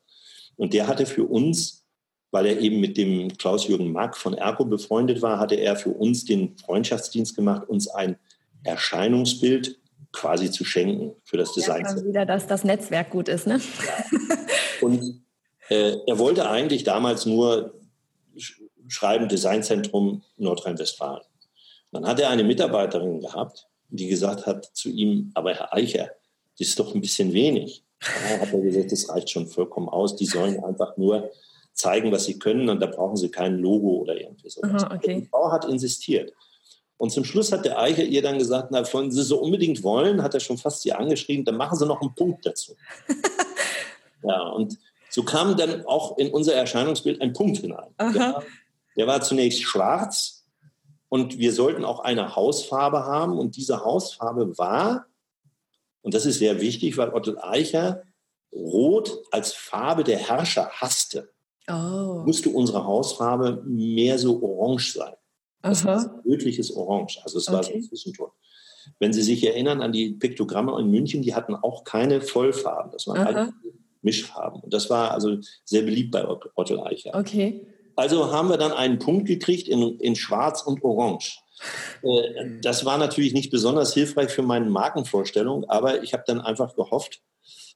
Und 0.58 0.74
der 0.74 0.88
hatte 0.88 1.06
für 1.06 1.26
uns, 1.26 1.86
weil 2.30 2.46
er 2.46 2.60
eben 2.60 2.80
mit 2.80 2.98
dem 2.98 3.36
Klaus-Jürgen 3.38 3.92
Mack 3.92 4.16
von 4.16 4.34
Erco 4.34 4.64
befreundet 4.66 5.22
war, 5.22 5.40
hatte 5.40 5.56
er 5.56 5.76
für 5.76 5.90
uns 5.90 6.26
den 6.26 6.58
Freundschaftsdienst 6.58 7.36
gemacht, 7.36 7.68
uns 7.68 7.88
ein 7.88 8.18
Erscheinungsbild 8.64 9.80
quasi 10.12 10.52
zu 10.52 10.66
schenken 10.66 11.14
für 11.24 11.38
das 11.38 11.54
Design. 11.54 11.86
Ja, 11.86 12.06
wieder, 12.06 12.26
dass 12.26 12.48
das 12.48 12.64
Netzwerk 12.64 13.10
gut 13.10 13.28
ist, 13.28 13.48
ne? 13.48 13.60
Ja. 13.86 14.38
Und 14.82 15.24
äh, 15.70 15.96
er 16.06 16.20
wollte 16.20 16.50
eigentlich 16.50 16.84
damals 16.84 17.26
nur 17.26 17.74
schreiben 18.88 19.28
Designzentrum 19.28 20.24
Nordrhein-Westfalen. 20.38 21.24
Dann 21.91 22.08
hat 22.08 22.20
er 22.20 22.30
eine 22.30 22.44
Mitarbeiterin 22.44 23.20
gehabt, 23.20 23.67
die 23.89 24.08
gesagt 24.08 24.46
hat 24.46 24.65
zu 24.74 24.89
ihm, 24.89 25.32
aber 25.34 25.54
Herr 25.54 25.74
Eicher, 25.74 26.12
das 26.58 26.70
ist 26.70 26.80
doch 26.80 26.96
ein 26.96 27.02
bisschen 27.02 27.34
wenig. 27.34 27.84
Da 28.00 28.39
hat 28.39 28.54
er 28.54 28.62
gesagt, 28.62 28.91
das 28.91 29.10
reicht 29.10 29.30
schon 29.30 29.48
vollkommen 29.48 29.89
aus. 29.89 30.15
Die 30.15 30.26
sollen 30.26 30.63
einfach 30.63 30.98
nur 30.98 31.32
zeigen, 31.74 32.12
was 32.12 32.26
sie 32.26 32.39
können 32.39 32.70
und 32.70 32.80
da 32.80 32.88
brauchen 32.88 33.17
sie 33.17 33.30
kein 33.30 33.58
Logo 33.58 33.98
oder 33.98 34.20
irgendwie 34.20 34.50
sowas. 34.50 34.84
Aha, 34.84 34.96
okay. 34.96 35.22
Die 35.22 35.28
Frau 35.28 35.52
hat 35.52 35.65
insistiert. 35.65 36.34
Und 36.98 37.10
zum 37.10 37.24
Schluss 37.24 37.52
hat 37.52 37.65
der 37.65 37.80
Eicher 37.80 38.04
ihr 38.04 38.22
dann 38.22 38.38
gesagt, 38.38 38.70
na, 38.70 38.84
wenn 38.94 39.10
Sie 39.10 39.24
so 39.24 39.41
unbedingt 39.41 39.82
wollen, 39.82 40.22
hat 40.22 40.36
er 40.36 40.39
schon 40.39 40.60
fast 40.60 40.84
sie 40.84 40.94
angeschrieben, 40.94 41.44
dann 41.44 41.58
machen 41.58 41.76
Sie 41.76 41.88
noch 41.88 42.00
einen 42.00 42.13
Punkt 42.13 42.46
dazu. 42.46 42.76
ja, 44.24 44.50
und 44.50 44.78
so 45.10 45.24
kam 45.24 45.58
dann 45.58 45.84
auch 45.88 46.20
in 46.20 46.32
unser 46.32 46.54
Erscheinungsbild 46.54 47.20
ein 47.20 47.34
Punkt 47.34 47.58
hinein. 47.58 47.89
Der, 48.00 48.44
der 48.97 49.08
war 49.08 49.21
zunächst 49.21 49.63
schwarz 49.63 50.45
und 51.10 51.38
wir 51.39 51.54
sollten 51.54 51.86
auch 51.86 51.99
eine 51.99 52.36
Hausfarbe 52.36 53.06
haben 53.06 53.38
und 53.38 53.56
diese 53.58 53.84
Hausfarbe 53.84 54.58
war, 54.58 55.08
und 56.01 56.13
das 56.13 56.25
ist 56.25 56.39
sehr 56.39 56.62
wichtig, 56.62 56.97
weil 56.97 57.13
Otto 57.13 57.36
Eicher 57.41 58.04
Rot 58.51 59.23
als 59.32 59.54
Farbe 59.54 60.04
der 60.04 60.17
Herrscher 60.17 60.69
hasste. 60.69 61.30
Oh. 61.69 62.23
Musste 62.25 62.49
unsere 62.49 62.86
Hausfarbe 62.86 63.63
mehr 63.65 64.17
so 64.17 64.41
orange 64.41 64.93
sein. 64.93 65.13
Das 65.62 65.86
Aha. 65.86 66.21
rötliches 66.25 66.71
Orange. 66.75 67.19
Also 67.23 67.38
es 67.38 67.51
war 67.51 67.63
so 67.63 67.71
ein 67.71 67.84
Zwischenton. 67.84 68.30
Wenn 68.99 69.13
Sie 69.13 69.21
sich 69.21 69.45
erinnern 69.45 69.82
an 69.82 69.91
die 69.91 70.12
Piktogramme 70.12 70.77
in 70.80 70.89
München, 70.89 71.21
die 71.21 71.36
hatten 71.36 71.56
auch 71.56 71.84
keine 71.84 72.19
Vollfarben. 72.21 72.91
Das 72.91 73.08
waren 73.08 73.27
alle 73.27 73.54
Mischfarben. 74.01 74.60
Und 74.62 74.73
das 74.73 74.89
war 74.89 75.12
also 75.12 75.38
sehr 75.63 75.84
beliebt 75.84 76.12
bei 76.12 76.27
Otto 76.27 76.84
Eicher. 76.84 77.12
Okay. 77.13 77.67
Also 77.95 78.32
haben 78.32 78.49
wir 78.49 78.58
dann 78.58 78.71
einen 78.71 78.99
Punkt 78.99 79.27
gekriegt 79.27 79.67
in, 79.67 79.99
in 79.99 80.15
Schwarz 80.15 80.62
und 80.62 80.84
Orange. 80.84 81.39
Äh, 82.04 82.60
das 82.62 82.86
war 82.86 82.97
natürlich 82.97 83.34
nicht 83.34 83.51
besonders 83.51 83.93
hilfreich 83.93 84.32
für 84.32 84.41
meine 84.41 84.69
Markenvorstellung, 84.69 85.65
aber 85.65 86.04
ich 86.04 86.13
habe 86.13 86.23
dann 86.25 86.41
einfach 86.41 86.75
gehofft, 86.75 87.21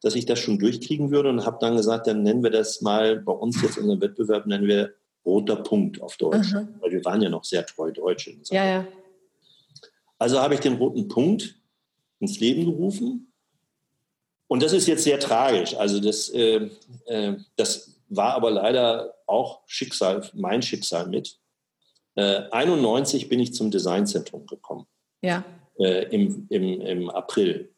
dass 0.02 0.16
ich 0.16 0.26
das 0.26 0.40
schon 0.40 0.60
durchkriegen 0.60 1.12
würde 1.12 1.30
und 1.30 1.46
habe 1.46 1.58
dann 1.60 1.76
gesagt, 1.76 2.08
dann 2.08 2.24
nennen 2.24 2.44
wir 2.44 2.52
das 2.52 2.82
mal 2.82 3.20
bei 3.20 3.34
uns 3.34 3.62
jetzt 3.62 3.78
in 3.78 3.84
unserem 3.84 4.02
Wettbewerb, 4.02 4.46
nennen 4.46 4.68
wir 4.68 4.94
roter 5.26 5.56
Punkt 5.56 6.02
auf 6.02 6.18
Deutsch, 6.18 6.54
Aha. 6.54 6.68
weil 6.80 6.92
wir 6.92 7.04
waren 7.04 7.22
ja 7.22 7.30
noch 7.30 7.44
sehr 7.44 7.66
treu 7.66 7.92
Deutsche. 7.92 8.36
Ja, 8.52 8.66
ja. 8.66 8.88
Also 10.20 10.40
habe 10.40 10.54
ich 10.54 10.60
den 10.60 10.76
roten 10.76 11.08
Punkt 11.08 11.56
ins 12.20 12.40
Leben 12.40 12.66
gerufen. 12.66 13.32
Und 14.48 14.62
das 14.62 14.74
ist 14.74 14.88
jetzt 14.88 15.04
sehr 15.04 15.20
tragisch. 15.20 15.76
Also 15.76 16.00
das, 16.00 16.30
äh, 16.30 16.70
äh, 17.06 17.38
das 17.56 18.00
war 18.10 18.36
aber 18.36 18.52
leider 18.52 19.15
auch 19.28 19.62
Schicksal, 19.68 20.30
mein 20.34 20.62
Schicksal 20.62 21.08
mit. 21.08 21.38
Äh, 22.16 22.44
91 22.52 23.30
bin 23.30 23.40
ich 23.40 23.54
zum 23.54 23.72
Designzentrum 23.72 24.46
gekommen. 24.46 24.88
Ja. 25.22 25.44
Äh, 25.78 26.06
im, 26.14 26.48
im, 26.50 26.82
Im 26.82 27.10
April. 27.10 27.74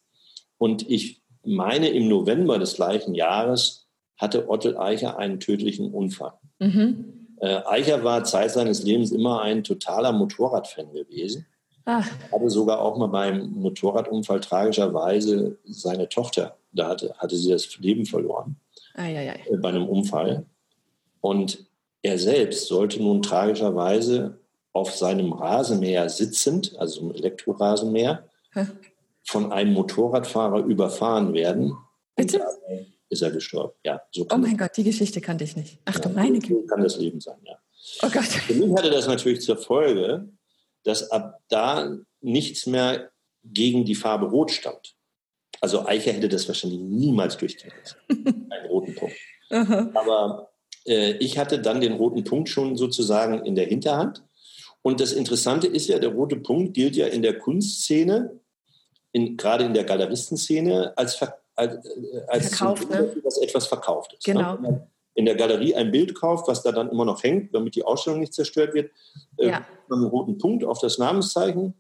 Und 0.57 0.89
ich 0.89 1.23
meine, 1.43 1.89
im 1.89 2.07
November 2.07 2.59
des 2.59 2.75
gleichen 2.75 3.15
Jahres 3.15 3.87
hatte 4.17 4.49
Ottel 4.49 4.77
Eicher 4.77 5.17
einen 5.17 5.39
tödlichen 5.39 5.93
Unfall. 5.93 6.33
Mhm. 6.59 7.35
Äh, 7.39 7.61
Eicher 7.65 8.03
war 8.03 8.23
Zeit 8.23 8.51
seines 8.51 8.83
Lebens 8.83 9.11
immer 9.11 9.41
ein 9.41 9.63
totaler 9.63 10.11
Motorradfan 10.11 10.91
gewesen. 10.91 11.45
Ach. 11.85 12.05
Hatte 12.31 12.49
sogar 12.49 12.81
auch 12.81 12.97
mal 12.97 13.07
beim 13.07 13.51
Motorradunfall 13.51 14.41
tragischerweise 14.41 15.57
seine 15.63 16.09
Tochter, 16.09 16.57
da 16.73 16.89
hatte, 16.89 17.15
hatte 17.17 17.37
sie 17.37 17.51
das 17.51 17.77
Leben 17.77 18.05
verloren. 18.05 18.59
Ai, 18.95 19.17
ai, 19.17 19.31
ai. 19.31 19.43
Äh, 19.49 19.57
bei 19.57 19.69
einem 19.69 19.87
Unfall. 19.87 20.45
Und 21.21 21.65
er 22.01 22.17
selbst 22.17 22.67
sollte 22.67 23.01
nun 23.01 23.21
tragischerweise 23.21 24.39
auf 24.73 24.95
seinem 24.95 25.33
Rasenmäher 25.33 26.09
sitzend, 26.09 26.77
also 26.77 27.01
im 27.01 27.15
Elektrorasenmäher, 27.15 28.29
von 29.23 29.51
einem 29.51 29.73
Motorradfahrer 29.73 30.63
überfahren 30.63 31.33
werden. 31.33 31.75
Bitte? 32.15 32.41
ist 33.09 33.21
er 33.21 33.31
gestorben. 33.31 33.73
Ja, 33.83 34.01
so 34.11 34.25
oh 34.31 34.37
mein 34.37 34.57
Gott, 34.57 34.71
die 34.77 34.83
Geschichte 34.83 35.21
kannte 35.21 35.43
ich 35.43 35.55
nicht. 35.55 35.79
Ach 35.85 35.99
du 35.99 36.09
meine 36.09 36.39
Güte. 36.39 36.61
So 36.61 36.67
kann 36.67 36.83
das 36.83 36.97
Leben 36.97 37.21
sein, 37.21 37.37
ja. 37.43 37.57
Oh 38.03 38.09
Gott. 38.09 38.25
Für 38.25 38.53
mich 38.53 38.75
hatte 38.77 38.89
das 38.89 39.07
natürlich 39.07 39.41
zur 39.41 39.57
Folge, 39.57 40.27
dass 40.83 41.09
ab 41.11 41.41
da 41.47 41.97
nichts 42.21 42.65
mehr 42.65 43.11
gegen 43.43 43.85
die 43.85 43.95
Farbe 43.95 44.25
Rot 44.27 44.51
stand. 44.51 44.95
Also 45.61 45.85
Eicher 45.85 46.11
hätte 46.11 46.29
das 46.29 46.47
wahrscheinlich 46.47 46.79
niemals 46.79 47.37
durchgehen 47.37 47.71
lassen. 47.79 47.97
Einen 48.49 48.67
roten 48.67 48.95
Punkt. 48.95 49.15
Aber 49.49 50.49
ich 50.87 51.37
hatte 51.37 51.59
dann 51.59 51.81
den 51.81 51.93
roten 51.93 52.23
Punkt 52.23 52.49
schon 52.49 52.77
sozusagen 52.77 53.45
in 53.45 53.55
der 53.55 53.65
Hinterhand. 53.65 54.23
Und 54.81 55.01
das 55.01 55.11
Interessante 55.11 55.67
ist 55.67 55.87
ja, 55.87 55.99
der 55.99 56.11
rote 56.11 56.37
Punkt 56.37 56.73
gilt 56.73 56.95
ja 56.95 57.07
in 57.07 57.21
der 57.21 57.37
Kunstszene, 57.37 58.39
in, 59.11 59.35
gerade 59.35 59.65
in 59.65 59.73
der 59.73 59.83
Galeristenszene, 59.83 60.93
als 60.97 61.19
als, 61.57 61.77
als 62.27 62.49
verkauft, 62.49 62.89
ne? 62.89 63.11
dass 63.23 63.37
etwas 63.39 63.67
verkauft 63.67 64.13
ist. 64.13 64.27
Ne? 64.27 64.35
Genau. 64.35 64.53
Ne? 64.53 64.59
Wenn 64.61 64.71
man 64.71 64.81
in 65.15 65.25
der 65.25 65.35
Galerie 65.35 65.73
ein 65.75 65.91
Bild 65.91 66.13
kauft, 66.13 66.47
was 66.47 66.61
da 66.61 66.71
dann 66.71 66.91
immer 66.91 67.03
noch 67.03 67.23
hängt, 67.23 67.53
damit 67.53 67.75
die 67.75 67.83
Ausstellung 67.83 68.19
nicht 68.19 68.33
zerstört 68.33 68.75
wird, 68.75 68.91
äh, 69.37 69.47
ja. 69.47 69.65
äh, 69.89 69.93
einen 69.93 70.05
roten 70.05 70.37
Punkt 70.37 70.63
auf 70.63 70.79
das 70.79 70.99
Namenszeichen 70.99 71.73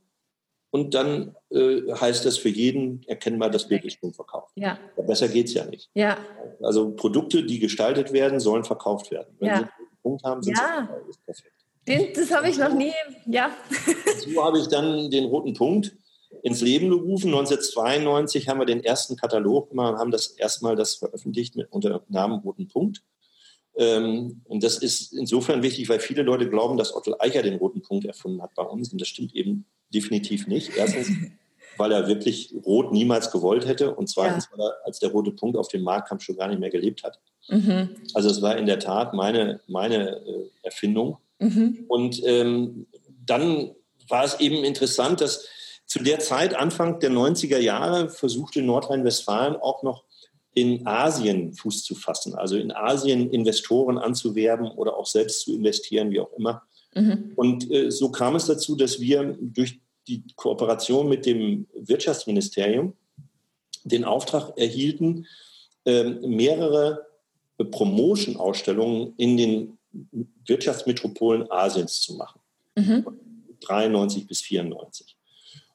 und 0.71 0.93
dann 0.93 1.35
äh, 1.49 1.81
heißt 1.93 2.25
das 2.25 2.37
für 2.37 2.49
jeden 2.49 3.03
erkennbar, 3.07 3.49
das 3.49 3.67
Bild 3.67 3.85
ist 3.85 3.99
schon 3.99 4.13
verkauft. 4.13 4.51
Ja. 4.55 4.77
ja 4.97 5.03
besser 5.03 5.27
geht 5.27 5.47
es 5.47 5.53
ja 5.53 5.65
nicht. 5.65 5.89
Ja. 5.93 6.17
Also 6.61 6.91
Produkte, 6.91 7.43
die 7.43 7.59
gestaltet 7.59 8.11
werden, 8.11 8.39
sollen 8.39 8.63
verkauft 8.63 9.11
werden. 9.11 9.35
Wenn 9.39 9.47
ja. 9.47 9.57
sie 9.57 9.63
einen 9.63 9.71
Punkt 10.01 10.23
haben, 10.23 10.43
sind 10.43 10.57
ja. 10.57 10.89
sie 11.09 11.19
perfekt. 11.25 11.53
Den, 11.87 12.13
das 12.13 12.31
habe 12.31 12.49
ich 12.49 12.57
noch 12.57 12.73
nie, 12.73 12.91
ja. 13.27 13.49
So 14.25 14.43
habe 14.43 14.59
ich 14.59 14.67
dann 14.67 15.09
den 15.09 15.25
roten 15.25 15.53
Punkt 15.53 15.95
ins 16.43 16.61
Leben 16.61 16.89
gerufen. 16.89 17.27
1992 17.27 18.49
haben 18.49 18.59
wir 18.59 18.65
den 18.65 18.83
ersten 18.83 19.15
Katalog 19.15 19.69
gemacht 19.69 19.93
und 19.93 19.99
haben 19.99 20.11
das 20.11 20.27
erstmal 20.31 20.75
das 20.75 20.95
veröffentlicht 20.95 21.55
mit 21.55 21.71
unter 21.71 22.03
Namen 22.09 22.39
Roten 22.39 22.67
Punkt. 22.67 23.03
Ähm, 23.77 24.41
und 24.45 24.63
das 24.63 24.77
ist 24.77 25.13
insofern 25.13 25.61
wichtig, 25.61 25.87
weil 25.89 25.99
viele 25.99 26.23
Leute 26.23 26.49
glauben, 26.49 26.77
dass 26.77 26.95
Otto 26.95 27.15
Eicher 27.19 27.43
den 27.43 27.57
roten 27.57 27.81
Punkt 27.81 28.05
erfunden 28.05 28.41
hat 28.41 28.55
bei 28.55 28.63
uns. 28.63 28.91
Und 28.91 28.99
das 28.99 29.07
stimmt 29.07 29.35
eben 29.35 29.65
definitiv 29.93 30.47
nicht. 30.47 30.75
Erstens, 30.75 31.09
weil 31.77 31.91
er 31.91 32.07
wirklich 32.07 32.53
Rot 32.65 32.91
niemals 32.91 33.31
gewollt 33.31 33.67
hätte. 33.67 33.93
Und 33.93 34.07
zweitens, 34.07 34.45
ja. 34.45 34.57
weil 34.57 34.67
er, 34.67 34.75
als 34.85 34.99
der 34.99 35.11
rote 35.11 35.31
Punkt 35.31 35.57
auf 35.57 35.67
den 35.67 35.83
Markt 35.83 36.09
kam, 36.09 36.19
schon 36.19 36.37
gar 36.37 36.47
nicht 36.47 36.59
mehr 36.59 36.71
gelebt 36.71 37.03
hat. 37.03 37.19
Mhm. 37.49 37.89
Also 38.13 38.29
es 38.29 38.41
war 38.41 38.57
in 38.57 38.65
der 38.65 38.79
Tat 38.79 39.13
meine, 39.13 39.59
meine 39.67 40.17
äh, 40.25 40.49
Erfindung. 40.63 41.17
Mhm. 41.39 41.85
Und 41.87 42.21
ähm, 42.25 42.87
dann 43.25 43.75
war 44.07 44.23
es 44.23 44.39
eben 44.39 44.63
interessant, 44.63 45.21
dass 45.21 45.45
zu 45.85 45.99
der 45.99 46.19
Zeit, 46.19 46.53
Anfang 46.53 46.99
der 46.99 47.11
90er 47.11 47.59
Jahre, 47.59 48.09
versuchte 48.09 48.61
Nordrhein-Westfalen 48.61 49.55
auch 49.55 49.83
noch 49.83 50.03
in 50.57 50.87
Asien 50.87 51.53
Fuß 51.53 51.83
zu 51.83 51.93
fassen, 51.93 52.33
also 52.33 52.57
in 52.57 52.71
Asien 52.71 53.29
Investoren 53.29 53.99
anzuwerben 53.99 54.71
oder 54.71 54.97
auch 54.97 55.05
selbst 55.05 55.41
zu 55.41 55.53
investieren, 55.53 56.09
wie 56.09 56.19
auch 56.19 56.33
immer. 56.33 56.63
Mhm. 56.95 57.33
Und 57.35 57.69
äh, 57.69 57.91
so 57.91 58.09
kam 58.09 58.35
es 58.35 58.47
dazu, 58.47 58.75
dass 58.75 58.99
wir 58.99 59.37
durch 59.39 59.79
die 60.07 60.23
Kooperation 60.35 61.09
mit 61.09 61.27
dem 61.27 61.67
Wirtschaftsministerium 61.75 62.93
den 63.83 64.03
Auftrag 64.03 64.57
erhielten, 64.57 65.27
ähm, 65.85 66.21
mehrere 66.21 67.05
Promotion-Ausstellungen 67.59 69.13
in 69.17 69.37
den 69.37 69.77
Wirtschaftsmetropolen 70.47 71.51
Asiens 71.51 72.01
zu 72.01 72.15
machen. 72.15 72.39
Mhm. 72.75 73.05
93 73.59 74.25
bis 74.25 74.41
94. 74.41 75.15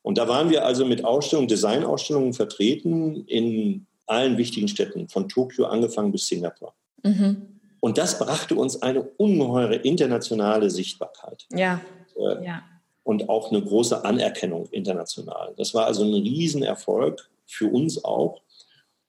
Und 0.03 0.19
da 0.19 0.27
waren 0.27 0.51
wir 0.51 0.67
also 0.67 0.85
mit 0.85 1.05
Ausstellungen, 1.05 1.47
Designausstellungen 1.47 2.33
vertreten 2.33 3.25
in 3.27 3.87
allen 4.07 4.39
wichtigen 4.39 4.69
Städten, 4.69 5.09
von 5.09 5.29
Tokio 5.29 5.67
angefangen 5.67 6.13
bis 6.13 6.27
Singapur. 6.27 6.75
Mhm. 7.03 7.61
Und 7.81 7.99
das 7.99 8.19
brachte 8.19 8.55
uns 8.55 8.81
eine 8.81 9.03
ungeheure 9.03 9.75
internationale 9.75 10.71
Sichtbarkeit. 10.71 11.47
Ja. 11.53 11.81
Äh, 12.17 12.45
ja. 12.45 12.63
Und 13.03 13.29
auch 13.29 13.51
eine 13.51 13.61
große 13.61 14.05
Anerkennung 14.05 14.67
international. 14.71 15.53
Das 15.57 15.75
war 15.75 15.87
also 15.87 16.05
ein 16.05 16.15
Riesenerfolg 16.15 17.29
für 17.45 17.67
uns 17.67 18.05
auch. 18.05 18.41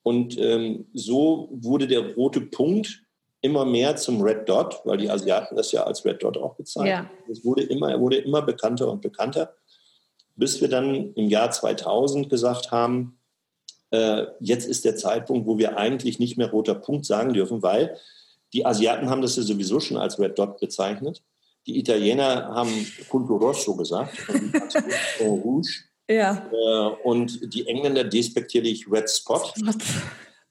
Und 0.02 0.36
ähm, 0.38 0.86
so 0.92 1.48
wurde 1.52 1.86
der 1.86 2.14
rote 2.14 2.40
Punkt 2.40 3.04
immer 3.44 3.64
mehr 3.64 3.94
zum 3.96 4.22
Red 4.22 4.48
Dot, 4.48 4.80
weil 4.84 4.96
die 4.96 5.10
Asiaten 5.10 5.54
das 5.54 5.70
ja 5.70 5.84
als 5.84 6.04
Red 6.04 6.22
Dot 6.22 6.36
auch 6.36 6.54
bezeichnen. 6.54 6.88
Ja. 6.88 7.10
Es 7.30 7.44
wurde 7.44 7.62
immer, 7.62 8.00
wurde 8.00 8.16
immer 8.16 8.42
bekannter 8.42 8.90
und 8.90 9.02
bekannter, 9.02 9.54
bis 10.34 10.60
wir 10.60 10.68
dann 10.68 11.12
im 11.14 11.28
Jahr 11.28 11.50
2000 11.50 12.28
gesagt 12.28 12.72
haben, 12.72 13.18
äh, 13.94 14.26
jetzt 14.40 14.66
ist 14.66 14.84
der 14.84 14.96
Zeitpunkt, 14.96 15.46
wo 15.46 15.58
wir 15.58 15.78
eigentlich 15.78 16.18
nicht 16.18 16.36
mehr 16.36 16.50
roter 16.50 16.74
Punkt 16.74 17.06
sagen 17.06 17.32
dürfen, 17.32 17.62
weil 17.62 17.96
die 18.52 18.66
Asiaten 18.66 19.08
haben 19.08 19.22
das 19.22 19.36
ja 19.36 19.42
sowieso 19.42 19.80
schon 19.80 19.96
als 19.96 20.18
Red 20.18 20.38
Dot 20.38 20.58
bezeichnet. 20.58 21.22
Die 21.66 21.78
Italiener 21.78 22.48
haben 22.48 22.86
Punto 23.08 23.36
Rosso 23.36 23.74
gesagt, 23.76 24.16
Rouge. 25.20 25.68
Ja. 26.08 26.50
Äh, 26.52 27.08
und 27.08 27.54
die 27.54 27.66
Engländer 27.66 28.04
despektierlich 28.04 28.86
Red 28.90 29.08
Spot. 29.08 29.40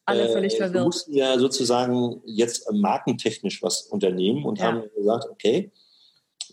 Alle 0.05 0.29
völlig 0.29 0.53
äh, 0.55 0.57
verwirrt. 0.57 0.73
Wir 0.73 0.83
mussten 0.83 1.13
ja 1.13 1.37
sozusagen 1.37 2.21
jetzt 2.25 2.71
markentechnisch 2.71 3.61
was 3.61 3.83
unternehmen 3.83 4.43
und 4.45 4.59
ja. 4.59 4.65
haben 4.65 4.83
gesagt, 4.95 5.27
okay, 5.29 5.71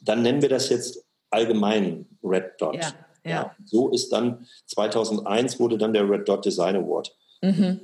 dann 0.02 0.22
nennen 0.22 0.42
wir 0.42 0.48
das 0.48 0.68
jetzt 0.68 1.04
allgemein 1.30 2.06
Red 2.22 2.52
Dot. 2.58 2.76
Ja, 2.76 2.92
ja. 3.24 3.30
ja, 3.30 3.56
so 3.64 3.90
ist 3.90 4.12
dann 4.12 4.46
2001 4.66 5.58
wurde 5.60 5.78
dann 5.78 5.92
der 5.92 6.08
Red 6.08 6.28
Dot 6.28 6.44
Design 6.44 6.76
Award 6.76 7.14
mhm 7.42 7.80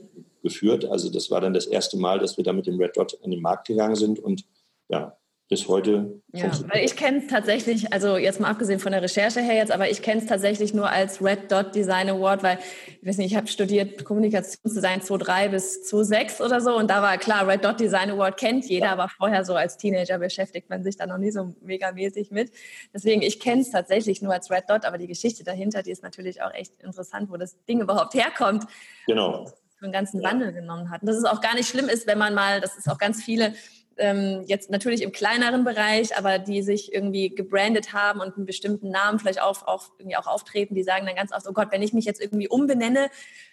geführt. 0.47 0.84
Also 0.84 1.11
das 1.11 1.30
war 1.30 1.41
dann 1.41 1.53
das 1.53 1.66
erste 1.66 1.97
Mal, 1.97 2.20
dass 2.20 2.37
wir 2.37 2.45
da 2.45 2.53
mit 2.53 2.66
dem 2.66 2.78
Red 2.80 2.97
Dot 2.97 3.14
in 3.22 3.32
den 3.32 3.43
Markt 3.43 3.66
gegangen 3.66 3.97
sind 3.97 4.20
und 4.20 4.45
ja, 4.89 5.16
bis 5.49 5.68
heute. 5.68 6.20
Ja, 6.32 6.51
weil 6.72 6.84
ich 6.84 6.97
kenne 6.97 7.18
es 7.18 7.28
tatsächlich, 7.28 7.92
also 7.92 8.16
jetzt 8.16 8.40
mal 8.40 8.51
abgesehen 8.51 8.80
von 8.80 8.90
der 8.90 9.01
Recherche 9.01 9.40
her 9.40 9.55
jetzt, 9.55 9.70
aber 9.70 9.88
ich 9.88 10.03
kenne 10.03 10.20
es 10.20 10.26
tatsächlich 10.26 10.74
nur 10.74 10.90
als 10.90 11.22
Red 11.22 11.53
Dot 11.53 11.74
Design 11.74 12.09
Award, 12.09 12.42
weil, 12.42 12.59
ich 13.01 13.07
weiß 13.07 13.18
nicht, 13.18 13.30
ich 13.30 13.36
habe 13.36 13.47
studiert 13.47 14.05
Kommunikationsdesign 14.05 15.03
2.3 15.03 15.49
bis 15.51 15.92
2.6 15.92 16.44
oder 16.44 16.61
so 16.61 16.76
und 16.76 16.90
da 16.90 17.01
war 17.01 17.16
klar, 17.18 17.47
Red 17.47 17.64
Dot 17.64 17.78
Design 17.78 18.11
Award 18.11 18.36
kennt 18.38 18.66
jeder, 18.66 18.90
aber 18.90 19.09
vorher 19.09 19.44
so 19.44 19.55
als 19.55 19.76
Teenager 19.76 20.18
beschäftigt 20.18 20.68
man 20.68 20.82
sich 20.82 20.97
da 20.97 21.07
noch 21.07 21.18
nie 21.18 21.30
so 21.30 21.55
megamäßig 21.62 22.32
mit. 22.32 22.51
Deswegen, 22.92 23.22
ich 23.22 23.38
kenne 23.38 23.62
es 23.62 23.70
tatsächlich 23.70 24.20
nur 24.22 24.32
als 24.32 24.51
Red 24.51 24.64
Dot, 24.68 24.84
aber 24.84 24.99
die 24.99 25.07
Geschichte 25.07 25.44
dahinter, 25.44 25.84
die 25.84 25.92
ist 25.92 26.03
natürlich 26.03 26.42
auch 26.42 26.53
echt 26.53 26.82
interessant, 26.82 27.30
wo 27.30 27.36
das 27.36 27.57
Ding 27.66 27.80
überhaupt 27.80 28.14
herkommt. 28.14 28.64
Genau 29.07 29.47
für 29.78 29.84
einen 29.84 29.92
ganzen 29.92 30.22
Wandel 30.22 30.55
genommen 30.55 30.90
hat. 30.90 31.03
Und 31.03 31.09
dass 31.09 31.18
es 31.18 31.24
auch 31.24 31.42
gar 31.42 31.55
nicht 31.55 31.68
schlimm 31.68 31.90
ist, 31.90 32.07
wenn 32.07 32.16
man 32.16 32.32
mal, 32.32 32.62
das 32.62 32.78
ist 32.78 32.90
auch 32.90 32.97
ganz 32.97 33.22
viele, 33.22 33.53
ähm, 33.99 34.44
jetzt 34.47 34.70
natürlich 34.70 35.03
im 35.03 35.12
kleineren 35.12 35.64
Bereich, 35.64 36.16
aber 36.16 36.38
die 36.38 36.62
sich 36.62 36.92
irgendwie 36.92 37.30
gebrandet 37.30 37.92
haben 37.92 38.20
und 38.20 38.36
einen 38.36 38.47
bestimmten 38.47 38.90
Namen 38.90 39.18
vielleicht 39.18 39.40
auch, 39.40 39.66
auch, 39.66 39.90
irgendwie 39.99 40.16
auch 40.16 40.26
auftreten, 40.26 40.74
die 40.74 40.82
sagen 40.82 41.07
dann 41.07 41.16
ganz 41.16 41.32
oft, 41.32 41.47
oh 41.49 41.53
Gott, 41.53 41.68
wenn 41.70 41.82
ich 41.82 41.92
mich 41.92 42.05
jetzt 42.05 42.20
irgendwie 42.20 42.49
umbenenne, 42.49 43.09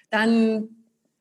dann 0.10 0.70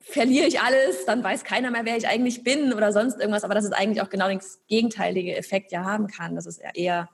verliere 0.00 0.46
ich 0.46 0.60
alles, 0.60 1.04
dann 1.06 1.22
weiß 1.22 1.44
keiner 1.44 1.70
mehr, 1.70 1.84
wer 1.84 1.96
ich 1.96 2.08
eigentlich 2.08 2.42
bin 2.42 2.72
oder 2.72 2.92
sonst 2.92 3.18
irgendwas. 3.18 3.44
Aber 3.44 3.54
das 3.54 3.64
ist 3.64 3.72
eigentlich 3.72 4.02
auch 4.02 4.10
genau 4.10 4.28
den 4.28 4.40
gegenteilige 4.68 5.36
Effekt 5.36 5.72
ja 5.72 5.84
haben 5.84 6.08
kann. 6.08 6.34
Das 6.34 6.46
ist 6.46 6.60
eher, 6.74 7.08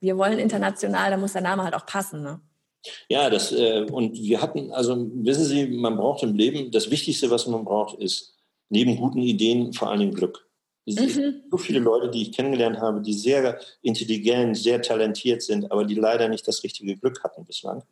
wir 0.00 0.16
wollen 0.18 0.38
international, 0.38 1.10
da 1.10 1.16
muss 1.16 1.32
der 1.32 1.42
Name 1.42 1.62
halt 1.62 1.74
auch 1.74 1.86
passen. 1.86 2.22
Ne? 2.22 2.40
Ja, 3.08 3.30
das, 3.30 3.52
äh, 3.52 3.86
und 3.90 4.14
wir 4.14 4.42
hatten, 4.42 4.72
also 4.72 4.96
wissen 5.14 5.44
Sie, 5.44 5.66
man 5.66 5.96
braucht 5.96 6.22
im 6.22 6.34
Leben, 6.34 6.70
das 6.70 6.90
Wichtigste, 6.90 7.30
was 7.30 7.46
man 7.46 7.64
braucht, 7.64 7.98
ist 8.00 8.36
neben 8.68 8.96
guten 8.96 9.20
Ideen 9.20 9.72
vor 9.72 9.90
allem 9.90 10.12
Glück. 10.12 10.48
Mhm. 10.86 11.42
so 11.50 11.56
viele 11.56 11.78
Leute, 11.78 12.10
die 12.10 12.22
ich 12.22 12.32
kennengelernt 12.32 12.78
habe, 12.78 13.00
die 13.00 13.14
sehr 13.14 13.58
intelligent, 13.82 14.56
sehr 14.56 14.82
talentiert 14.82 15.42
sind, 15.42 15.70
aber 15.72 15.84
die 15.84 15.94
leider 15.94 16.28
nicht 16.28 16.46
das 16.46 16.62
richtige 16.62 16.96
Glück 16.96 17.22
hatten 17.24 17.44
bislang. 17.44 17.82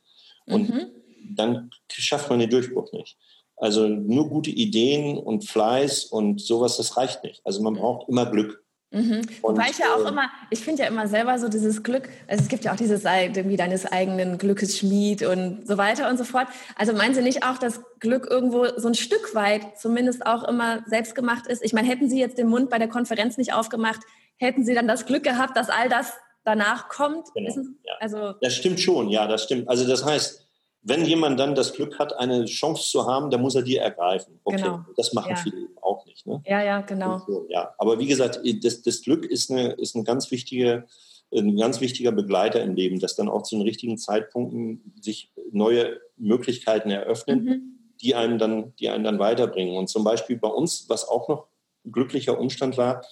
Und 0.47 0.69
mhm. 0.69 0.87
dann 1.35 1.71
schafft 1.91 2.29
man 2.29 2.41
den 2.41 2.51
Durchbruch 2.51 2.93
nicht. 2.93 3.17
Also 3.57 3.87
nur 3.87 4.29
gute 4.29 4.51
Ideen 4.51 5.17
und 5.17 5.49
Fleiß 5.49 6.07
und 6.07 6.41
sowas, 6.41 6.77
das 6.79 6.97
reicht 6.97 7.23
nicht. 7.23 7.41
Also 7.45 7.63
man 7.63 7.75
braucht 7.75 8.09
immer 8.09 8.27
Glück. 8.27 8.63
Mhm. 8.93 9.23
Wobei 9.41 9.69
ich 9.71 9.79
ja 9.79 9.95
auch 9.95 10.05
äh, 10.05 10.09
immer, 10.09 10.31
ich 10.51 10.61
finde 10.61 10.83
ja 10.83 10.89
immer 10.89 11.09
selber 11.09 11.39
so 11.39 11.49
dieses 11.49 11.83
Glück, 11.83 12.11
also 12.29 12.43
es 12.43 12.49
gibt 12.49 12.65
ja 12.65 12.73
auch 12.73 12.77
dieses 12.77 13.05
irgendwie 13.05 13.57
deines 13.57 13.87
eigenen 13.87 14.37
Glückes 14.37 14.79
Schmied 14.79 15.23
und 15.23 15.67
so 15.67 15.79
weiter 15.79 16.11
und 16.11 16.19
so 16.19 16.25
fort. 16.25 16.47
Also 16.77 16.93
meinen 16.93 17.15
Sie 17.15 17.23
nicht 17.23 17.45
auch, 17.45 17.59
dass 17.59 17.81
Glück 18.01 18.27
irgendwo 18.31 18.67
so 18.77 18.89
ein 18.89 18.95
Stück 18.95 19.35
weit 19.35 19.79
zumindest 19.79 20.27
auch 20.27 20.45
immer 20.45 20.85
selbst 20.87 21.15
gemacht 21.15 21.47
ist? 21.47 21.65
Ich 21.65 21.73
meine, 21.73 21.89
hätten 21.89 22.09
Sie 22.09 22.21
jetzt 22.21 22.37
den 22.37 22.49
Mund 22.49 22.69
bei 22.69 22.79
der 22.79 22.89
Konferenz 22.89 23.39
nicht 23.39 23.55
aufgemacht, 23.55 24.01
hätten 24.37 24.65
Sie 24.65 24.75
dann 24.75 24.87
das 24.87 25.07
Glück 25.07 25.23
gehabt, 25.23 25.57
dass 25.57 25.71
all 25.71 25.89
das 25.89 26.13
danach 26.45 26.89
kommt? 26.89 27.29
Genau. 27.35 27.55
Ja. 27.85 27.95
Also 28.01 28.35
das 28.43 28.55
stimmt 28.55 28.81
schon, 28.81 29.09
ja, 29.09 29.27
das 29.27 29.45
stimmt. 29.45 29.69
Also 29.69 29.87
das 29.87 30.05
heißt, 30.05 30.47
wenn 30.83 31.05
jemand 31.05 31.39
dann 31.39 31.55
das 31.55 31.73
Glück 31.73 31.99
hat, 31.99 32.13
eine 32.19 32.45
Chance 32.45 32.91
zu 32.91 33.07
haben, 33.07 33.31
dann 33.31 33.41
muss 33.41 33.55
er 33.55 33.63
die 33.63 33.77
ergreifen. 33.77 34.41
Okay, 34.45 34.57
genau. 34.57 34.81
das 34.97 35.13
machen 35.13 35.31
ja. 35.31 35.37
viele 35.37 35.69
auch 35.81 36.02
nicht. 36.13 36.27
Ne? 36.27 36.43
Ja, 36.47 36.63
ja, 36.63 36.81
genau. 36.83 37.19
So, 37.27 37.47
ja. 37.49 37.75
Aber 37.79 37.99
wie 37.99 38.07
gesagt, 38.07 38.41
das, 38.63 38.83
das 38.83 39.03
Glück 39.03 39.25
ist, 39.25 39.51
eine, 39.51 39.73
ist 39.73 39.95
eine 39.97 40.05
ganz 40.05 40.31
wichtige, 40.31 40.87
ein 41.35 41.57
ganz 41.57 41.81
wichtiger 41.81 42.13
Begleiter 42.13 42.63
im 42.63 42.75
Leben, 42.75 43.01
dass 43.01 43.17
dann 43.17 43.29
auch 43.29 43.43
zu 43.43 43.57
den 43.57 43.63
richtigen 43.63 43.99
Zeitpunkten 43.99 44.95
sich 45.01 45.33
neue 45.51 46.01
Möglichkeiten 46.17 46.91
eröffnen, 46.91 47.45
mhm. 47.45 47.79
die, 48.01 48.15
einen 48.15 48.39
dann, 48.39 48.75
die 48.77 48.89
einen 48.89 49.05
dann 49.05 49.19
weiterbringen. 49.19 49.77
Und 49.77 49.89
zum 49.89 50.05
Beispiel 50.05 50.37
bei 50.37 50.49
uns, 50.49 50.89
was 50.89 51.09
auch 51.09 51.29
noch 51.29 51.47
ein 51.85 51.93
glücklicher 51.93 52.39
Umstand 52.39 52.77
war, 52.77 53.05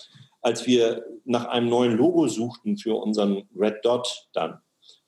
als 0.43 0.67
wir 0.67 1.05
nach 1.25 1.47
einem 1.47 1.69
neuen 1.69 1.97
Logo 1.97 2.29
suchten 2.29 2.77
für 2.77 2.95
unseren 2.95 3.49
Red 3.57 3.85
Dot 3.85 4.29
dann, 4.33 4.61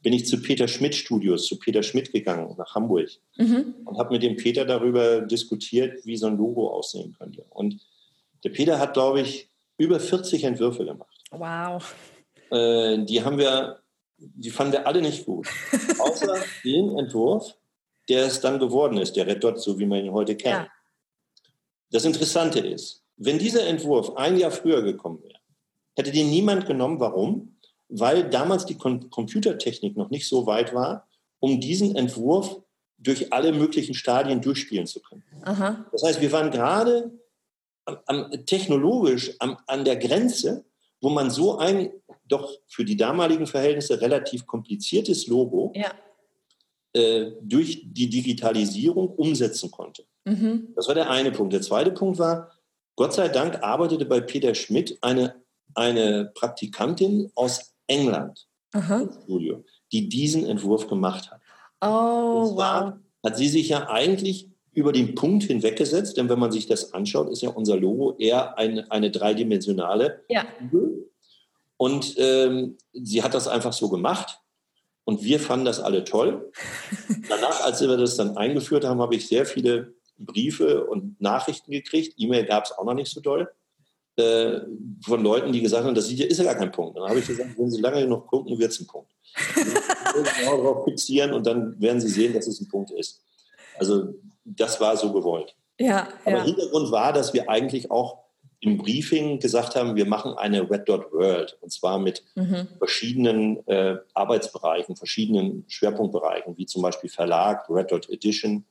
bin 0.03 0.13
ich 0.13 0.27
zu 0.27 0.41
Peter 0.41 0.67
Schmidt 0.69 0.95
Studios, 0.95 1.47
zu 1.47 1.59
Peter 1.59 1.83
Schmidt 1.83 2.13
gegangen 2.13 2.55
nach 2.59 2.75
Hamburg 2.75 3.09
mhm. 3.37 3.75
und 3.85 3.99
habe 3.99 4.15
mit 4.15 4.23
dem 4.23 4.37
Peter 4.37 4.65
darüber 4.65 5.21
diskutiert, 5.21 6.05
wie 6.05 6.17
so 6.17 6.27
ein 6.27 6.37
Logo 6.37 6.71
aussehen 6.71 7.15
könnte. 7.17 7.45
Und 7.51 7.81
der 8.45 8.51
Peter 8.51 8.79
hat, 8.79 8.95
glaube 8.95 9.21
ich, 9.21 9.49
über 9.79 10.01
40 10.01 10.45
Entwürfe 10.45 10.85
gemacht. 10.85 11.17
Wow. 11.31 11.95
Äh, 12.51 13.05
die 13.05 13.23
haben 13.23 13.39
wir, 13.39 13.81
die 14.19 14.51
fanden 14.51 14.73
wir 14.73 14.87
alle 14.87 15.01
nicht 15.01 15.25
gut. 15.25 15.49
Außer 15.99 16.37
den 16.65 16.99
Entwurf, 16.99 17.57
der 18.09 18.27
es 18.27 18.41
dann 18.41 18.59
geworden 18.59 18.99
ist, 18.99 19.15
der 19.15 19.27
Red 19.27 19.45
Dot, 19.45 19.61
so 19.61 19.79
wie 19.79 19.87
man 19.87 20.05
ihn 20.05 20.13
heute 20.13 20.37
kennt. 20.37 20.67
Ja. 20.67 20.69
Das 21.91 22.05
Interessante 22.05 22.59
ist, 22.59 23.05
wenn 23.17 23.39
dieser 23.39 23.67
Entwurf 23.67 24.17
ein 24.17 24.37
Jahr 24.37 24.51
früher 24.51 24.83
gekommen 24.83 25.23
wäre, 25.23 25.39
hätte 25.95 26.11
den 26.11 26.31
niemand 26.31 26.67
genommen. 26.67 26.99
Warum? 26.99 27.52
Weil 27.93 28.29
damals 28.31 28.65
die 28.65 28.77
Computertechnik 28.77 29.97
noch 29.97 30.11
nicht 30.11 30.27
so 30.27 30.47
weit 30.47 30.75
war, 30.75 31.07
um 31.41 31.61
diesen 31.61 31.95
Entwurf 31.95 32.61
durch 32.99 33.33
alle 33.33 33.53
möglichen 33.53 33.95
Stadien 33.95 34.41
durchspielen 34.41 34.87
zu 34.87 35.01
können. 35.01 35.25
Aha. 35.43 35.85
Das 35.93 36.03
heißt, 36.03 36.21
wir 36.21 36.33
waren 36.33 36.51
gerade 36.51 37.13
am, 37.85 37.99
am, 38.07 38.47
technologisch 38.47 39.35
am, 39.41 39.59
an 39.67 39.85
der 39.85 39.97
Grenze, 39.97 40.65
wo 41.01 41.11
man 41.11 41.31
so 41.31 41.59
ein 41.59 41.91
doch 42.27 42.57
für 42.67 42.85
die 42.85 42.97
damaligen 42.97 43.47
Verhältnisse 43.47 44.01
relativ 44.01 44.47
kompliziertes 44.47 45.27
Logo 45.27 45.73
ja. 45.75 45.93
äh, 46.95 47.33
durch 47.43 47.83
die 47.85 48.09
Digitalisierung 48.09 49.09
umsetzen 49.09 49.71
konnte. 49.71 50.05
Mhm. 50.25 50.69
Das 50.77 50.89
war 50.89 50.95
der 50.95 51.11
eine 51.11 51.33
Punkt. 51.33 51.53
Der 51.53 51.61
zweite 51.61 51.91
Punkt 51.91 52.19
war, 52.19 52.53
Gott 52.97 53.13
sei 53.13 53.29
Dank 53.29 53.63
arbeitete 53.63 54.07
bei 54.07 54.21
Peter 54.21 54.55
Schmidt 54.55 54.97
eine, 55.03 55.35
eine 55.75 56.27
Praktikantin 56.35 57.33
aus 57.35 57.72
England 57.93 58.47
Aha. 58.73 59.09
Studio, 59.25 59.65
die 59.93 60.09
diesen 60.09 60.47
Entwurf 60.47 60.89
gemacht 60.89 61.31
hat. 61.31 61.41
Oh, 61.81 62.57
wow. 62.57 62.95
Hat 63.23 63.37
sie 63.37 63.49
sich 63.49 63.69
ja 63.69 63.89
eigentlich 63.89 64.49
über 64.73 64.93
den 64.93 65.15
Punkt 65.15 65.45
hinweggesetzt, 65.45 66.17
denn 66.17 66.29
wenn 66.29 66.39
man 66.39 66.51
sich 66.51 66.67
das 66.67 66.95
anschaut, 66.95 67.31
ist 67.31 67.43
ja 67.43 67.51
unser 67.51 67.77
Logo 67.77 68.17
eher 68.19 68.57
eine, 68.57 68.91
eine 68.91 69.11
dreidimensionale 69.11 70.25
ja. 70.29 70.47
Und 71.77 72.15
ähm, 72.17 72.79
sie 72.93 73.23
hat 73.23 73.35
das 73.35 73.49
einfach 73.49 73.73
so 73.73 73.89
gemacht 73.89 74.39
und 75.05 75.25
wir 75.25 75.41
fanden 75.41 75.67
das 75.67 75.81
alle 75.81 76.05
toll. 76.05 76.53
Danach, 77.29 77.65
als 77.65 77.81
wir 77.81 77.97
das 77.97 78.17
dann 78.17 78.37
eingeführt 78.37 78.85
haben, 78.85 79.01
habe 79.01 79.17
ich 79.17 79.27
sehr 79.27 79.45
viele 79.47 79.95
Briefe 80.17 80.87
und 80.87 81.21
Nachrichten 81.21 81.73
gekriegt. 81.73 82.15
E-Mail 82.17 82.47
gab 82.47 82.65
es 82.65 82.73
auch 82.73 82.85
noch 82.85 82.95
nicht 82.95 83.11
so 83.11 83.21
doll. 83.21 83.51
Äh, 84.17 84.61
von 85.07 85.23
Leuten, 85.23 85.53
die 85.53 85.63
gesagt 85.63 85.85
haben, 85.85 85.95
das 85.95 86.11
ist 86.11 86.39
ja 86.39 86.45
gar 86.45 86.55
kein 86.55 86.71
Punkt. 86.71 86.99
Dann 86.99 87.09
habe 87.09 87.19
ich 87.19 87.27
gesagt, 87.27 87.51
wenn 87.57 87.71
Sie 87.71 87.81
lange 87.81 88.03
genug 88.03 88.27
gucken, 88.27 88.59
wird 88.59 88.71
es 88.71 88.81
ein 88.81 88.87
Punkt. 88.87 89.11
genau 89.55 90.57
darauf 90.59 90.85
fixieren 90.85 91.33
und 91.33 91.47
dann 91.47 91.81
werden 91.81 92.01
Sie 92.01 92.09
sehen, 92.09 92.35
dass 92.35 92.47
es 92.47 92.61
ein 92.61 92.69
Punkt 92.69 92.91
ist. 92.91 93.23
Also 93.79 94.15
das 94.45 94.81
war 94.81 94.97
so 94.97 95.13
gewollt. 95.13 95.55
Ja, 95.79 96.09
Aber 96.27 96.39
ja. 96.39 96.45
Hintergrund 96.45 96.91
war, 96.91 97.13
dass 97.15 97.33
wir 97.33 97.49
eigentlich 97.49 97.91
auch 97.91 98.19
im 98.61 98.79
Briefing 98.79 99.41
gesagt 99.41 99.75
haben, 99.75 99.97
wir 99.97 100.07
machen 100.07 100.35
eine 100.35 100.71
Red 100.71 100.89
Dot 100.89 101.11
World 101.13 101.57
und 101.63 101.73
zwar 101.73 101.99
mit 101.99 102.23
Mhm. 102.37 102.69
verschiedenen 102.79 103.67
äh, 103.67 103.97
Arbeitsbereichen, 104.15 104.95
verschiedenen 104.95 105.65
Schwerpunktbereichen, 105.69 106.57
wie 106.59 106.67
zum 106.67 106.83
Beispiel 106.83 107.11
Verlag, 107.11 107.69
Red 107.71 107.91
Dot 107.91 108.09
Edition 108.11 108.65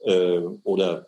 äh, 0.00 0.40
oder 0.64 1.06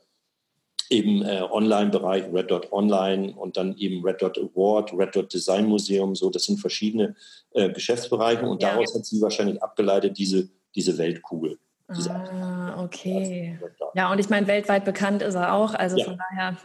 eben 0.93 1.22
äh, 1.22 1.43
Online-Bereich, 1.51 2.24
Red 2.32 2.51
Dot 2.51 2.70
Online 2.70 3.32
und 3.34 3.57
dann 3.57 3.76
eben 3.78 4.05
Red 4.05 4.22
Dot 4.22 4.38
Award, 4.38 4.93
Red 4.97 5.16
Dot 5.16 5.32
Design 5.32 5.66
Museum, 5.66 6.14
so, 6.14 6.30
das 6.30 6.45
sind 6.45 6.59
verschiedene 6.61 7.16
äh, 7.53 7.70
Geschäftsbereiche 7.70 8.47
und 8.47 8.62
Ja. 8.62 8.70
daraus 8.70 8.95
hat 8.95 9.05
sie 9.07 9.20
wahrscheinlich 9.20 9.62
abgeleitet, 9.62 10.16
diese, 10.18 10.49
diese 10.74 10.97
Weltkugel. 10.99 11.59
Diese 11.97 12.11
Ah, 12.11 12.82
okay. 12.82 13.59
Ja, 13.95 14.11
und 14.11 14.18
ich 14.18 14.30
meine, 14.30 14.47
weltweit 14.47 14.84
bekannt 14.86 15.20
ist 15.20 15.34
er 15.34 15.53
auch. 15.53 15.74
Also 15.74 15.99
Ja. 15.99 16.05
von 16.05 16.16
daher 16.18 16.57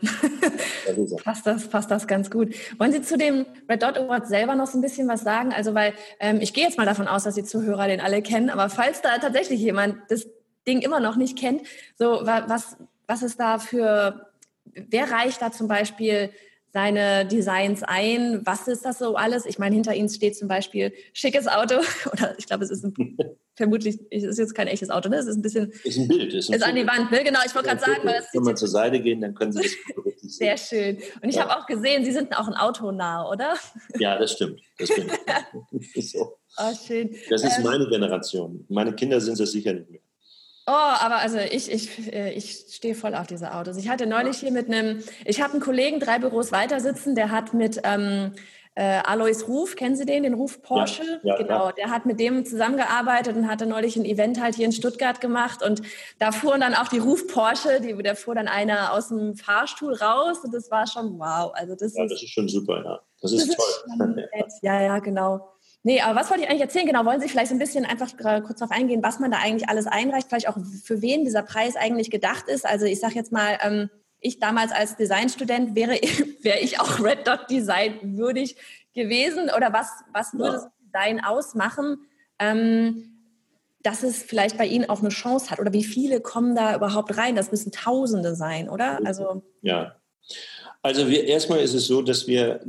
er. 0.86 1.16
passt 1.24 1.46
das, 1.46 1.68
passt 1.68 1.92
das 1.92 2.08
ganz 2.08 2.30
gut. 2.32 2.54
Wollen 2.78 2.94
Sie 2.94 3.02
zu 3.02 3.18
dem 3.18 3.46
Red 3.70 3.84
Dot 3.84 3.98
Award 3.98 4.28
selber 4.28 4.56
noch 4.56 4.68
so 4.68 4.78
ein 4.78 4.82
bisschen 4.82 5.08
was 5.10 5.22
sagen? 5.24 5.52
Also, 5.52 5.74
weil 5.74 5.94
ähm, 6.22 6.40
ich 6.40 6.54
gehe 6.54 6.64
jetzt 6.64 6.78
mal 6.78 6.86
davon 6.86 7.08
aus, 7.10 7.24
dass 7.26 7.36
die 7.36 7.44
Zuhörer 7.44 7.88
den 7.88 8.00
alle 8.00 8.22
kennen, 8.22 8.50
aber 8.50 8.70
falls 8.70 9.02
da 9.02 9.18
tatsächlich 9.18 9.60
jemand 9.60 9.98
das 10.10 10.28
Ding 10.66 10.80
immer 10.82 11.00
noch 11.02 11.18
nicht 11.18 11.38
kennt, 11.38 11.62
so 11.98 12.06
wa- 12.26 12.46
was, 12.48 12.78
was 13.08 13.24
ist 13.24 13.40
da 13.40 13.58
für, 13.60 14.28
wer 14.74 15.10
reicht 15.12 15.42
da 15.42 15.52
zum 15.52 15.68
Beispiel 15.68 16.30
seine 16.74 17.26
Designs 17.26 17.82
ein? 17.84 18.42
Was 18.46 18.68
ist 18.68 18.86
das 18.86 19.00
so 19.00 19.16
alles? 19.16 19.46
Ich 19.46 19.58
meine, 19.58 19.74
hinter 19.76 19.96
Ihnen 19.96 20.10
steht 20.10 20.38
zum 20.38 20.48
Beispiel 20.48 20.94
schickes 21.14 21.48
Auto 21.48 21.76
oder 22.12 22.36
ich 22.38 22.46
glaube, 22.46 22.66
es 22.66 22.70
ist 22.72 22.84
ein, 22.84 22.94
vermutlich, 23.56 24.00
es 24.12 24.24
ist 24.24 24.38
jetzt 24.38 24.54
kein 24.54 24.68
echtes 24.68 24.90
Auto, 24.90 25.10
ne? 25.10 25.16
Es 25.18 25.26
ist 25.26 25.38
ein 25.38 25.42
bisschen, 25.42 25.72
Ist 25.84 25.98
ein 25.98 26.08
Bild. 26.10 26.34
Ist, 26.34 26.50
ein 26.50 26.56
ist 26.56 26.64
an 26.64 26.76
die. 26.76 26.86
Wand, 26.86 27.10
ne? 27.12 27.24
Genau, 27.24 27.40
ich 27.46 27.56
wollte 27.56 27.70
gerade 27.70 27.80
sagen, 27.82 28.02
weil 28.04 28.16
das 28.20 28.28
Wenn 28.34 28.44
man 28.44 28.58
zur 28.58 28.68
Seite 28.68 29.00
gehen, 29.00 29.22
dann 29.22 29.34
können 29.34 29.54
Sie 29.54 29.62
das 29.64 29.72
richtig 30.06 30.22
sehen. 30.22 30.30
sehr 30.30 30.58
schön. 30.58 30.98
Und 31.24 31.30
ich 31.30 31.36
Ja. 31.36 31.48
habe 31.48 31.58
auch 31.60 31.66
gesehen, 31.66 32.04
Sie 32.04 32.12
sind 32.12 32.38
auch 32.38 32.48
ein 32.48 32.54
Autonah, 32.56 33.28
oder? 33.32 33.56
Ja, 33.98 34.20
das 34.20 34.34
stimmt. 34.34 34.60
Das, 34.78 34.90
stimmt. 34.90 35.12
so. 35.96 36.38
Oh, 36.60 36.74
schön. 36.86 37.16
das 37.30 37.44
ist 37.44 37.58
Ähm, 37.60 37.64
meine 37.64 37.88
Generation. 37.88 38.66
Meine 38.70 38.94
Kinder 38.94 39.20
sind 39.22 39.40
es 39.40 39.52
sicher 39.54 39.74
nicht 39.74 39.90
mehr. 39.90 40.02
Oh, 40.70 40.72
aber 40.72 41.20
also 41.20 41.38
ich, 41.38 41.72
ich, 41.72 42.12
äh, 42.14 42.34
ich 42.34 42.66
stehe 42.70 42.94
voll 42.94 43.16
auf 43.16 43.26
diese 43.26 43.54
Autos. 43.54 43.78
Ich 43.78 43.88
hatte 43.88 44.06
neulich 44.06 44.38
hier 44.38 44.52
mit 44.52 44.68
einem, 44.70 45.02
ich 45.24 45.42
habe 45.42 45.54
einen 45.54 45.62
Kollegen 45.62 46.02
drei 46.02 46.20
Büros 46.20 46.52
weiter 46.52 46.82
sitzen, 46.82 47.16
der 47.16 47.32
hat 47.32 47.54
mit 47.54 47.80
ähm, 47.86 48.34
äh, 48.76 49.00
Alois 49.06 49.48
Ruf, 49.48 49.78
kennen 49.78 49.96
Sie 49.96 50.06
den, 50.06 50.24
den 50.24 50.34
Ruf 50.34 50.62
Porsche? 50.62 51.22
ja, 51.24 51.38
genau, 51.38 51.68
ja. 51.68 51.72
der 51.72 51.90
hat 51.90 52.06
mit 52.06 52.20
dem 52.20 52.46
zusammengearbeitet 52.46 53.38
und 53.38 53.48
hatte 53.48 53.66
neulich 53.66 53.96
ein 53.96 54.04
Event 54.04 54.42
halt 54.42 54.56
hier 54.56 54.66
in 54.66 54.74
Stuttgart 54.74 55.22
gemacht 55.22 55.64
und 55.64 55.82
da 56.20 56.34
fuhren 56.34 56.60
dann 56.60 56.76
auch 56.76 56.90
die 56.90 57.00
Ruf 57.00 57.28
Porsche, 57.28 57.80
die, 57.80 57.96
da 58.04 58.14
fuhr 58.16 58.36
dann 58.36 58.50
einer 58.50 58.92
aus 58.92 59.08
dem 59.08 59.36
Fahrstuhl 59.38 59.94
raus 59.94 60.40
und 60.44 60.54
das 60.54 60.70
war 60.70 60.86
schon 60.86 61.18
wow. 61.18 61.52
Also 61.56 61.76
das 61.76 61.96
Ja, 61.96 62.04
ist 62.04 62.12
das 62.12 62.22
ist 62.24 62.32
schon 62.34 62.50
super, 62.50 62.84
ja. 62.84 63.00
Das 63.22 63.32
Das 63.32 63.42
ist 63.42 63.50
ist 63.52 63.56
toll. 63.56 64.08
nett. 64.16 64.30
Ja, 64.62 64.82
ja, 64.82 65.00
genau. 65.00 65.50
Nee, 65.88 66.02
aber 66.02 66.20
was 66.20 66.30
wollte 66.30 66.44
ich 66.44 66.50
eigentlich 66.50 66.64
erzählen? 66.64 66.86
Genau, 66.86 67.06
wollen 67.06 67.22
Sie 67.22 67.30
vielleicht 67.30 67.48
so 67.48 67.56
ein 67.56 67.60
bisschen 67.60 67.86
einfach 67.86 68.10
gra- 68.10 68.42
kurz 68.42 68.60
darauf 68.60 68.76
eingehen, 68.76 69.02
was 69.02 69.20
man 69.20 69.32
da 69.32 69.38
eigentlich 69.38 69.70
alles 69.70 69.88
einreicht, 69.88 70.28
vielleicht 70.28 70.50
auch 70.50 70.58
für 70.84 71.02
wen 71.02 71.24
dieser 71.24 71.44
Preis 71.44 71.78
eigentlich 71.78 72.12
gedacht 72.12 72.50
ist? 72.50 72.66
Also 72.66 72.86
ich 72.86 73.00
sage 73.00 73.16
jetzt 73.16 73.32
mal, 73.32 73.58
ähm, 73.62 73.90
ich 74.20 74.38
damals 74.40 74.74
als 74.74 74.98
Designstudent 74.98 75.76
wäre, 75.76 75.94
wäre 76.42 76.60
ich 76.60 76.82
auch 76.82 77.00
Red 77.02 77.26
Dot 77.26 77.50
Design 77.50 78.18
würdig 78.18 78.58
gewesen 78.94 79.50
oder 79.56 79.72
was, 79.72 79.88
was 80.12 80.34
würde 80.34 80.58
Ja. 80.58 80.72
Design 81.06 81.24
ausmachen, 81.24 82.00
ähm, 82.38 83.14
dass 83.82 84.04
es 84.04 84.22
vielleicht 84.24 84.58
bei 84.58 84.66
Ihnen 84.66 84.90
auch 84.90 85.00
eine 85.00 85.08
Chance 85.08 85.52
hat 85.52 85.60
oder 85.60 85.72
wie 85.72 85.86
viele 85.86 86.20
kommen 86.20 86.54
da 86.54 86.76
überhaupt 86.76 87.16
rein? 87.18 87.38
Das 87.38 87.50
müssen 87.52 87.72
Tausende 87.72 88.36
sein, 88.36 88.68
oder? 88.68 89.00
Also 89.06 89.42
Ja. 89.62 89.96
Also 90.82 91.08
wir, 91.08 91.24
erstmal 91.24 91.60
ist 91.60 91.74
es 91.74 91.88
so, 91.88 92.02
dass 92.02 92.28
wir, 92.28 92.60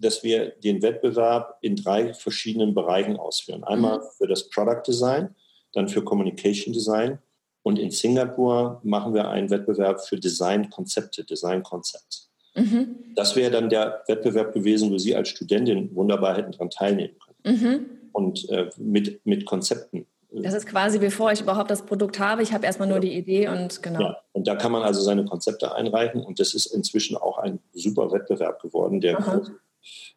dass 0.00 0.22
wir 0.22 0.50
den 0.64 0.82
Wettbewerb 0.82 1.58
in 1.60 1.76
drei 1.76 2.14
verschiedenen 2.14 2.74
Bereichen 2.74 3.16
ausführen. 3.16 3.64
Einmal 3.64 3.98
Mhm. 3.98 4.02
für 4.16 4.26
das 4.26 4.48
Product 4.48 4.82
Design, 4.86 5.34
dann 5.72 5.88
für 5.88 6.02
Communication 6.02 6.72
Design 6.72 7.18
und 7.62 7.78
in 7.78 7.90
Singapur 7.90 8.80
machen 8.84 9.12
wir 9.14 9.28
einen 9.28 9.50
Wettbewerb 9.50 10.00
für 10.06 10.16
Designkonzepte, 10.18 11.24
Design 11.24 11.62
Concepts. 11.62 12.30
mhm, 12.54 12.96
Das 13.14 13.36
wäre 13.36 13.50
dann 13.50 13.68
der 13.68 14.02
Wettbewerb 14.08 14.52
gewesen, 14.54 14.90
wo 14.90 14.98
Sie 14.98 15.14
als 15.14 15.28
Studentin 15.28 15.94
wunderbar 15.94 16.36
hätten 16.36 16.52
daran 16.52 16.70
teilnehmen 16.70 17.16
können. 17.18 17.56
mhm. 17.60 17.86
Und 18.12 18.48
äh, 18.50 18.70
mit, 18.78 19.24
mit 19.26 19.44
Konzepten. 19.46 20.06
Das 20.32 20.52
ist 20.54 20.66
quasi, 20.66 20.98
bevor 20.98 21.30
ich 21.32 21.40
überhaupt 21.40 21.70
das 21.70 21.82
Produkt 21.86 22.18
habe. 22.18 22.42
Ich 22.42 22.52
habe 22.52 22.66
erstmal 22.66 22.88
nur 22.88 23.00
die 23.00 23.14
Idee 23.16 23.48
und 23.48 23.82
genau. 23.82 24.00
Ja, 24.00 24.16
und 24.32 24.46
da 24.46 24.56
kann 24.56 24.72
man 24.72 24.82
also 24.82 25.00
seine 25.00 25.24
Konzepte 25.24 25.74
einreichen 25.74 26.20
und 26.22 26.38
das 26.40 26.52
ist 26.52 26.66
inzwischen 26.66 27.16
auch 27.16 27.38
ein 27.38 27.60
super 27.72 28.10
Wettbewerb 28.12 28.60
geworden, 28.60 29.00
der, 29.00 29.18
Aha. 29.18 29.42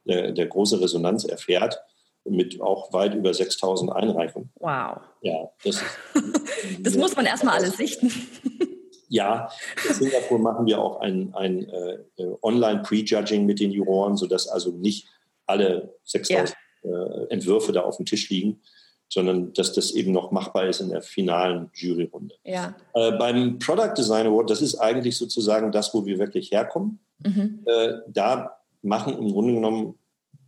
Der, 0.05 0.47
große 0.47 0.81
Resonanz 0.81 1.25
erfährt, 1.25 1.79
mit 2.23 2.61
auch 2.61 2.93
weit 2.93 3.15
über 3.15 3.33
6000 3.33 3.91
Einreichungen. 3.91 4.51
Wow. 4.59 4.99
Ja, 5.21 5.49
das, 5.63 5.75
ist, 5.75 5.83
Das 6.79 6.95
muss 6.95 7.15
man 7.15 7.25
erstmal 7.25 7.57
alles 7.57 7.77
sichten. 7.77 8.11
Ja, 9.13 9.49
in 9.89 9.93
Singapur 9.93 10.39
machen 10.39 10.65
wir 10.67 10.79
auch 10.79 11.01
ein, 11.01 11.33
ein 11.35 11.67
äh, 11.67 11.97
äh, 12.15 12.33
Online-Prejudging 12.41 13.45
mit 13.45 13.59
den 13.59 13.71
Juroren, 13.71 14.15
sodass 14.15 14.47
also 14.47 14.71
nicht 14.71 15.05
alle 15.45 15.93
6000 16.05 16.55
äh, 16.83 16.87
Entwürfe 17.29 17.73
da 17.73 17.81
auf 17.81 17.97
dem 17.97 18.05
Tisch 18.05 18.29
liegen, 18.29 18.61
sondern 19.09 19.51
dass 19.51 19.73
das 19.73 19.91
eben 19.91 20.13
noch 20.13 20.31
machbar 20.31 20.67
ist 20.67 20.79
in 20.79 20.91
der 20.91 21.01
finalen 21.01 21.69
Juryrunde. 21.73 22.35
Ja. 22.45 22.73
Äh, 22.93 23.11
beim 23.17 23.59
Product 23.59 23.93
Design 23.97 24.27
Award, 24.27 24.49
das 24.49 24.61
ist 24.61 24.75
eigentlich 24.75 25.17
sozusagen 25.17 25.73
das, 25.73 25.93
wo 25.93 26.05
wir 26.05 26.17
wirklich 26.17 26.51
herkommen. 26.51 27.01
Mhm. 27.19 27.65
Äh, 27.65 27.95
da 28.07 28.60
machen 28.81 29.17
im 29.17 29.31
Grunde 29.31 29.53
genommen 29.53 29.95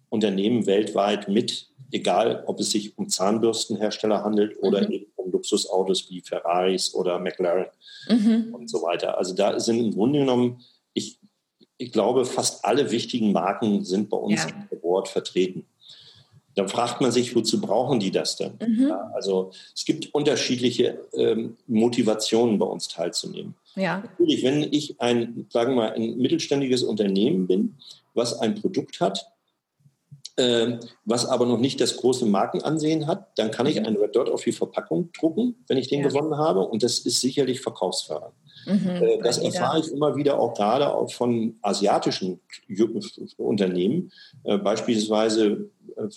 Unternehmen 0.09 0.65
weltweit 0.65 1.27
mit, 1.27 1.67
egal 1.91 2.43
ob 2.47 2.59
es 2.59 2.71
sich 2.71 2.97
um 2.97 3.09
Zahnbürstenhersteller 3.09 4.23
handelt 4.23 4.61
oder 4.61 4.81
Mhm. 4.87 4.91
eben 4.91 5.05
um 5.15 5.31
Luxusautos 5.31 6.09
wie 6.09 6.21
Ferraris 6.21 6.93
oder 6.93 7.19
McLaren 7.19 7.67
Mhm. 8.09 8.53
und 8.53 8.69
so 8.69 8.81
weiter. 8.81 9.17
Also 9.17 9.33
da 9.33 9.59
sind 9.59 9.79
im 9.79 9.93
Grunde 9.93 10.19
genommen, 10.19 10.61
ich, 10.93 11.17
ich 11.77 11.91
glaube, 11.91 12.25
fast 12.25 12.63
alle 12.65 12.91
wichtigen 12.91 13.31
Marken 13.31 13.83
sind 13.83 14.09
bei 14.09 14.17
uns 14.17 14.43
Ja. 14.43 14.49
im 14.71 14.77
Award 14.79 15.07
vertreten. 15.07 15.65
Dann 16.55 16.67
fragt 16.69 17.01
man 17.01 17.11
sich, 17.11 17.35
wozu 17.35 17.59
brauchen 17.59 17.99
die 17.99 18.11
das 18.11 18.35
denn? 18.35 18.53
Mhm. 18.61 18.89
Ja, 18.89 19.11
also 19.15 19.51
es 19.75 19.85
gibt 19.85 20.13
unterschiedliche 20.13 20.99
ähm, 21.13 21.57
Motivationen 21.65 22.59
bei 22.59 22.65
uns 22.67 22.87
teilzunehmen. 22.87 23.55
Ja. 23.75 24.01
Natürlich, 24.01 24.43
wenn 24.43 24.61
ich 24.71 25.01
ein, 25.01 25.47
sagen 25.49 25.71
wir 25.71 25.77
mal, 25.77 25.93
ein 25.93 26.17
mittelständiges 26.19 26.83
Unternehmen 26.83 27.47
bin, 27.47 27.75
was 28.13 28.39
ein 28.39 28.55
Produkt 28.55 28.99
hat, 28.99 29.27
ähm, 30.37 30.79
was 31.05 31.25
aber 31.25 31.45
noch 31.45 31.59
nicht 31.59 31.79
das 31.79 31.97
große 31.97 32.25
Markenansehen 32.25 33.05
hat, 33.05 33.37
dann 33.37 33.51
kann 33.51 33.67
ich 33.67 33.77
einen 33.77 33.97
Red 33.97 34.15
Dot 34.15 34.29
auf 34.29 34.43
die 34.43 34.51
Verpackung 34.51 35.11
drucken, 35.11 35.63
wenn 35.67 35.77
ich 35.77 35.89
den 35.89 36.01
Ja. 36.01 36.07
gewonnen 36.07 36.37
habe. 36.37 36.61
Und 36.61 36.81
das 36.81 36.99
ist 36.99 37.21
sicherlich 37.21 37.61
verkaufsfördernd. 37.61 38.33
Mhm. 38.65 38.87
Äh, 38.87 39.19
Das 39.21 39.37
erfahre 39.37 39.79
ich 39.79 39.91
immer 39.91 40.15
wieder 40.15 40.39
auch 40.39 40.55
gerade 40.55 40.91
auch 40.91 41.11
von 41.11 41.57
asiatischen 41.61 42.39
Unternehmen, 43.37 44.11
äh, 44.43 44.57
beispielsweise 44.57 45.69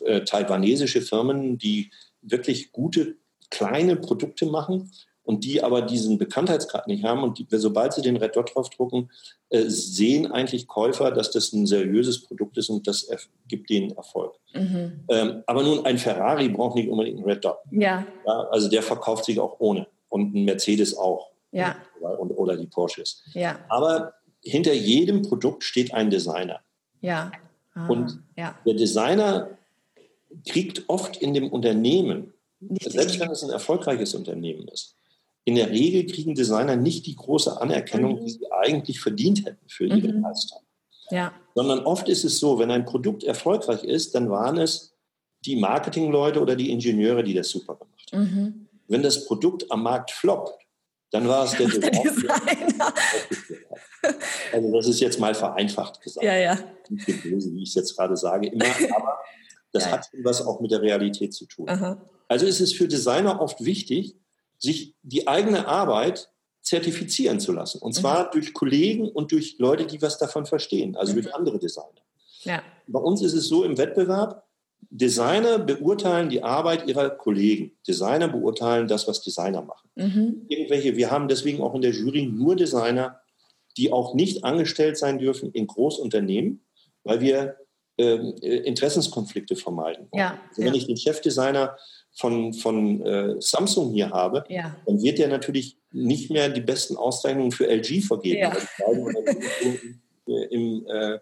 äh, 0.07 0.21
taiwanesische 0.23 1.03
Firmen, 1.03 1.59
die 1.59 1.91
wirklich 2.23 2.73
gute 2.73 3.17
kleine 3.51 3.97
Produkte 3.97 4.47
machen 4.47 4.91
und 5.27 5.45
die 5.45 5.63
aber 5.63 5.83
diesen 5.83 6.17
Bekanntheitsgrad 6.19 6.87
nicht 6.87 7.05
haben. 7.05 7.23
Und 7.23 7.39
die, 7.39 7.47
sobald 7.51 7.93
sie 7.93 8.01
den 8.01 8.17
Red 8.17 8.37
Dot 8.37 8.55
draufdrucken, 8.55 9.11
äh, 9.51 9.65
sehen 9.67 10.31
eigentlich 10.31 10.67
Käufer, 10.69 11.11
dass 11.11 11.31
das 11.33 11.53
ein 11.53 11.67
seriöses 11.67 12.23
Produkt 12.25 12.57
ist 12.57 12.71
und 12.71 12.87
das 12.87 13.09
gibt 13.49 13.69
denen 13.69 13.91
Erfolg. 13.91 14.35
Mhm. 14.55 15.01
Ähm, 15.09 15.43
aber 15.47 15.63
nun, 15.63 15.85
ein 15.85 15.99
Ferrari 15.99 16.49
braucht 16.49 16.77
nicht 16.77 16.89
unbedingt 16.89 17.19
einen 17.19 17.29
Red 17.29 17.45
Dot. 17.45 17.59
Ja. 17.73 18.07
Ja? 18.25 18.41
Also 18.51 18.69
der 18.71 18.83
verkauft 18.83 19.25
sich 19.27 19.39
auch 19.41 19.57
ohne. 19.59 19.87
Und 20.09 20.35
ein 20.35 20.45
Mercedes 20.45 20.97
auch. 20.97 21.31
Ja. 21.53 21.77
Und, 22.01 22.31
oder 22.31 22.57
die 22.57 22.67
Porsches. 22.67 23.23
Ja. 23.35 23.59
Aber 23.69 24.15
hinter 24.43 24.73
jedem 24.73 25.23
Produkt 25.23 25.65
steht 25.65 25.93
ein 25.93 26.09
Designer. 26.09 26.61
Ja. 27.01 27.33
Ah, 27.75 27.89
Und- 27.89 28.21
ja. 28.37 28.55
Der 28.65 28.75
Designer 28.75 29.51
kriegt 30.49 30.85
oft 30.89 31.17
in 31.17 31.35
dem 31.35 31.51
Unternehmen, 31.51 32.33
Nicht 32.61 32.91
selbst 32.91 33.19
wenn 33.19 33.31
es 33.31 33.43
ein 33.43 33.51
erfolgreiches 33.51 34.15
Unternehmen 34.15 34.69
ist, 34.69 34.95
in 35.47 35.55
der 35.55 35.71
Regel 35.71 36.05
kriegen 36.13 36.35
Designer 36.35 36.75
nicht 36.77 37.07
die 37.07 37.15
große 37.17 37.61
Anerkennung, 37.61 38.17
Mhm. 38.21 38.25
die 38.27 38.31
sie 38.33 38.53
eigentlich 38.53 39.01
verdient 39.01 39.47
hätten 39.47 39.67
für 39.69 39.87
ihre 39.87 40.13
Mhm. 40.13 40.21
Leistung. 40.23 40.61
ja. 41.11 41.33
Sondern 41.55 41.79
oft 41.87 42.09
ist 42.11 42.25
es 42.25 42.39
so, 42.39 42.59
wenn 42.59 42.71
ein 42.71 42.85
Produkt 42.85 43.25
erfolgreich 43.25 43.83
ist, 43.85 44.15
dann 44.15 44.29
waren 44.29 44.59
es 44.59 44.93
die 45.47 45.57
Marketingleute 45.57 46.41
oder 46.43 46.55
die 46.57 46.71
Ingenieure, 46.71 47.23
die 47.23 47.33
das 47.33 47.49
super 47.49 47.77
gemacht 47.77 48.13
haben. 48.13 48.23
Mhm. 48.23 48.69
Wenn 48.89 49.03
das 49.03 49.25
Produkt 49.25 49.71
am 49.71 49.83
Markt 49.85 50.11
floppt, 50.11 50.53
dann 51.13 51.27
war 51.29 51.45
es 51.45 51.53
der 51.53 51.69
Der 51.69 51.91
Designer. 51.91 52.93
Also 54.53 54.73
das 54.77 54.87
ist 54.89 55.01
jetzt 55.01 55.19
mal 55.21 55.35
vereinfacht 55.35 56.01
gesagt. 56.01 56.25
Ja, 56.25 56.37
ja. 56.37 56.59
Nicht 56.89 57.23
böse, 57.23 57.55
wie 57.55 57.63
ich 57.63 57.69
es 57.71 57.75
jetzt 57.77 57.97
gerade 57.97 58.17
sage, 58.17 58.49
immer, 58.49 58.65
aber 58.97 59.19
das 59.73 59.85
Ja, 59.85 59.93
hat 59.93 60.09
was 60.23 60.45
auch 60.45 60.61
mit 60.61 60.71
der 60.71 60.83
Realität 60.83 61.33
zu 61.35 61.47
tun. 61.47 61.69
Aha. 61.69 62.01
Also 62.29 62.47
ist 62.47 62.61
es 62.61 62.73
für 62.73 62.89
Designer 62.89 63.41
oft 63.41 63.65
wichtig, 63.65 64.17
sich 64.59 64.95
die 65.03 65.29
eigene 65.29 65.67
Arbeit 65.67 66.31
zertifizieren 66.63 67.39
zu 67.39 67.53
lassen. 67.53 67.79
Und 67.79 67.95
zwar 67.95 68.27
mhm. 68.27 68.31
durch 68.33 68.53
Kollegen 68.53 69.09
und 69.09 69.31
durch 69.33 69.57
Leute, 69.59 69.87
die 69.87 70.03
was 70.03 70.19
davon 70.19 70.47
verstehen, 70.47 70.97
also 70.97 71.13
mhm. 71.13 71.23
durch 71.23 71.35
andere 71.35 71.59
Designer. 71.59 72.03
Ja. 72.43 72.63
Bei 72.87 72.99
uns 72.99 73.23
ist 73.23 73.35
es 73.35 73.49
so 73.49 73.65
im 73.65 73.79
Wettbewerb, 73.79 74.47
Designer 74.91 75.59
beurteilen 75.59 76.29
die 76.29 76.43
Arbeit 76.43 76.87
ihrer 76.87 77.11
Kollegen. 77.11 77.73
Designer 77.87 78.29
beurteilen 78.29 78.89
das, 78.89 79.09
was 79.09 79.23
Designer 79.23 79.63
machen. 79.63 79.89
Mhm. 79.95 80.47
Irgendwelche, 80.49 80.97
wir 80.97 81.11
haben 81.11 81.29
deswegen 81.29 81.63
auch 81.63 81.75
in 81.75 81.83
der 81.83 81.93
Jury 81.93 82.27
nur 82.27 82.57
Designer, 82.57 83.21
die 83.77 83.93
auch 83.93 84.15
nicht 84.15 84.45
angestellt 84.45 84.97
sein 84.97 85.19
dürfen 85.19 85.51
in 85.53 85.67
Großunternehmen, 85.67 86.65
weil 87.05 87.21
wir 87.21 87.57
Interessenskonflikte 87.97 89.57
vermeiden. 89.57 90.09
Ja, 90.13 90.39
also 90.49 90.63
wenn 90.63 90.75
ja. 90.75 90.75
ich 90.75 90.87
den 90.87 90.97
Chefdesigner 90.97 91.77
von, 92.13 92.53
von 92.55 93.05
äh, 93.05 93.35
Samsung 93.41 93.93
hier 93.93 94.11
habe, 94.11 94.45
ja. 94.49 94.77
dann 94.87 95.03
wird 95.03 95.19
der 95.19 95.29
natürlich 95.29 95.79
nicht 95.93 96.31
mehr 96.31 96.49
die 96.49 96.61
besten 96.61 96.97
Auszeichnungen 96.97 97.53
für 97.53 97.69
LG 97.69 98.03
vergeben, 98.03 98.41
ja. 98.41 98.53
weil 98.55 99.25
die 99.25 99.97
im, 100.27 100.51
im, 100.51 100.87
äh, 100.89 101.19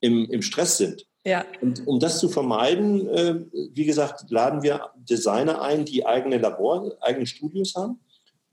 im, 0.00 0.30
im 0.30 0.42
Stress 0.42 0.78
sind. 0.78 1.06
Ja. 1.24 1.44
Und 1.60 1.86
um 1.86 1.98
das 1.98 2.20
zu 2.20 2.28
vermeiden, 2.28 3.08
äh, 3.08 3.34
wie 3.72 3.84
gesagt, 3.84 4.30
laden 4.30 4.62
wir 4.62 4.90
Designer 4.96 5.60
ein, 5.60 5.84
die 5.84 6.06
eigene 6.06 6.38
Labor, 6.38 6.96
eigene 7.00 7.26
Studios 7.26 7.74
haben 7.74 7.98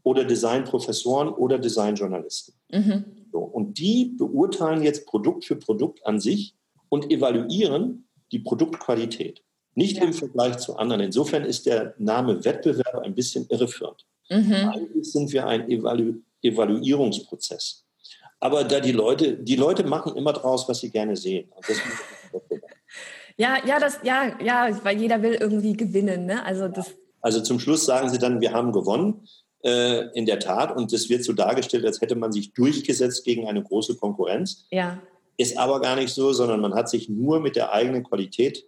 oder 0.02 0.26
Designprofessoren 0.26 1.30
oder 1.30 1.60
Designjournalisten. 1.60 2.56
Mhm. 2.72 3.06
So, 3.32 3.40
und 3.40 3.78
die 3.78 4.16
beurteilen 4.18 4.84
jetzt 4.84 5.06
Produkt 5.06 5.46
für 5.46 5.56
Produkt 5.56 6.06
an 6.06 6.20
sich 6.20 6.56
und 6.94 7.10
evaluieren 7.10 8.08
die 8.32 8.38
Produktqualität. 8.38 9.42
Nicht 9.74 9.98
ja. 9.98 10.04
im 10.04 10.14
Vergleich 10.14 10.60
zu 10.60 10.78
anderen. 10.78 11.02
Insofern 11.02 11.44
ist 11.44 11.66
der 11.66 11.96
Name 11.98 12.46
Wettbewerb 12.46 13.00
ein 13.00 13.16
bisschen 13.16 13.48
irreführend. 13.50 14.06
Mhm. 14.30 14.54
Eigentlich 14.54 15.12
sind 15.12 15.34
wir 15.34 15.48
ein 15.48 15.68
Evalu 15.72 16.22
Evaluierungsprozess. 16.44 17.84
Aber 18.40 18.64
da 18.64 18.80
die 18.80 18.92
Leute, 18.92 19.34
die 19.38 19.56
Leute 19.56 19.84
machen 19.86 20.16
immer 20.16 20.34
draus, 20.34 20.70
was 20.70 20.82
sie 20.82 20.92
gerne 20.92 21.16
sehen. 21.16 21.50
ja, 23.38 23.58
ja, 23.66 23.80
das, 23.80 23.98
ja, 24.04 24.38
ja, 24.40 24.80
weil 24.84 25.02
jeder 25.02 25.20
will 25.24 25.34
irgendwie 25.34 25.74
gewinnen. 25.74 26.28
Ne? 26.28 26.46
Also, 26.46 26.68
das 26.68 26.94
also 27.22 27.42
zum 27.42 27.60
Schluss 27.60 27.86
sagen 27.86 28.10
sie 28.10 28.20
dann, 28.20 28.40
wir 28.40 28.54
haben 28.54 28.72
gewonnen. 28.72 29.28
Äh, 29.66 30.10
in 30.14 30.26
der 30.26 30.40
Tat. 30.40 30.76
Und 30.76 30.92
das 30.92 31.08
wird 31.08 31.24
so 31.24 31.32
dargestellt, 31.32 31.86
als 31.86 32.02
hätte 32.02 32.16
man 32.16 32.34
sich 32.34 32.54
durchgesetzt 32.54 33.24
gegen 33.24 33.48
eine 33.48 33.64
große 33.64 33.96
Konkurrenz. 33.96 34.68
Ja. 34.72 35.02
Ist 35.38 35.58
aber 35.58 35.82
gar 35.82 35.96
nicht 35.96 36.14
so, 36.14 36.32
sondern 36.32 36.62
man 36.62 36.76
hat 36.76 36.90
sich 36.90 37.10
nur 37.10 37.40
mit 37.40 37.56
der 37.56 37.74
eigenen 37.74 38.04
Qualität 38.04 38.68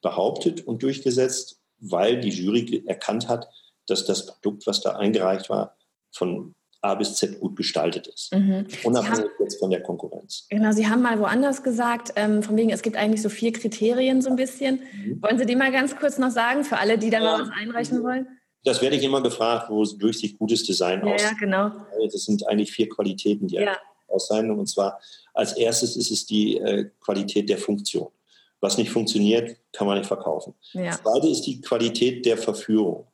behauptet 0.00 0.66
und 0.66 0.82
durchgesetzt, 0.82 1.60
weil 1.78 2.20
die 2.20 2.30
Jury 2.30 2.84
erkannt 2.86 3.28
hat, 3.28 3.48
dass 3.86 4.04
das 4.04 4.26
Produkt, 4.26 4.66
was 4.66 4.80
da 4.80 4.96
eingereicht 4.96 5.50
war, 5.50 5.76
von 6.10 6.54
A 6.80 6.94
bis 6.94 7.16
Z 7.16 7.40
gut 7.40 7.56
gestaltet 7.56 8.06
ist. 8.06 8.32
Mhm. 8.32 8.66
Unabhängig 8.84 9.30
jetzt 9.40 9.58
von 9.58 9.70
der 9.70 9.82
Konkurrenz. 9.82 10.46
Genau, 10.48 10.70
Sie 10.70 10.86
haben 10.86 11.02
mal 11.02 11.18
woanders 11.18 11.62
gesagt, 11.64 12.12
ähm, 12.14 12.42
von 12.42 12.56
wegen, 12.56 12.70
es 12.70 12.82
gibt 12.82 12.96
eigentlich 12.96 13.20
so 13.20 13.28
vier 13.28 13.52
Kriterien 13.52 14.22
so 14.22 14.30
ein 14.30 14.36
bisschen. 14.36 14.80
Mhm. 14.92 15.22
Wollen 15.22 15.38
Sie 15.38 15.46
die 15.46 15.56
mal 15.56 15.72
ganz 15.72 15.96
kurz 15.96 16.18
noch 16.18 16.30
sagen, 16.30 16.62
für 16.62 16.78
alle, 16.78 16.96
die 16.96 17.10
da 17.10 17.18
ja. 17.18 17.24
mal 17.24 17.42
was 17.42 17.50
einreichen 17.50 18.02
wollen? 18.04 18.28
Das 18.64 18.80
werde 18.80 18.96
ich 18.96 19.02
immer 19.02 19.22
gefragt, 19.22 19.70
wodurch 19.70 20.18
sich 20.18 20.38
gutes 20.38 20.62
Design 20.64 21.04
ja, 21.04 21.14
aussieht. 21.14 21.30
Ja, 21.32 21.36
genau. 21.38 21.70
Das 22.12 22.24
sind 22.24 22.46
eigentlich 22.46 22.70
vier 22.70 22.88
Qualitäten, 22.88 23.48
die 23.48 23.56
ja. 23.56 23.76
Auszeichnen. 24.08 24.58
Und 24.58 24.66
zwar 24.66 25.00
als 25.34 25.52
erstes 25.52 25.96
ist 25.96 26.10
es 26.10 26.26
die 26.26 26.58
äh, 26.58 26.90
Qualität 27.00 27.48
der 27.48 27.58
Funktion. 27.58 28.08
Was 28.60 28.76
nicht 28.76 28.90
funktioniert, 28.90 29.56
kann 29.72 29.86
man 29.86 29.98
nicht 29.98 30.08
verkaufen. 30.08 30.54
Ja. 30.72 30.86
Das 30.86 31.02
zweite 31.02 31.28
ist 31.28 31.42
die 31.42 31.60
Qualität 31.60 32.26
der 32.26 32.36
Verführung 32.36 33.06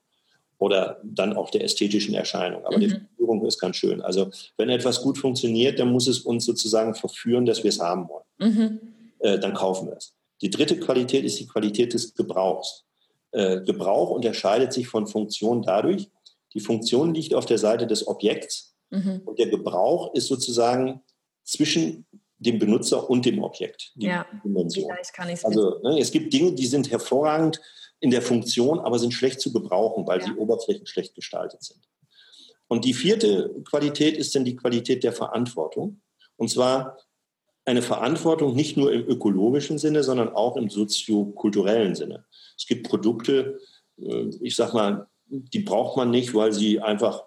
oder 0.58 1.00
dann 1.04 1.36
auch 1.36 1.50
der 1.50 1.64
ästhetischen 1.64 2.14
Erscheinung. 2.14 2.64
Aber 2.64 2.76
mhm. 2.76 2.80
die 2.80 2.88
Verführung 2.88 3.44
ist 3.44 3.58
ganz 3.58 3.76
schön. 3.76 4.00
Also 4.00 4.30
wenn 4.56 4.70
etwas 4.70 5.02
gut 5.02 5.18
funktioniert, 5.18 5.78
dann 5.78 5.92
muss 5.92 6.06
es 6.06 6.20
uns 6.20 6.46
sozusagen 6.46 6.94
verführen, 6.94 7.44
dass 7.44 7.62
wir 7.62 7.68
es 7.68 7.80
haben 7.80 8.08
wollen. 8.08 8.24
Mhm. 8.38 8.80
Äh, 9.18 9.38
dann 9.38 9.54
kaufen 9.54 9.88
wir 9.88 9.96
es. 9.96 10.14
Die 10.40 10.50
dritte 10.50 10.78
Qualität 10.78 11.24
ist 11.24 11.38
die 11.38 11.46
Qualität 11.46 11.92
des 11.92 12.14
Gebrauchs. 12.14 12.84
Äh, 13.32 13.60
Gebrauch 13.62 14.10
unterscheidet 14.10 14.72
sich 14.72 14.88
von 14.88 15.06
Funktion 15.06 15.62
dadurch, 15.62 16.08
die 16.54 16.60
Funktion 16.60 17.14
liegt 17.14 17.34
auf 17.34 17.46
der 17.46 17.58
Seite 17.58 17.86
des 17.86 18.06
Objekts 18.06 18.73
mhm. 18.90 19.22
und 19.24 19.38
der 19.38 19.48
Gebrauch 19.48 20.14
ist 20.14 20.26
sozusagen 20.26 21.02
zwischen 21.42 22.06
dem 22.38 22.58
Benutzer 22.58 23.08
und 23.08 23.24
dem 23.24 23.42
Objekt. 23.42 23.92
Ja, 23.96 24.26
Dimension. 24.44 24.90
kann 25.14 25.28
ich 25.28 25.44
Also 25.44 25.80
ne, 25.82 25.98
es 25.98 26.10
gibt 26.10 26.32
Dinge, 26.32 26.52
die 26.52 26.66
sind 26.66 26.90
hervorragend 26.90 27.60
in 28.00 28.10
der 28.10 28.22
Funktion, 28.22 28.80
aber 28.80 28.98
sind 28.98 29.12
schlecht 29.12 29.40
zu 29.40 29.52
gebrauchen, 29.52 30.06
weil 30.06 30.20
ja. 30.20 30.26
die 30.26 30.34
Oberflächen 30.34 30.86
schlecht 30.86 31.14
gestaltet 31.14 31.62
sind. 31.62 31.80
Und 32.68 32.84
die 32.84 32.94
vierte 32.94 33.54
Qualität 33.68 34.16
ist 34.16 34.34
dann 34.34 34.44
die 34.44 34.56
Qualität 34.56 35.04
der 35.04 35.12
Verantwortung. 35.12 36.00
Und 36.36 36.50
zwar 36.50 36.98
eine 37.64 37.82
Verantwortung 37.82 38.54
nicht 38.54 38.76
nur 38.76 38.92
im 38.92 39.06
ökologischen 39.06 39.78
Sinne, 39.78 40.02
sondern 40.02 40.30
auch 40.30 40.56
im 40.56 40.68
soziokulturellen 40.68 41.94
Sinne. 41.94 42.26
Es 42.56 42.66
gibt 42.66 42.88
Produkte, 42.88 43.58
äh, 43.98 44.28
ich 44.40 44.56
sag 44.56 44.74
mal, 44.74 45.08
die 45.26 45.60
braucht 45.60 45.96
man 45.96 46.10
nicht, 46.10 46.34
weil 46.34 46.52
sie 46.52 46.80
einfach 46.80 47.24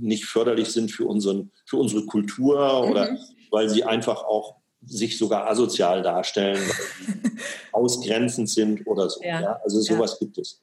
nicht 0.00 0.24
förderlich 0.24 0.68
sind 0.68 0.90
für, 0.90 1.06
unseren, 1.06 1.50
für 1.66 1.76
unsere 1.76 2.06
Kultur 2.06 2.84
mhm. 2.84 2.90
oder 2.90 3.18
weil 3.50 3.68
sie 3.68 3.84
einfach 3.84 4.24
auch 4.24 4.56
sich 4.84 5.16
sogar 5.18 5.48
asozial 5.48 6.02
darstellen, 6.02 6.62
ausgrenzend 7.72 8.48
sind 8.48 8.86
oder 8.86 9.08
so. 9.08 9.22
Ja. 9.22 9.40
ja? 9.40 9.60
Also 9.62 9.80
sowas 9.80 10.18
ja. 10.20 10.26
gibt 10.26 10.38
es. 10.38 10.62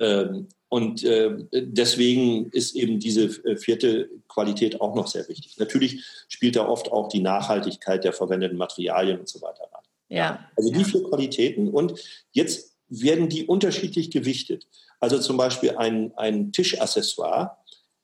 Ähm, 0.00 0.48
und 0.68 1.04
äh, 1.04 1.36
deswegen 1.52 2.50
ist 2.50 2.74
eben 2.74 2.98
diese 2.98 3.26
äh, 3.44 3.56
vierte 3.56 4.10
Qualität 4.28 4.80
auch 4.80 4.96
noch 4.96 5.06
sehr 5.06 5.28
wichtig. 5.28 5.56
Natürlich 5.58 6.04
spielt 6.28 6.56
da 6.56 6.66
oft 6.66 6.90
auch 6.90 7.08
die 7.08 7.20
Nachhaltigkeit 7.20 8.02
der 8.02 8.12
verwendeten 8.12 8.58
Materialien 8.58 9.20
und 9.20 9.28
so 9.28 9.40
weiter 9.40 9.68
rein. 9.72 9.84
Ja. 10.08 10.48
Also 10.56 10.72
die 10.72 10.84
vier 10.84 11.04
Qualitäten. 11.04 11.68
Und 11.68 11.94
jetzt 12.32 12.74
werden 12.88 13.28
die 13.28 13.46
unterschiedlich 13.46 14.10
gewichtet. 14.10 14.66
Also 14.98 15.18
zum 15.18 15.36
Beispiel 15.36 15.76
ein, 15.76 16.12
ein 16.16 16.50
Tischaccessoire, 16.50 17.56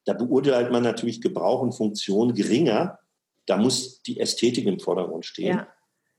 da 0.05 0.15
beurteilt 0.15 0.71
man 0.73 0.83
natürlich 0.83 1.21
Gebrauch 1.21 1.61
und 1.61 1.73
Funktion 1.73 2.35
geringer. 2.35 2.99
Da 3.47 3.57
muss 3.57 4.03
die 4.03 4.21
Ästhetik 4.21 4.67
im 4.67 4.81
Vordergrund 4.81 5.27
stehen. 5.27 5.59
Ja. 5.59 5.69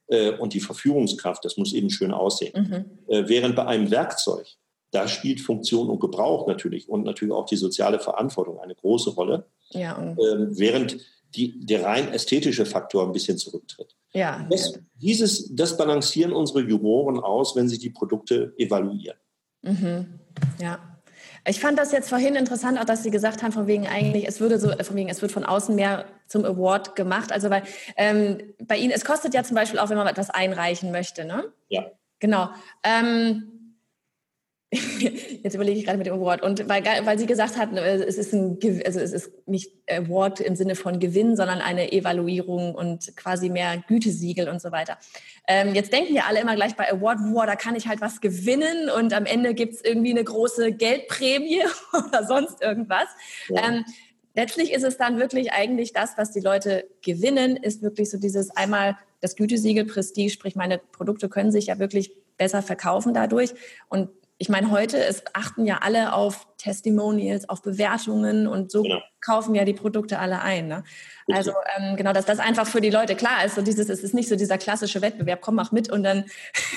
Äh, 0.07 0.37
und 0.37 0.53
die 0.53 0.59
Verführungskraft, 0.59 1.43
das 1.45 1.57
muss 1.57 1.73
eben 1.73 1.89
schön 1.89 2.11
aussehen. 2.11 2.53
Mhm. 2.53 3.13
Äh, 3.13 3.27
während 3.27 3.55
bei 3.55 3.65
einem 3.65 3.91
Werkzeug, 3.91 4.47
da 4.91 5.07
spielt 5.07 5.39
Funktion 5.39 5.89
und 5.89 5.99
Gebrauch 5.99 6.47
natürlich 6.47 6.89
und 6.89 7.03
natürlich 7.05 7.33
auch 7.33 7.45
die 7.45 7.55
soziale 7.55 7.99
Verantwortung 7.99 8.59
eine 8.59 8.75
große 8.75 9.11
Rolle. 9.11 9.45
Ja, 9.69 9.97
ähm, 9.97 10.49
während 10.51 10.97
die, 11.33 11.65
der 11.65 11.85
rein 11.85 12.11
ästhetische 12.11 12.65
Faktor 12.65 13.05
ein 13.05 13.13
bisschen 13.13 13.37
zurücktritt. 13.37 13.95
Ja, 14.13 14.45
das, 14.49 14.77
dieses, 14.95 15.55
das 15.55 15.77
balancieren 15.77 16.33
unsere 16.33 16.61
Juroren 16.61 17.19
aus, 17.19 17.55
wenn 17.55 17.69
sie 17.69 17.79
die 17.79 17.89
Produkte 17.89 18.53
evaluieren. 18.57 19.17
Mhm. 19.61 20.19
Ja. 20.59 20.90
Ich 21.45 21.59
fand 21.59 21.79
das 21.79 21.91
jetzt 21.91 22.09
vorhin 22.09 22.35
interessant, 22.35 22.79
auch 22.79 22.85
dass 22.85 23.03
Sie 23.03 23.11
gesagt 23.11 23.41
haben, 23.41 23.51
von 23.51 23.65
wegen 23.67 23.87
eigentlich, 23.87 24.27
es 24.27 24.39
würde 24.39 24.59
so, 24.59 24.71
von 24.83 24.95
wegen, 24.95 25.09
es 25.09 25.21
wird 25.21 25.31
von 25.31 25.43
außen 25.43 25.75
mehr 25.75 26.05
zum 26.27 26.45
Award 26.45 26.95
gemacht. 26.95 27.31
Also 27.31 27.49
weil 27.49 27.63
ähm, 27.97 28.53
bei 28.59 28.77
Ihnen, 28.77 28.91
es 28.91 29.05
kostet 29.05 29.33
ja 29.33 29.43
zum 29.43 29.55
Beispiel 29.55 29.79
auch, 29.79 29.89
wenn 29.89 29.97
man 29.97 30.07
etwas 30.07 30.29
einreichen 30.29 30.91
möchte, 30.91 31.25
ne? 31.25 31.45
Ja. 31.69 31.85
Genau. 32.19 32.49
Ähm, 32.83 33.60
Jetzt 35.43 35.53
überlege 35.53 35.77
ich 35.77 35.85
gerade 35.85 35.97
mit 35.97 36.07
dem 36.07 36.13
Award. 36.13 36.41
Und 36.41 36.69
weil, 36.69 36.83
weil 37.03 37.19
Sie 37.19 37.25
gesagt 37.25 37.57
hatten, 37.57 37.75
äh, 37.75 37.95
es 37.95 38.17
ist, 38.17 38.33
ein, 38.33 38.57
also 38.85 39.01
es 39.01 39.11
ist 39.11 39.31
nicht 39.45 39.73
Award 39.89 40.39
im 40.39 40.55
Sinne 40.55 40.75
von 40.75 40.99
Gewinn, 40.99 41.35
sondern 41.35 41.59
eine 41.59 41.91
Evaluierung 41.91 42.73
und 42.73 43.15
quasi 43.17 43.49
mehr 43.49 43.83
Gütesiegel 43.87 44.47
und 44.47 44.61
so 44.61 44.71
weiter. 44.71 44.97
Ähm, 45.45 45.75
jetzt 45.75 45.91
denken 45.91 46.15
ja 46.15 46.23
alle 46.25 46.39
immer 46.39 46.55
gleich 46.55 46.75
bei 46.75 46.89
Award, 46.89 47.19
wow, 47.31 47.45
da 47.45 47.57
kann 47.57 47.75
ich 47.75 47.87
halt 47.87 47.99
was 47.99 48.21
gewinnen 48.21 48.89
und 48.89 49.13
am 49.13 49.25
Ende 49.25 49.53
gibt 49.53 49.73
es 49.73 49.83
irgendwie 49.83 50.11
eine 50.11 50.23
große 50.23 50.71
Geldprämie 50.71 51.63
oder 51.93 52.25
sonst 52.25 52.61
irgendwas. 52.61 53.07
Ja. 53.49 53.67
Ähm, 53.67 53.85
letztlich 54.35 54.71
ist 54.71 54.83
es 54.83 54.95
dann 54.95 55.19
wirklich 55.19 55.51
eigentlich 55.51 55.91
das, 55.91 56.17
was 56.17 56.31
die 56.31 56.39
Leute 56.39 56.87
gewinnen, 57.01 57.57
ist 57.57 57.81
wirklich 57.81 58.09
so 58.09 58.17
dieses 58.17 58.51
einmal 58.51 58.97
das 59.19 59.35
Gütesiegel 59.35 59.85
Prestige, 59.85 60.31
sprich 60.31 60.55
meine 60.55 60.77
Produkte 60.77 61.27
können 61.27 61.51
sich 61.51 61.67
ja 61.67 61.77
wirklich 61.77 62.13
besser 62.37 62.61
verkaufen 62.61 63.13
dadurch 63.13 63.51
und 63.89 64.09
ich 64.41 64.49
meine, 64.49 64.71
heute 64.71 64.97
ist, 64.97 65.23
achten 65.33 65.67
ja 65.67 65.81
alle 65.83 66.15
auf 66.15 66.47
Testimonials, 66.57 67.47
auf 67.47 67.61
Bewertungen 67.61 68.47
und 68.47 68.71
so 68.71 68.81
genau. 68.81 68.99
kaufen 69.23 69.53
ja 69.53 69.65
die 69.65 69.75
Produkte 69.75 70.17
alle 70.17 70.41
ein. 70.41 70.67
Ne? 70.67 70.83
Also 71.31 71.51
ähm, 71.77 71.95
genau, 71.95 72.11
dass 72.11 72.25
das 72.25 72.39
einfach 72.39 72.65
für 72.65 72.81
die 72.81 72.89
Leute 72.89 73.13
klar 73.15 73.45
ist. 73.45 73.53
So 73.53 73.61
dieses, 73.61 73.87
es 73.87 74.01
ist 74.01 74.15
nicht 74.15 74.27
so 74.27 74.35
dieser 74.35 74.57
klassische 74.57 75.03
Wettbewerb, 75.03 75.41
komm, 75.41 75.53
mach 75.53 75.71
mit 75.71 75.91
und 75.91 76.01
dann 76.01 76.25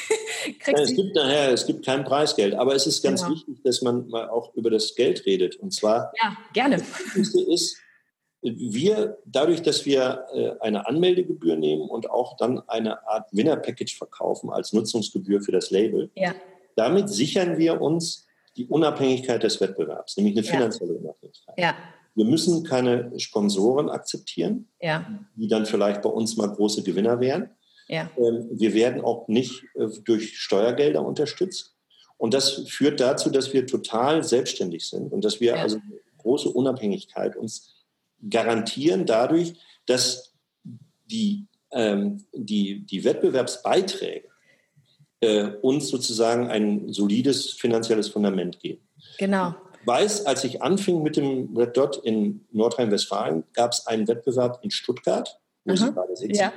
kriegst 0.61 0.77
ja, 0.77 0.83
es 0.83 0.95
gibt 0.95 1.17
nachher, 1.17 1.53
es 1.55 1.65
gibt 1.65 1.87
kein 1.87 2.05
Preisgeld, 2.05 2.53
aber 2.53 2.75
es 2.75 2.87
ist 2.87 3.03
ganz 3.03 3.23
genau. 3.23 3.35
wichtig, 3.35 3.63
dass 3.65 3.81
man 3.81 4.09
mal 4.09 4.29
auch 4.29 4.55
über 4.55 4.69
das 4.69 4.95
Geld 4.95 5.25
redet. 5.25 5.57
Und 5.57 5.73
zwar 5.73 6.13
ja, 6.23 6.37
gerne. 6.53 6.77
Das 6.77 6.99
Wichtigste 7.17 7.41
ist, 7.51 7.79
wir, 8.43 9.17
dadurch, 9.25 9.63
dass 9.63 9.87
wir 9.87 10.27
äh, 10.35 10.51
eine 10.61 10.87
Anmeldegebühr 10.87 11.57
nehmen 11.57 11.89
und 11.89 12.11
auch 12.11 12.37
dann 12.37 12.61
eine 12.69 13.09
Art 13.09 13.33
Winner-Package 13.33 13.97
verkaufen 13.97 14.51
als 14.51 14.75
Nutzungsgebühr 14.75 15.41
für 15.41 15.53
das 15.53 15.71
Label, 15.71 16.11
ja 16.15 16.35
damit 16.77 17.09
sichern 17.09 17.59
wir 17.59 17.81
uns 17.81 18.27
die 18.57 18.67
Unabhängigkeit 18.67 19.43
des 19.43 19.61
Wettbewerbs, 19.61 20.17
nämlich 20.17 20.37
eine 20.37 20.45
finanzielle 20.45 20.95
ja. 20.95 21.01
Unabhängigkeit. 21.01 21.59
Ja. 21.59 21.75
Wir 22.15 22.25
müssen 22.25 22.63
keine 22.63 23.19
Sponsoren 23.19 23.91
akzeptieren, 23.91 24.69
ja. 24.81 25.05
die 25.35 25.49
dann 25.49 25.67
vielleicht 25.67 26.03
bei 26.03 26.09
uns 26.09 26.37
mal 26.37 26.47
große 26.47 26.83
Gewinner 26.85 27.19
wären. 27.19 27.51
Ja. 27.89 28.11
Ähm, 28.17 28.49
wir 28.53 28.73
werden 28.75 29.03
auch 29.03 29.27
nicht 29.29 29.65
äh, 29.75 29.89
durch 30.05 30.39
Steuergelder 30.39 31.05
unterstützt. 31.05 31.75
Und 32.17 32.33
das 32.33 32.69
führt 32.69 33.01
dazu, 33.01 33.31
dass 33.31 33.53
wir 33.53 33.67
total 33.67 34.23
selbstständig 34.23 34.89
sind 34.89 35.13
und 35.13 35.25
dass 35.25 35.41
wir 35.41 35.57
ja. 35.57 35.63
also 35.63 35.81
große 36.19 36.49
Unabhängigkeit 36.49 37.37
uns 37.37 37.75
garantieren 38.31 39.05
dadurch, 39.05 39.55
dass 39.87 40.33
die, 41.11 41.47
ähm, 41.73 42.25
die, 42.33 42.87
die 42.87 43.05
Wettbewerbsbeiträge 43.05 44.29
äh, 45.25 45.57
uns 45.63 45.89
sozusagen 45.89 46.49
ein 46.49 46.93
solides 46.93 47.53
finanzielles 47.53 48.09
Fundament 48.09 48.61
geben. 48.61 48.87
Genau. 49.19 49.55
Ich 49.81 49.87
weiß, 49.87 50.27
als 50.27 50.45
ich 50.45 50.63
anfing 50.63 51.03
mit 51.03 51.17
dem 51.17 51.57
Red 51.57 51.77
Dot 51.77 51.97
in 52.05 52.45
Nordrhein-Westfalen, 52.53 53.45
gab 53.53 53.73
es 53.73 53.87
einen 53.87 54.07
Wettbewerb 54.09 54.61
in 54.63 54.71
Stuttgart, 54.71 55.41
wo 55.65 55.73
mhm. 55.73 55.77
Sie 55.77 55.93
gerade 55.93 56.17
sitzen. 56.17 56.35
Ja. 56.35 56.53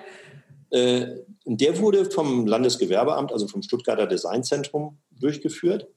Äh, 0.70 1.24
der 1.45 1.80
wurde 1.80 2.05
vom 2.05 2.45
Landesgewerbeamt, 2.45 3.32
also 3.32 3.47
vom 3.47 3.61
Stuttgarter 3.61 4.05
Designzentrum, 4.05 4.97
durchgeführt. 5.11 5.88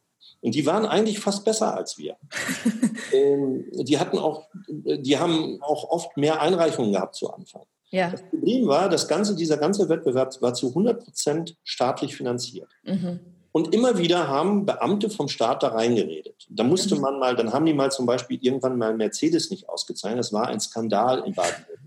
Und 0.40 0.54
die 0.54 0.64
waren 0.64 0.86
eigentlich 0.86 1.18
fast 1.18 1.44
besser 1.44 1.76
als 1.76 1.98
wir. 1.98 2.16
ähm, 3.12 3.64
die 3.72 3.98
hatten 3.98 4.18
auch, 4.18 4.48
die 4.68 5.18
haben 5.18 5.60
auch 5.60 5.90
oft 5.90 6.16
mehr 6.16 6.40
Einreichungen 6.40 6.92
gehabt 6.92 7.16
zu 7.16 7.32
Anfang. 7.32 7.64
Ja. 7.90 8.10
Das 8.10 8.22
Problem 8.22 8.66
war, 8.66 8.88
das 8.88 9.08
ganze, 9.08 9.34
dieser 9.34 9.56
ganze 9.56 9.88
Wettbewerb 9.88 10.40
war 10.40 10.54
zu 10.54 10.68
100 10.68 11.04
Prozent 11.04 11.56
staatlich 11.64 12.16
finanziert. 12.16 12.68
Mhm. 12.84 13.20
Und 13.52 13.74
immer 13.74 13.98
wieder 13.98 14.28
haben 14.28 14.64
Beamte 14.64 15.10
vom 15.10 15.28
Staat 15.28 15.64
da 15.64 15.68
reingeredet. 15.68 16.46
Da 16.48 16.62
musste 16.62 16.94
mhm. 16.94 17.00
man 17.00 17.18
mal, 17.18 17.34
dann 17.34 17.52
haben 17.52 17.66
die 17.66 17.74
mal 17.74 17.90
zum 17.90 18.06
Beispiel 18.06 18.38
irgendwann 18.40 18.78
mal 18.78 18.96
Mercedes 18.96 19.50
nicht 19.50 19.68
ausgezeichnet. 19.68 20.20
Das 20.20 20.32
war 20.32 20.46
ein 20.46 20.60
Skandal 20.60 21.24
in 21.26 21.34
Baden-Württemberg. 21.34 21.76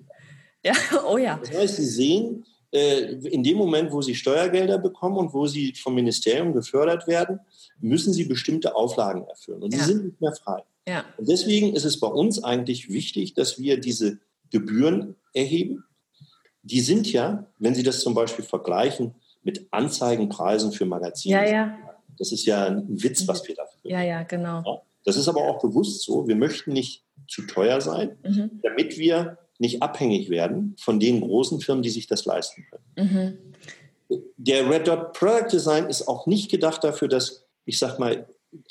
Ja, 0.65 0.71
oh 1.05 1.17
ja. 1.17 1.37
Das 1.41 1.51
heißt, 1.51 1.75
Sie 1.75 1.85
sehen, 1.85 2.45
äh, 2.71 3.15
in 3.27 3.43
dem 3.43 3.57
Moment, 3.57 3.91
wo 3.91 4.01
Sie 4.01 4.15
Steuergelder 4.15 4.77
bekommen 4.77 5.17
und 5.17 5.33
wo 5.33 5.45
Sie 5.45 5.73
vom 5.73 5.93
Ministerium 5.93 6.53
gefördert 6.53 7.05
werden, 7.05 7.41
müssen 7.81 8.13
Sie 8.13 8.23
bestimmte 8.23 8.73
Auflagen 8.73 9.25
erfüllen. 9.27 9.61
Und 9.61 9.73
ja. 9.73 9.79
die 9.79 9.83
sind 9.83 10.05
nicht 10.05 10.21
mehr 10.21 10.33
frei. 10.33 10.63
Ja. 10.87 11.03
Und 11.17 11.27
deswegen 11.27 11.75
ist 11.75 11.83
es 11.83 11.99
bei 11.99 12.07
uns 12.07 12.41
eigentlich 12.41 12.87
wichtig, 12.87 13.33
dass 13.33 13.59
wir 13.59 13.77
diese 13.77 14.19
Gebühren 14.51 15.17
erheben 15.33 15.83
die 16.63 16.81
sind 16.81 17.11
ja, 17.11 17.45
wenn 17.59 17.75
Sie 17.75 17.83
das 17.83 17.99
zum 17.99 18.13
Beispiel 18.13 18.43
vergleichen 18.43 19.13
mit 19.43 19.67
Anzeigenpreisen 19.71 20.71
für 20.71 20.85
Magazine, 20.85 21.35
ja, 21.35 21.45
ja. 21.45 21.77
das 22.17 22.31
ist 22.31 22.45
ja 22.45 22.65
ein 22.65 23.03
Witz, 23.03 23.27
was 23.27 23.47
wir 23.47 23.55
dafür 23.55 23.91
Ja, 23.91 24.01
ja, 24.01 24.23
genau. 24.23 24.83
Das 25.05 25.17
ist 25.17 25.27
aber 25.27 25.41
auch 25.41 25.61
bewusst 25.61 26.03
so. 26.03 26.27
Wir 26.27 26.37
möchten 26.37 26.71
nicht 26.71 27.03
zu 27.27 27.41
teuer 27.45 27.81
sein, 27.81 28.17
mhm. 28.23 28.61
damit 28.63 28.97
wir 28.97 29.37
nicht 29.59 29.83
abhängig 29.83 30.29
werden 30.29 30.75
von 30.79 30.99
den 30.99 31.21
großen 31.21 31.59
Firmen, 31.59 31.83
die 31.83 31.89
sich 31.89 32.07
das 32.07 32.25
leisten 32.25 32.65
können. 32.69 33.37
Mhm. 34.09 34.21
Der 34.37 34.69
Red 34.69 34.87
Dot 34.87 35.13
Product 35.13 35.51
Design 35.51 35.87
ist 35.87 36.07
auch 36.07 36.25
nicht 36.25 36.49
gedacht 36.49 36.83
dafür, 36.83 37.07
dass, 37.07 37.45
ich 37.65 37.79
sag 37.79 37.99
mal, 37.99 38.27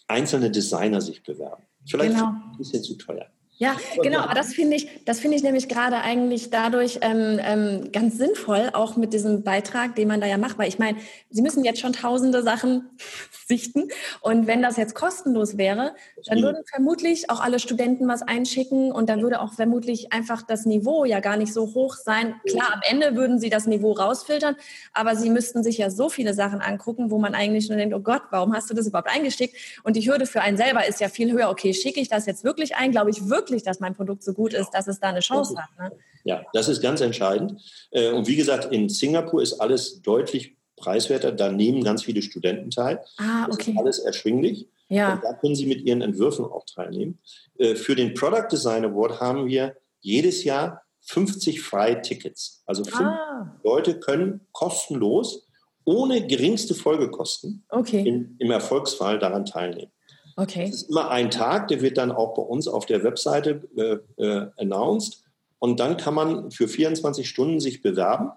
einzelne 0.08 0.50
Designer 0.50 1.00
sich 1.00 1.22
bewerben. 1.22 1.64
Vielleicht 1.86 2.14
genau. 2.14 2.28
ein 2.28 2.56
bisschen 2.56 2.82
zu 2.82 2.94
teuer. 2.96 3.26
Ja, 3.58 3.76
genau, 4.02 4.20
aber 4.20 4.34
das 4.34 4.54
finde 4.54 4.76
ich, 4.76 5.04
das 5.04 5.20
finde 5.20 5.36
ich 5.36 5.42
nämlich 5.42 5.68
gerade 5.68 5.98
eigentlich 5.98 6.50
dadurch 6.50 6.98
ähm, 7.02 7.38
ähm, 7.40 7.92
ganz 7.92 8.16
sinnvoll, 8.16 8.70
auch 8.72 8.96
mit 8.96 9.12
diesem 9.12 9.44
Beitrag, 9.44 9.94
den 9.94 10.08
man 10.08 10.20
da 10.20 10.26
ja 10.26 10.38
macht, 10.38 10.58
weil 10.58 10.68
ich 10.68 10.78
meine, 10.78 10.98
Sie 11.30 11.42
müssen 11.42 11.62
jetzt 11.62 11.78
schon 11.80 11.92
tausende 11.92 12.42
Sachen 12.42 12.90
sichten 13.46 13.88
und 14.22 14.46
wenn 14.46 14.62
das 14.62 14.78
jetzt 14.78 14.94
kostenlos 14.94 15.58
wäre, 15.58 15.94
dann 16.26 16.42
würden 16.42 16.62
vermutlich 16.66 17.28
auch 17.30 17.40
alle 17.40 17.58
Studenten 17.58 18.08
was 18.08 18.22
einschicken 18.22 18.90
und 18.90 19.08
dann 19.10 19.20
würde 19.20 19.40
auch 19.40 19.52
vermutlich 19.52 20.12
einfach 20.12 20.42
das 20.42 20.64
Niveau 20.64 21.04
ja 21.04 21.20
gar 21.20 21.36
nicht 21.36 21.52
so 21.52 21.74
hoch 21.74 21.94
sein. 21.94 22.34
Klar, 22.48 22.72
am 22.72 22.80
Ende 22.88 23.16
würden 23.16 23.38
Sie 23.38 23.50
das 23.50 23.66
Niveau 23.66 23.92
rausfiltern, 23.92 24.56
aber 24.94 25.14
Sie 25.14 25.28
müssten 25.28 25.62
sich 25.62 25.78
ja 25.78 25.90
so 25.90 26.08
viele 26.08 26.32
Sachen 26.32 26.62
angucken, 26.62 27.10
wo 27.10 27.18
man 27.18 27.34
eigentlich 27.34 27.68
nur 27.68 27.76
denkt, 27.76 27.94
oh 27.94 28.00
Gott, 28.00 28.22
warum 28.30 28.54
hast 28.54 28.70
du 28.70 28.74
das 28.74 28.86
überhaupt 28.86 29.10
eingeschickt? 29.14 29.54
Und 29.84 29.94
die 29.94 30.08
Hürde 30.10 30.26
für 30.26 30.40
einen 30.40 30.56
selber 30.56 30.86
ist 30.88 31.00
ja 31.00 31.08
viel 31.08 31.30
höher. 31.30 31.50
Okay, 31.50 31.74
schicke 31.74 32.00
ich 32.00 32.08
das 32.08 32.26
jetzt 32.26 32.44
wirklich 32.44 32.76
ein? 32.76 32.90
Glaube 32.90 33.10
ich 33.10 33.28
wirklich 33.28 33.41
wirklich, 33.42 33.62
dass 33.62 33.80
mein 33.80 33.94
Produkt 33.94 34.22
so 34.22 34.32
gut 34.32 34.54
ist, 34.54 34.70
dass 34.70 34.86
es 34.86 35.00
da 35.00 35.08
eine 35.08 35.20
Chance 35.20 35.56
hat. 35.56 35.68
Ne? 35.78 35.96
Ja, 36.24 36.44
das 36.52 36.68
ist 36.68 36.80
ganz 36.80 37.00
entscheidend. 37.00 37.60
Äh, 37.90 38.12
und 38.12 38.26
wie 38.28 38.36
gesagt, 38.36 38.72
in 38.72 38.88
Singapur 38.88 39.42
ist 39.42 39.60
alles 39.60 40.02
deutlich 40.02 40.56
preiswerter. 40.76 41.32
Da 41.32 41.50
nehmen 41.50 41.82
ganz 41.82 42.04
viele 42.04 42.22
Studenten 42.22 42.70
teil. 42.70 43.00
Ah, 43.18 43.46
okay. 43.50 43.56
Das 43.56 43.68
ist 43.68 43.78
alles 43.78 43.98
erschwinglich. 44.00 44.68
Ja. 44.88 45.14
Und 45.14 45.24
da 45.24 45.32
können 45.34 45.54
sie 45.54 45.66
mit 45.66 45.82
ihren 45.82 46.02
Entwürfen 46.02 46.44
auch 46.44 46.64
teilnehmen. 46.66 47.18
Äh, 47.58 47.74
für 47.74 47.96
den 47.96 48.14
Product 48.14 48.48
Design 48.50 48.84
Award 48.84 49.20
haben 49.20 49.46
wir 49.46 49.76
jedes 50.00 50.44
Jahr 50.44 50.82
50 51.02 51.60
freie 51.60 52.00
Tickets. 52.00 52.62
Also 52.66 52.84
fünf 52.84 53.00
ah. 53.00 53.58
Leute 53.64 53.98
können 53.98 54.40
kostenlos, 54.52 55.48
ohne 55.84 56.24
geringste 56.26 56.74
Folgekosten 56.74 57.64
okay. 57.68 58.28
im 58.38 58.50
Erfolgsfall 58.52 59.18
daran 59.18 59.44
teilnehmen. 59.44 59.90
Okay. 60.36 60.66
Das 60.66 60.82
ist 60.82 60.90
immer 60.90 61.10
ein 61.10 61.30
Tag, 61.30 61.68
der 61.68 61.80
wird 61.82 61.98
dann 61.98 62.12
auch 62.12 62.34
bei 62.34 62.42
uns 62.42 62.68
auf 62.68 62.86
der 62.86 63.04
Webseite 63.04 63.62
äh, 63.76 64.22
äh, 64.22 64.46
announced. 64.56 65.22
Und 65.58 65.78
dann 65.80 65.96
kann 65.96 66.14
man 66.14 66.50
für 66.50 66.68
24 66.68 67.28
Stunden 67.28 67.60
sich 67.60 67.82
bewerben. 67.82 68.32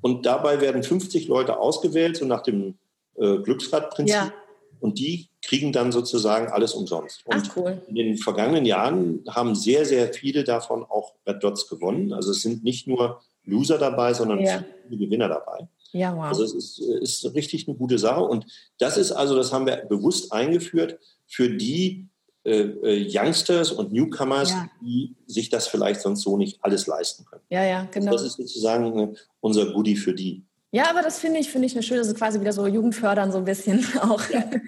Und 0.00 0.26
dabei 0.26 0.60
werden 0.60 0.82
50 0.82 1.28
Leute 1.28 1.58
ausgewählt, 1.58 2.16
so 2.16 2.26
nach 2.26 2.42
dem 2.42 2.78
äh, 3.16 3.38
Glücksradprinzip. 3.38 4.14
Ja. 4.14 4.32
Und 4.80 4.98
die 4.98 5.28
kriegen 5.42 5.72
dann 5.72 5.90
sozusagen 5.92 6.48
alles 6.48 6.74
umsonst. 6.74 7.26
Und 7.26 7.50
Ach, 7.50 7.56
cool. 7.56 7.82
in 7.88 7.94
den 7.96 8.16
vergangenen 8.16 8.64
Jahren 8.64 9.24
haben 9.28 9.54
sehr, 9.54 9.84
sehr 9.84 10.12
viele 10.12 10.44
davon 10.44 10.84
auch 10.84 11.14
Red 11.26 11.42
Dots 11.42 11.68
gewonnen. 11.68 12.12
Also 12.12 12.30
es 12.30 12.42
sind 12.42 12.62
nicht 12.62 12.86
nur 12.86 13.20
Loser 13.44 13.78
dabei, 13.78 14.14
sondern 14.14 14.40
ja. 14.40 14.64
viele 14.86 15.06
Gewinner 15.06 15.28
dabei. 15.28 15.68
Ja, 15.92 16.14
wow. 16.14 16.24
Also 16.24 16.44
es 16.44 16.52
ist, 16.52 16.78
ist 16.78 17.34
richtig 17.34 17.66
eine 17.66 17.76
gute 17.76 17.98
Sache. 17.98 18.20
Und 18.20 18.46
das 18.78 18.98
ist 18.98 19.10
also, 19.10 19.34
das 19.34 19.52
haben 19.52 19.66
wir 19.66 19.76
bewusst 19.88 20.32
eingeführt 20.32 20.98
für 21.28 21.50
die 21.50 22.08
äh, 22.44 22.60
äh, 22.60 23.06
Youngsters 23.14 23.72
und 23.72 23.92
Newcomers, 23.92 24.50
ja. 24.50 24.70
die 24.80 25.14
sich 25.26 25.50
das 25.50 25.66
vielleicht 25.66 26.00
sonst 26.00 26.22
so 26.22 26.36
nicht 26.38 26.58
alles 26.62 26.86
leisten 26.86 27.24
können. 27.26 27.42
Ja, 27.50 27.62
ja, 27.62 27.86
genau. 27.90 28.12
das 28.12 28.22
ist 28.22 28.36
sozusagen 28.36 28.98
äh, 28.98 29.14
unser 29.40 29.72
Goodie 29.72 29.96
für 29.96 30.14
die. 30.14 30.44
Ja, 30.72 30.88
aber 30.88 31.02
das 31.02 31.18
finde 31.18 31.40
ich, 31.40 31.50
finde 31.50 31.66
ich 31.66 31.74
eine 31.74 31.82
schöne, 31.82 32.00
ist 32.00 32.14
quasi 32.14 32.40
wieder 32.40 32.52
so 32.52 32.66
Jugendfördern 32.66 33.32
so 33.32 33.38
ein 33.38 33.44
bisschen 33.44 33.84
auch. 34.00 34.22
Ja, 34.30 34.38
ja. 34.50 34.60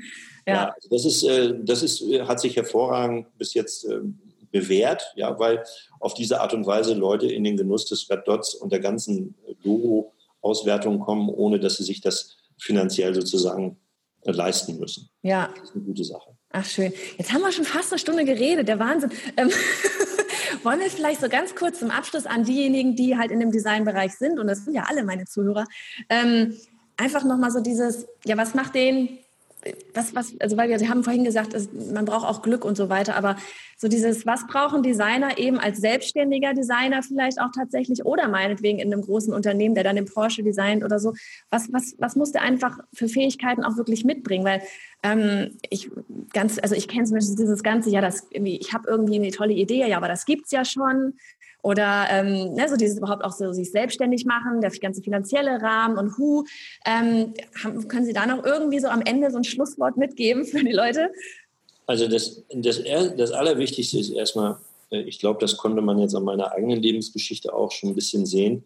ja 0.47 0.75
also 0.75 0.89
das 0.91 1.05
ist, 1.07 1.23
äh, 1.23 1.55
das 1.63 1.83
ist, 1.83 2.03
hat 2.29 2.41
sich 2.41 2.57
hervorragend 2.57 3.27
bis 3.39 3.55
jetzt 3.55 3.87
bewährt, 4.51 5.13
ja, 5.17 5.39
weil 5.39 5.65
auf 6.01 6.13
diese 6.13 6.41
Art 6.41 6.53
und 6.53 6.67
Weise 6.67 6.93
Leute 6.95 7.27
in 7.27 7.45
den 7.45 7.57
Genuss 7.57 7.87
des 7.87 8.11
Red 8.11 8.27
Dots 8.27 8.55
und 8.55 8.73
der 8.73 8.81
ganzen 8.81 9.37
Logo 9.63 10.13
Auswertung 10.43 11.01
kommen, 11.01 11.29
ohne 11.29 11.61
dass 11.61 11.77
sie 11.77 11.85
sich 11.85 12.01
das 12.01 12.37
finanziell 12.59 13.15
sozusagen 13.15 13.79
leisten 14.25 14.79
müssen. 14.79 15.09
Ja. 15.23 15.51
Das 15.55 15.71
ist 15.71 15.77
eine 15.77 15.85
gute 15.85 16.05
Sache. 16.05 16.37
Ach 16.53 16.65
schön. 16.65 16.93
Jetzt 17.17 17.33
haben 17.33 17.43
wir 17.43 17.53
schon 17.53 17.65
fast 17.65 17.93
eine 17.93 17.99
Stunde 18.01 18.25
geredet, 18.25 18.67
der 18.67 18.81
Wahnsinn. 18.81 19.11
Ähm, 19.37 19.51
wollen 20.65 20.81
wir 20.81 20.91
vielleicht 20.91 21.21
so 21.21 21.29
ganz 21.29 21.55
kurz 21.55 21.79
zum 21.79 21.91
Abschluss 21.93 22.27
an 22.27 22.45
diejenigen, 22.45 22.97
die 22.97 23.17
halt 23.17 23.31
in 23.31 23.39
dem 23.39 23.53
Designbereich 23.53 24.15
sind, 24.17 24.41
und 24.41 24.49
das 24.49 24.65
sind 24.65 24.75
ja 24.75 24.85
alle 24.89 25.05
meine 25.05 25.27
Zuhörer, 25.27 25.67
ähm, 26.09 26.57
einfach 26.97 27.23
nochmal 27.25 27.53
so 27.53 27.61
dieses, 27.61 28.07
ja, 28.25 28.37
was 28.37 28.55
macht 28.55 28.75
den 28.75 29.21
was, 29.95 30.15
was, 30.15 30.35
also 30.41 30.57
weil 30.57 30.69
wir, 30.69 30.79
Sie 30.79 30.89
haben 30.89 31.05
vorhin 31.05 31.25
gesagt, 31.25 31.55
es, 31.55 31.71
man 31.73 32.05
braucht 32.05 32.27
auch 32.27 32.43
Glück 32.43 32.65
und 32.65 32.77
so 32.77 32.89
weiter, 32.89 33.17
aber 33.17 33.37
so 33.77 33.89
dieses, 33.89 34.27
was 34.27 34.47
brauchen 34.47 34.83
Designer 34.83 35.39
eben 35.39 35.59
als 35.59 35.81
selbstständiger 35.81 36.55
Designer 36.55 37.03
vielleicht 37.03 37.41
auch 37.41 37.51
tatsächlich 37.55 38.05
oder 38.05 38.29
meinetwegen 38.29 38.79
in 38.79 38.93
einem 38.93 39.03
großen 39.03 39.33
Unternehmen, 39.33 39.75
der 39.75 39.85
dann 39.85 39.97
den 39.97 40.07
Porsche 40.07 40.43
designt 40.43 40.85
oder 40.85 40.99
so, 40.99 41.15
was, 41.51 41.73
was, 41.73 41.95
was 41.99 42.17
muss 42.17 42.33
der 42.33 42.43
einfach 42.43 42.79
für 42.93 43.09
Fähigkeiten 43.09 43.65
auch 43.65 43.77
wirklich 43.77 44.05
mitbringen? 44.05 44.45
Weil 44.45 44.63
ähm, 45.03 45.57
ich 45.71 45.91
ganz, 46.33 46.59
also 46.59 46.75
ich 46.75 46.89
kenne 46.89 47.05
zum 47.05 47.17
Beispiel 47.17 47.37
dieses 47.37 47.63
ganze, 47.63 47.91
ja, 47.91 48.01
das 48.01 48.27
irgendwie, 48.31 48.59
ich 48.59 48.73
habe 48.73 48.89
irgendwie 48.89 49.17
eine 49.17 49.31
tolle 49.31 49.55
Idee, 49.55 49.87
ja, 49.87 49.97
aber 49.97 50.09
das 50.09 50.25
gibt's 50.25 50.51
ja 50.51 50.65
schon. 50.65 51.15
Oder 51.63 52.07
ähm, 52.11 52.55
ne, 52.55 52.69
so 52.69 52.77
dieses 52.77 52.99
überhaupt 52.99 53.25
auch 53.25 53.33
so 53.33 53.53
sich 53.53 53.71
selbstständig 53.71 54.25
machen, 54.25 54.61
der 54.61 54.71
ganze 54.71 55.03
finanzielle 55.03 55.61
Rahmen 55.61 55.99
und 55.99 56.17
Hu. 56.17 56.45
Ähm, 56.87 57.35
haben, 57.63 57.89
können 57.89 58.05
Sie 58.05 58.13
da 58.13 58.27
noch 58.27 58.45
irgendwie 58.45 58.81
so 58.81 58.89
am 58.89 59.03
Ende 59.03 59.31
so 59.31 59.37
ein 59.37 59.45
Schlusswort 59.45 59.97
mitgeben 59.97 60.45
für 60.45 60.65
die 60.65 60.73
Leute? 60.73 61.11
Also 61.87 62.07
das, 62.07 62.43
das, 62.55 62.83
das 63.17 63.33
Allerwichtigste 63.33 63.99
ist 63.99 64.11
erstmal, 64.11 64.59
äh, 64.91 65.01
ich 65.01 65.19
glaube, 65.19 65.41
das 65.41 65.57
konnte 65.57 65.83
man 65.83 65.99
jetzt 65.99 66.15
an 66.15 66.25
meiner 66.25 66.53
eigenen 66.53 66.81
Lebensgeschichte 66.81 67.53
auch 67.53 67.73
schon 67.73 67.91
ein 67.91 67.95
bisschen 67.95 68.27
sehen. 68.27 68.65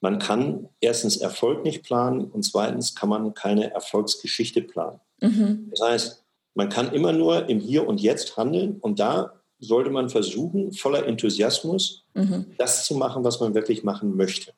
Man 0.00 0.18
kann 0.18 0.68
erstens 0.80 1.16
Erfolg 1.16 1.64
nicht 1.64 1.82
planen 1.82 2.26
und 2.26 2.44
zweitens 2.44 2.94
kann 2.94 3.08
man 3.08 3.34
keine 3.34 3.72
Erfolgsgeschichte 3.72 4.62
planen. 4.62 5.00
Mhm. 5.20 5.68
Das 5.70 5.80
heißt, 5.80 6.24
man 6.54 6.68
kann 6.68 6.92
immer 6.92 7.12
nur 7.12 7.48
im 7.48 7.58
Hier 7.58 7.86
und 7.86 8.00
Jetzt 8.00 8.36
handeln 8.36 8.78
und 8.80 9.00
da 9.00 9.37
sollte 9.60 9.90
man 9.90 10.08
versuchen, 10.08 10.72
voller 10.72 11.06
Enthusiasmus 11.06 12.04
mhm. 12.14 12.46
das 12.58 12.84
zu 12.84 12.94
machen, 12.94 13.24
was 13.24 13.40
man 13.40 13.54
wirklich 13.54 13.84
machen 13.84 14.16
möchte. 14.16 14.52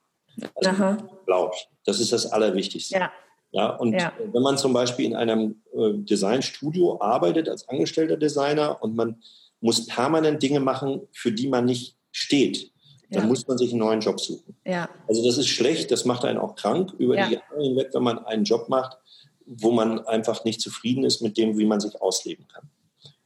Also 0.54 0.96
glaubt. 1.26 1.68
Das 1.84 2.00
ist 2.00 2.12
das 2.12 2.26
Allerwichtigste. 2.26 2.94
Ja. 2.94 3.12
Ja, 3.52 3.70
und 3.70 3.94
ja. 3.94 4.12
wenn 4.32 4.42
man 4.42 4.58
zum 4.58 4.72
Beispiel 4.72 5.06
in 5.06 5.16
einem 5.16 5.60
äh, 5.74 5.92
Designstudio 5.94 7.00
arbeitet 7.00 7.48
als 7.48 7.68
angestellter 7.68 8.16
Designer 8.16 8.80
und 8.80 8.94
man 8.94 9.20
muss 9.60 9.86
permanent 9.86 10.42
Dinge 10.42 10.60
machen, 10.60 11.00
für 11.12 11.32
die 11.32 11.48
man 11.48 11.64
nicht 11.64 11.96
steht. 12.12 12.70
Dann 13.10 13.22
ja. 13.22 13.28
muss 13.28 13.48
man 13.48 13.58
sich 13.58 13.70
einen 13.70 13.80
neuen 13.80 14.00
Job 14.00 14.20
suchen. 14.20 14.56
Ja. 14.64 14.88
Also 15.08 15.24
das 15.26 15.36
ist 15.36 15.48
schlecht, 15.48 15.90
das 15.90 16.04
macht 16.04 16.24
einen 16.24 16.38
auch 16.38 16.54
krank 16.54 16.92
über 16.98 17.16
ja. 17.16 17.26
die 17.26 17.34
Jahre 17.34 17.60
hinweg, 17.60 17.88
wenn 17.92 18.04
man 18.04 18.24
einen 18.24 18.44
Job 18.44 18.68
macht, 18.68 18.98
wo 19.46 19.72
man 19.72 20.06
einfach 20.06 20.44
nicht 20.44 20.60
zufrieden 20.60 21.02
ist 21.04 21.20
mit 21.20 21.36
dem, 21.36 21.58
wie 21.58 21.66
man 21.66 21.80
sich 21.80 22.00
ausleben 22.00 22.46
kann. 22.46 22.70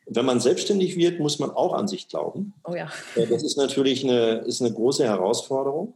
Wenn 0.07 0.27
man 0.27 0.41
selbstständig 0.41 0.97
wird, 0.97 1.19
muss 1.19 1.39
man 1.39 1.51
auch 1.51 1.73
an 1.73 1.89
sich 1.89 2.09
glauben. 2.09 2.55
Oh 2.65 2.75
ja. 2.75 2.89
Äh, 3.15 3.27
das 3.27 3.43
ist 3.43 3.57
natürlich 3.57 4.05
eine, 4.05 4.39
ist 4.47 4.61
eine 4.61 4.73
große 4.73 5.05
Herausforderung. 5.05 5.95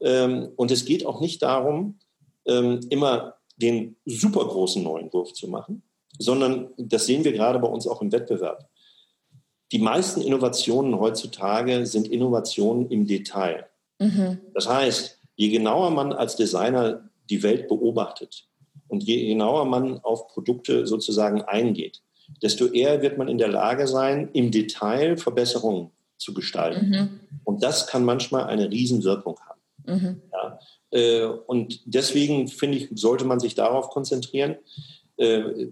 Ähm, 0.00 0.50
und 0.56 0.70
es 0.70 0.84
geht 0.84 1.06
auch 1.06 1.20
nicht 1.20 1.42
darum, 1.42 1.98
ähm, 2.46 2.80
immer 2.90 3.34
den 3.56 3.96
super 4.04 4.44
großen 4.46 4.82
neuen 4.82 5.12
Wurf 5.12 5.32
zu 5.34 5.48
machen, 5.48 5.82
sondern 6.18 6.70
das 6.76 7.06
sehen 7.06 7.24
wir 7.24 7.32
gerade 7.32 7.58
bei 7.58 7.68
uns 7.68 7.86
auch 7.86 8.02
im 8.02 8.10
Wettbewerb. 8.10 8.68
Die 9.70 9.78
meisten 9.78 10.20
Innovationen 10.20 10.98
heutzutage 10.98 11.86
sind 11.86 12.08
Innovationen 12.08 12.90
im 12.90 13.06
Detail. 13.06 13.66
Mhm. 13.98 14.38
Das 14.54 14.68
heißt, 14.68 15.18
je 15.36 15.48
genauer 15.48 15.90
man 15.90 16.12
als 16.12 16.36
Designer 16.36 17.08
die 17.30 17.42
Welt 17.42 17.68
beobachtet 17.68 18.48
und 18.88 19.02
je 19.02 19.26
genauer 19.26 19.64
man 19.64 20.00
auf 20.00 20.28
Produkte 20.28 20.86
sozusagen 20.86 21.42
eingeht, 21.42 22.02
desto 22.42 22.66
eher 22.66 23.02
wird 23.02 23.18
man 23.18 23.28
in 23.28 23.38
der 23.38 23.48
Lage 23.48 23.86
sein, 23.86 24.28
im 24.32 24.50
Detail 24.50 25.16
Verbesserungen 25.16 25.90
zu 26.16 26.34
gestalten. 26.34 26.90
Mhm. 26.90 27.20
Und 27.44 27.62
das 27.62 27.86
kann 27.86 28.04
manchmal 28.04 28.44
eine 28.44 28.70
Riesenwirkung 28.70 29.38
haben. 29.40 29.60
Mhm. 29.86 30.22
Ja, 30.32 30.58
äh, 30.92 31.24
und 31.24 31.80
deswegen 31.84 32.48
finde 32.48 32.78
ich, 32.78 32.88
sollte 32.94 33.24
man 33.24 33.40
sich 33.40 33.54
darauf 33.54 33.90
konzentrieren. 33.90 34.56
Äh, 35.16 35.70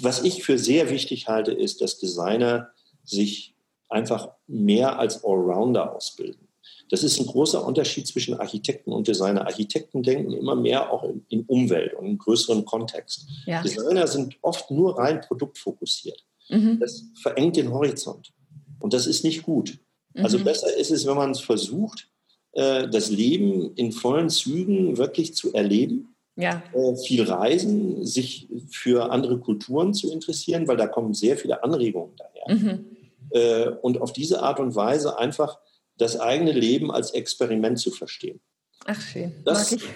was 0.00 0.22
ich 0.22 0.42
für 0.44 0.58
sehr 0.58 0.90
wichtig 0.90 1.28
halte, 1.28 1.52
ist, 1.52 1.80
dass 1.80 1.98
Designer 1.98 2.70
sich 3.04 3.54
einfach 3.88 4.30
mehr 4.46 4.98
als 4.98 5.24
Allrounder 5.24 5.94
ausbilden. 5.94 6.48
Das 6.92 7.02
ist 7.02 7.18
ein 7.18 7.26
großer 7.26 7.66
Unterschied 7.66 8.06
zwischen 8.06 8.34
Architekten 8.34 8.92
und 8.92 9.08
Designer. 9.08 9.46
Architekten 9.46 10.02
denken 10.02 10.34
immer 10.34 10.54
mehr 10.54 10.92
auch 10.92 11.04
in, 11.04 11.24
in 11.30 11.42
Umwelt 11.46 11.94
und 11.94 12.04
in 12.04 12.18
größeren 12.18 12.66
Kontext. 12.66 13.26
Ja. 13.46 13.62
Designer 13.62 14.06
sind 14.06 14.36
oft 14.42 14.70
nur 14.70 14.98
rein 14.98 15.22
produktfokussiert. 15.22 16.22
Mhm. 16.50 16.80
Das 16.80 17.04
verengt 17.14 17.56
den 17.56 17.72
Horizont. 17.72 18.34
Und 18.78 18.92
das 18.92 19.06
ist 19.06 19.24
nicht 19.24 19.42
gut. 19.42 19.78
Also 20.16 20.38
mhm. 20.38 20.44
besser 20.44 20.76
ist 20.76 20.90
es, 20.90 21.06
wenn 21.06 21.16
man 21.16 21.30
es 21.30 21.40
versucht, 21.40 22.10
äh, 22.52 22.86
das 22.86 23.08
Leben 23.08 23.74
in 23.76 23.92
vollen 23.92 24.28
Zügen 24.28 24.98
wirklich 24.98 25.34
zu 25.34 25.54
erleben. 25.54 26.14
Ja. 26.36 26.62
Äh, 26.74 26.96
viel 27.06 27.22
reisen, 27.22 28.04
sich 28.04 28.48
für 28.68 29.10
andere 29.10 29.38
Kulturen 29.38 29.94
zu 29.94 30.12
interessieren, 30.12 30.68
weil 30.68 30.76
da 30.76 30.88
kommen 30.88 31.14
sehr 31.14 31.38
viele 31.38 31.64
Anregungen 31.64 32.16
daher. 32.18 32.54
Mhm. 32.54 32.84
Äh, 33.30 33.68
und 33.80 33.98
auf 33.98 34.12
diese 34.12 34.42
Art 34.42 34.60
und 34.60 34.74
Weise 34.74 35.18
einfach 35.18 35.58
das 36.02 36.18
eigene 36.18 36.52
Leben 36.52 36.90
als 36.90 37.12
Experiment 37.12 37.78
zu 37.78 37.90
verstehen. 37.90 38.40
Ach 38.84 39.00
schön, 39.00 39.32
das, 39.44 39.70
mag 39.70 39.80
ich. 39.80 39.88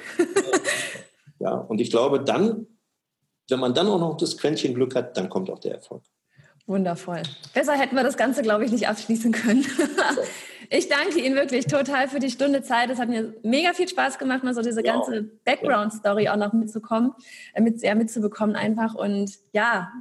ja, 1.40 1.52
und 1.54 1.80
ich 1.80 1.90
glaube, 1.90 2.22
dann, 2.22 2.66
wenn 3.48 3.60
man 3.60 3.74
dann 3.74 3.88
auch 3.88 3.98
noch 3.98 4.16
das 4.16 4.38
Quäntchen 4.38 4.74
Glück 4.74 4.94
hat, 4.94 5.16
dann 5.16 5.28
kommt 5.28 5.50
auch 5.50 5.58
der 5.58 5.74
Erfolg. 5.74 6.02
Wundervoll. 6.66 7.22
Besser 7.54 7.74
hätten 7.74 7.94
wir 7.94 8.02
das 8.02 8.16
Ganze, 8.16 8.42
glaube 8.42 8.64
ich, 8.64 8.72
nicht 8.72 8.88
abschließen 8.88 9.30
können. 9.30 9.64
ich 10.70 10.88
danke 10.88 11.20
Ihnen 11.20 11.36
wirklich 11.36 11.66
total 11.66 12.08
für 12.08 12.18
die 12.18 12.30
Stunde 12.30 12.62
Zeit. 12.62 12.90
Es 12.90 12.98
hat 12.98 13.08
mir 13.08 13.34
mega 13.44 13.72
viel 13.72 13.88
Spaß 13.88 14.18
gemacht, 14.18 14.42
mal 14.42 14.54
so 14.54 14.62
diese 14.62 14.84
ja. 14.84 14.94
ganze 14.94 15.22
Background-Story 15.44 16.28
auch 16.28 16.36
noch 16.36 16.52
mitzukommen, 16.52 17.12
äh, 17.54 17.60
mit, 17.60 17.82
ja, 17.82 17.94
mitzubekommen 17.94 18.56
einfach. 18.56 18.94
Und 18.94 19.30
ja, 19.52 19.92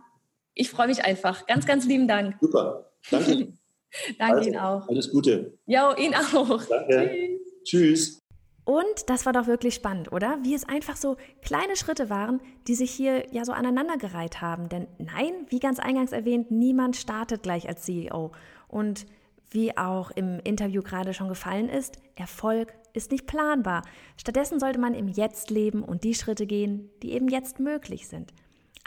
ich 0.55 0.71
freue 0.71 0.87
mich 0.87 1.05
einfach. 1.05 1.45
Ganz, 1.45 1.67
ganz 1.67 1.85
lieben 1.85 2.07
Dank. 2.07 2.35
Super. 2.41 2.91
Danke. 3.11 3.53
danke 4.19 4.37
also, 4.37 4.49
Ihnen 4.49 4.59
auch. 4.59 4.87
Alles 4.87 5.11
Gute. 5.11 5.57
Ja, 5.65 5.95
Ihnen 5.97 6.15
auch. 6.15 6.63
Danke. 6.65 7.39
Tschüss. 7.63 7.65
Tschüss. 7.65 8.19
Und 8.65 9.09
das 9.09 9.27
war 9.27 9.33
doch 9.33 9.45
wirklich 9.45 9.75
spannend, 9.75 10.11
oder? 10.11 10.39
Wie 10.41 10.55
es 10.55 10.67
einfach 10.67 10.95
so 10.95 11.17
kleine 11.43 11.75
Schritte 11.75 12.09
waren, 12.09 12.41
die 12.67 12.73
sich 12.73 12.89
hier 12.89 13.31
ja 13.31 13.45
so 13.45 13.51
aneinandergereiht 13.51 14.41
haben. 14.41 14.69
Denn 14.69 14.87
nein, 14.97 15.33
wie 15.49 15.59
ganz 15.59 15.79
eingangs 15.79 16.11
erwähnt, 16.11 16.49
niemand 16.49 16.95
startet 16.95 17.43
gleich 17.43 17.67
als 17.67 17.83
CEO. 17.83 18.31
Und 18.67 19.05
wie 19.51 19.77
auch 19.77 20.09
im 20.11 20.39
Interview 20.43 20.81
gerade 20.81 21.13
schon 21.13 21.29
gefallen 21.29 21.69
ist, 21.69 21.99
Erfolg 22.15 22.73
ist 22.93 23.11
nicht 23.11 23.27
planbar. 23.27 23.83
Stattdessen 24.17 24.59
sollte 24.59 24.79
man 24.79 24.95
im 24.95 25.09
Jetzt 25.09 25.51
leben 25.51 25.83
und 25.83 26.03
die 26.03 26.15
Schritte 26.15 26.47
gehen, 26.47 26.89
die 27.03 27.11
eben 27.11 27.27
jetzt 27.27 27.59
möglich 27.59 28.07
sind. 28.07 28.33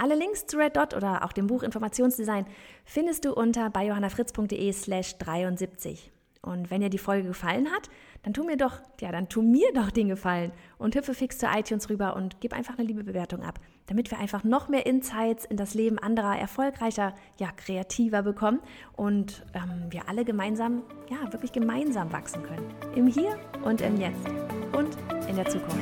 Alle 0.01 0.15
Links 0.15 0.47
zu 0.47 0.57
Red 0.57 0.77
Dot 0.77 0.95
oder 0.95 1.25
auch 1.25 1.33
dem 1.33 1.49
Buch 1.49 1.65
Informationsdesign 1.65 2.47
findest 2.85 3.25
du 3.25 3.35
unter 3.35 3.69
bei 3.69 3.85
johannafritz.de 3.85 4.73
slash 4.73 5.19
73. 5.19 6.13
Und 6.41 6.71
wenn 6.71 6.81
dir 6.81 6.89
die 6.89 6.99
Folge 6.99 7.27
gefallen 7.27 7.69
hat, 7.73 7.91
dann 8.23 8.33
tu 8.33 8.45
mir 8.45 8.57
doch, 8.57 8.81
ja, 9.01 9.11
dann 9.11 9.29
tu 9.29 9.43
mir 9.43 9.73
doch 9.75 9.91
den 9.91 10.09
Gefallen 10.09 10.53
und 10.79 10.95
hüpfe 10.95 11.15
fix 11.15 11.39
zu 11.39 11.47
iTunes 11.47 11.91
rüber 11.91 12.15
und 12.15 12.41
gib 12.41 12.53
einfach 12.53 12.79
eine 12.79 12.87
liebe 12.87 13.03
Bewertung 13.03 13.43
ab, 13.43 13.59
damit 13.87 14.13
wir 14.13 14.21
einfach 14.21 14.45
noch 14.45 14.69
mehr 14.69 14.87
Insights 14.87 15.45
in 15.45 15.57
das 15.57 15.75
Leben 15.75 15.99
anderer 15.99 16.39
erfolgreicher, 16.39 17.13
ja, 17.39 17.49
kreativer 17.51 18.23
bekommen 18.23 18.61
und 18.97 19.45
ähm, 19.53 19.87
wir 19.91 20.09
alle 20.09 20.25
gemeinsam, 20.25 20.85
ja, 21.11 21.33
wirklich 21.33 21.51
gemeinsam 21.51 22.13
wachsen 22.13 22.45
können. 22.45 22.73
Im 22.95 23.09
Hier 23.09 23.37
und 23.65 23.81
im 23.81 24.01
Jetzt 24.01 24.29
und 24.73 24.97
in 25.29 25.35
der 25.35 25.47
Zukunft. 25.47 25.77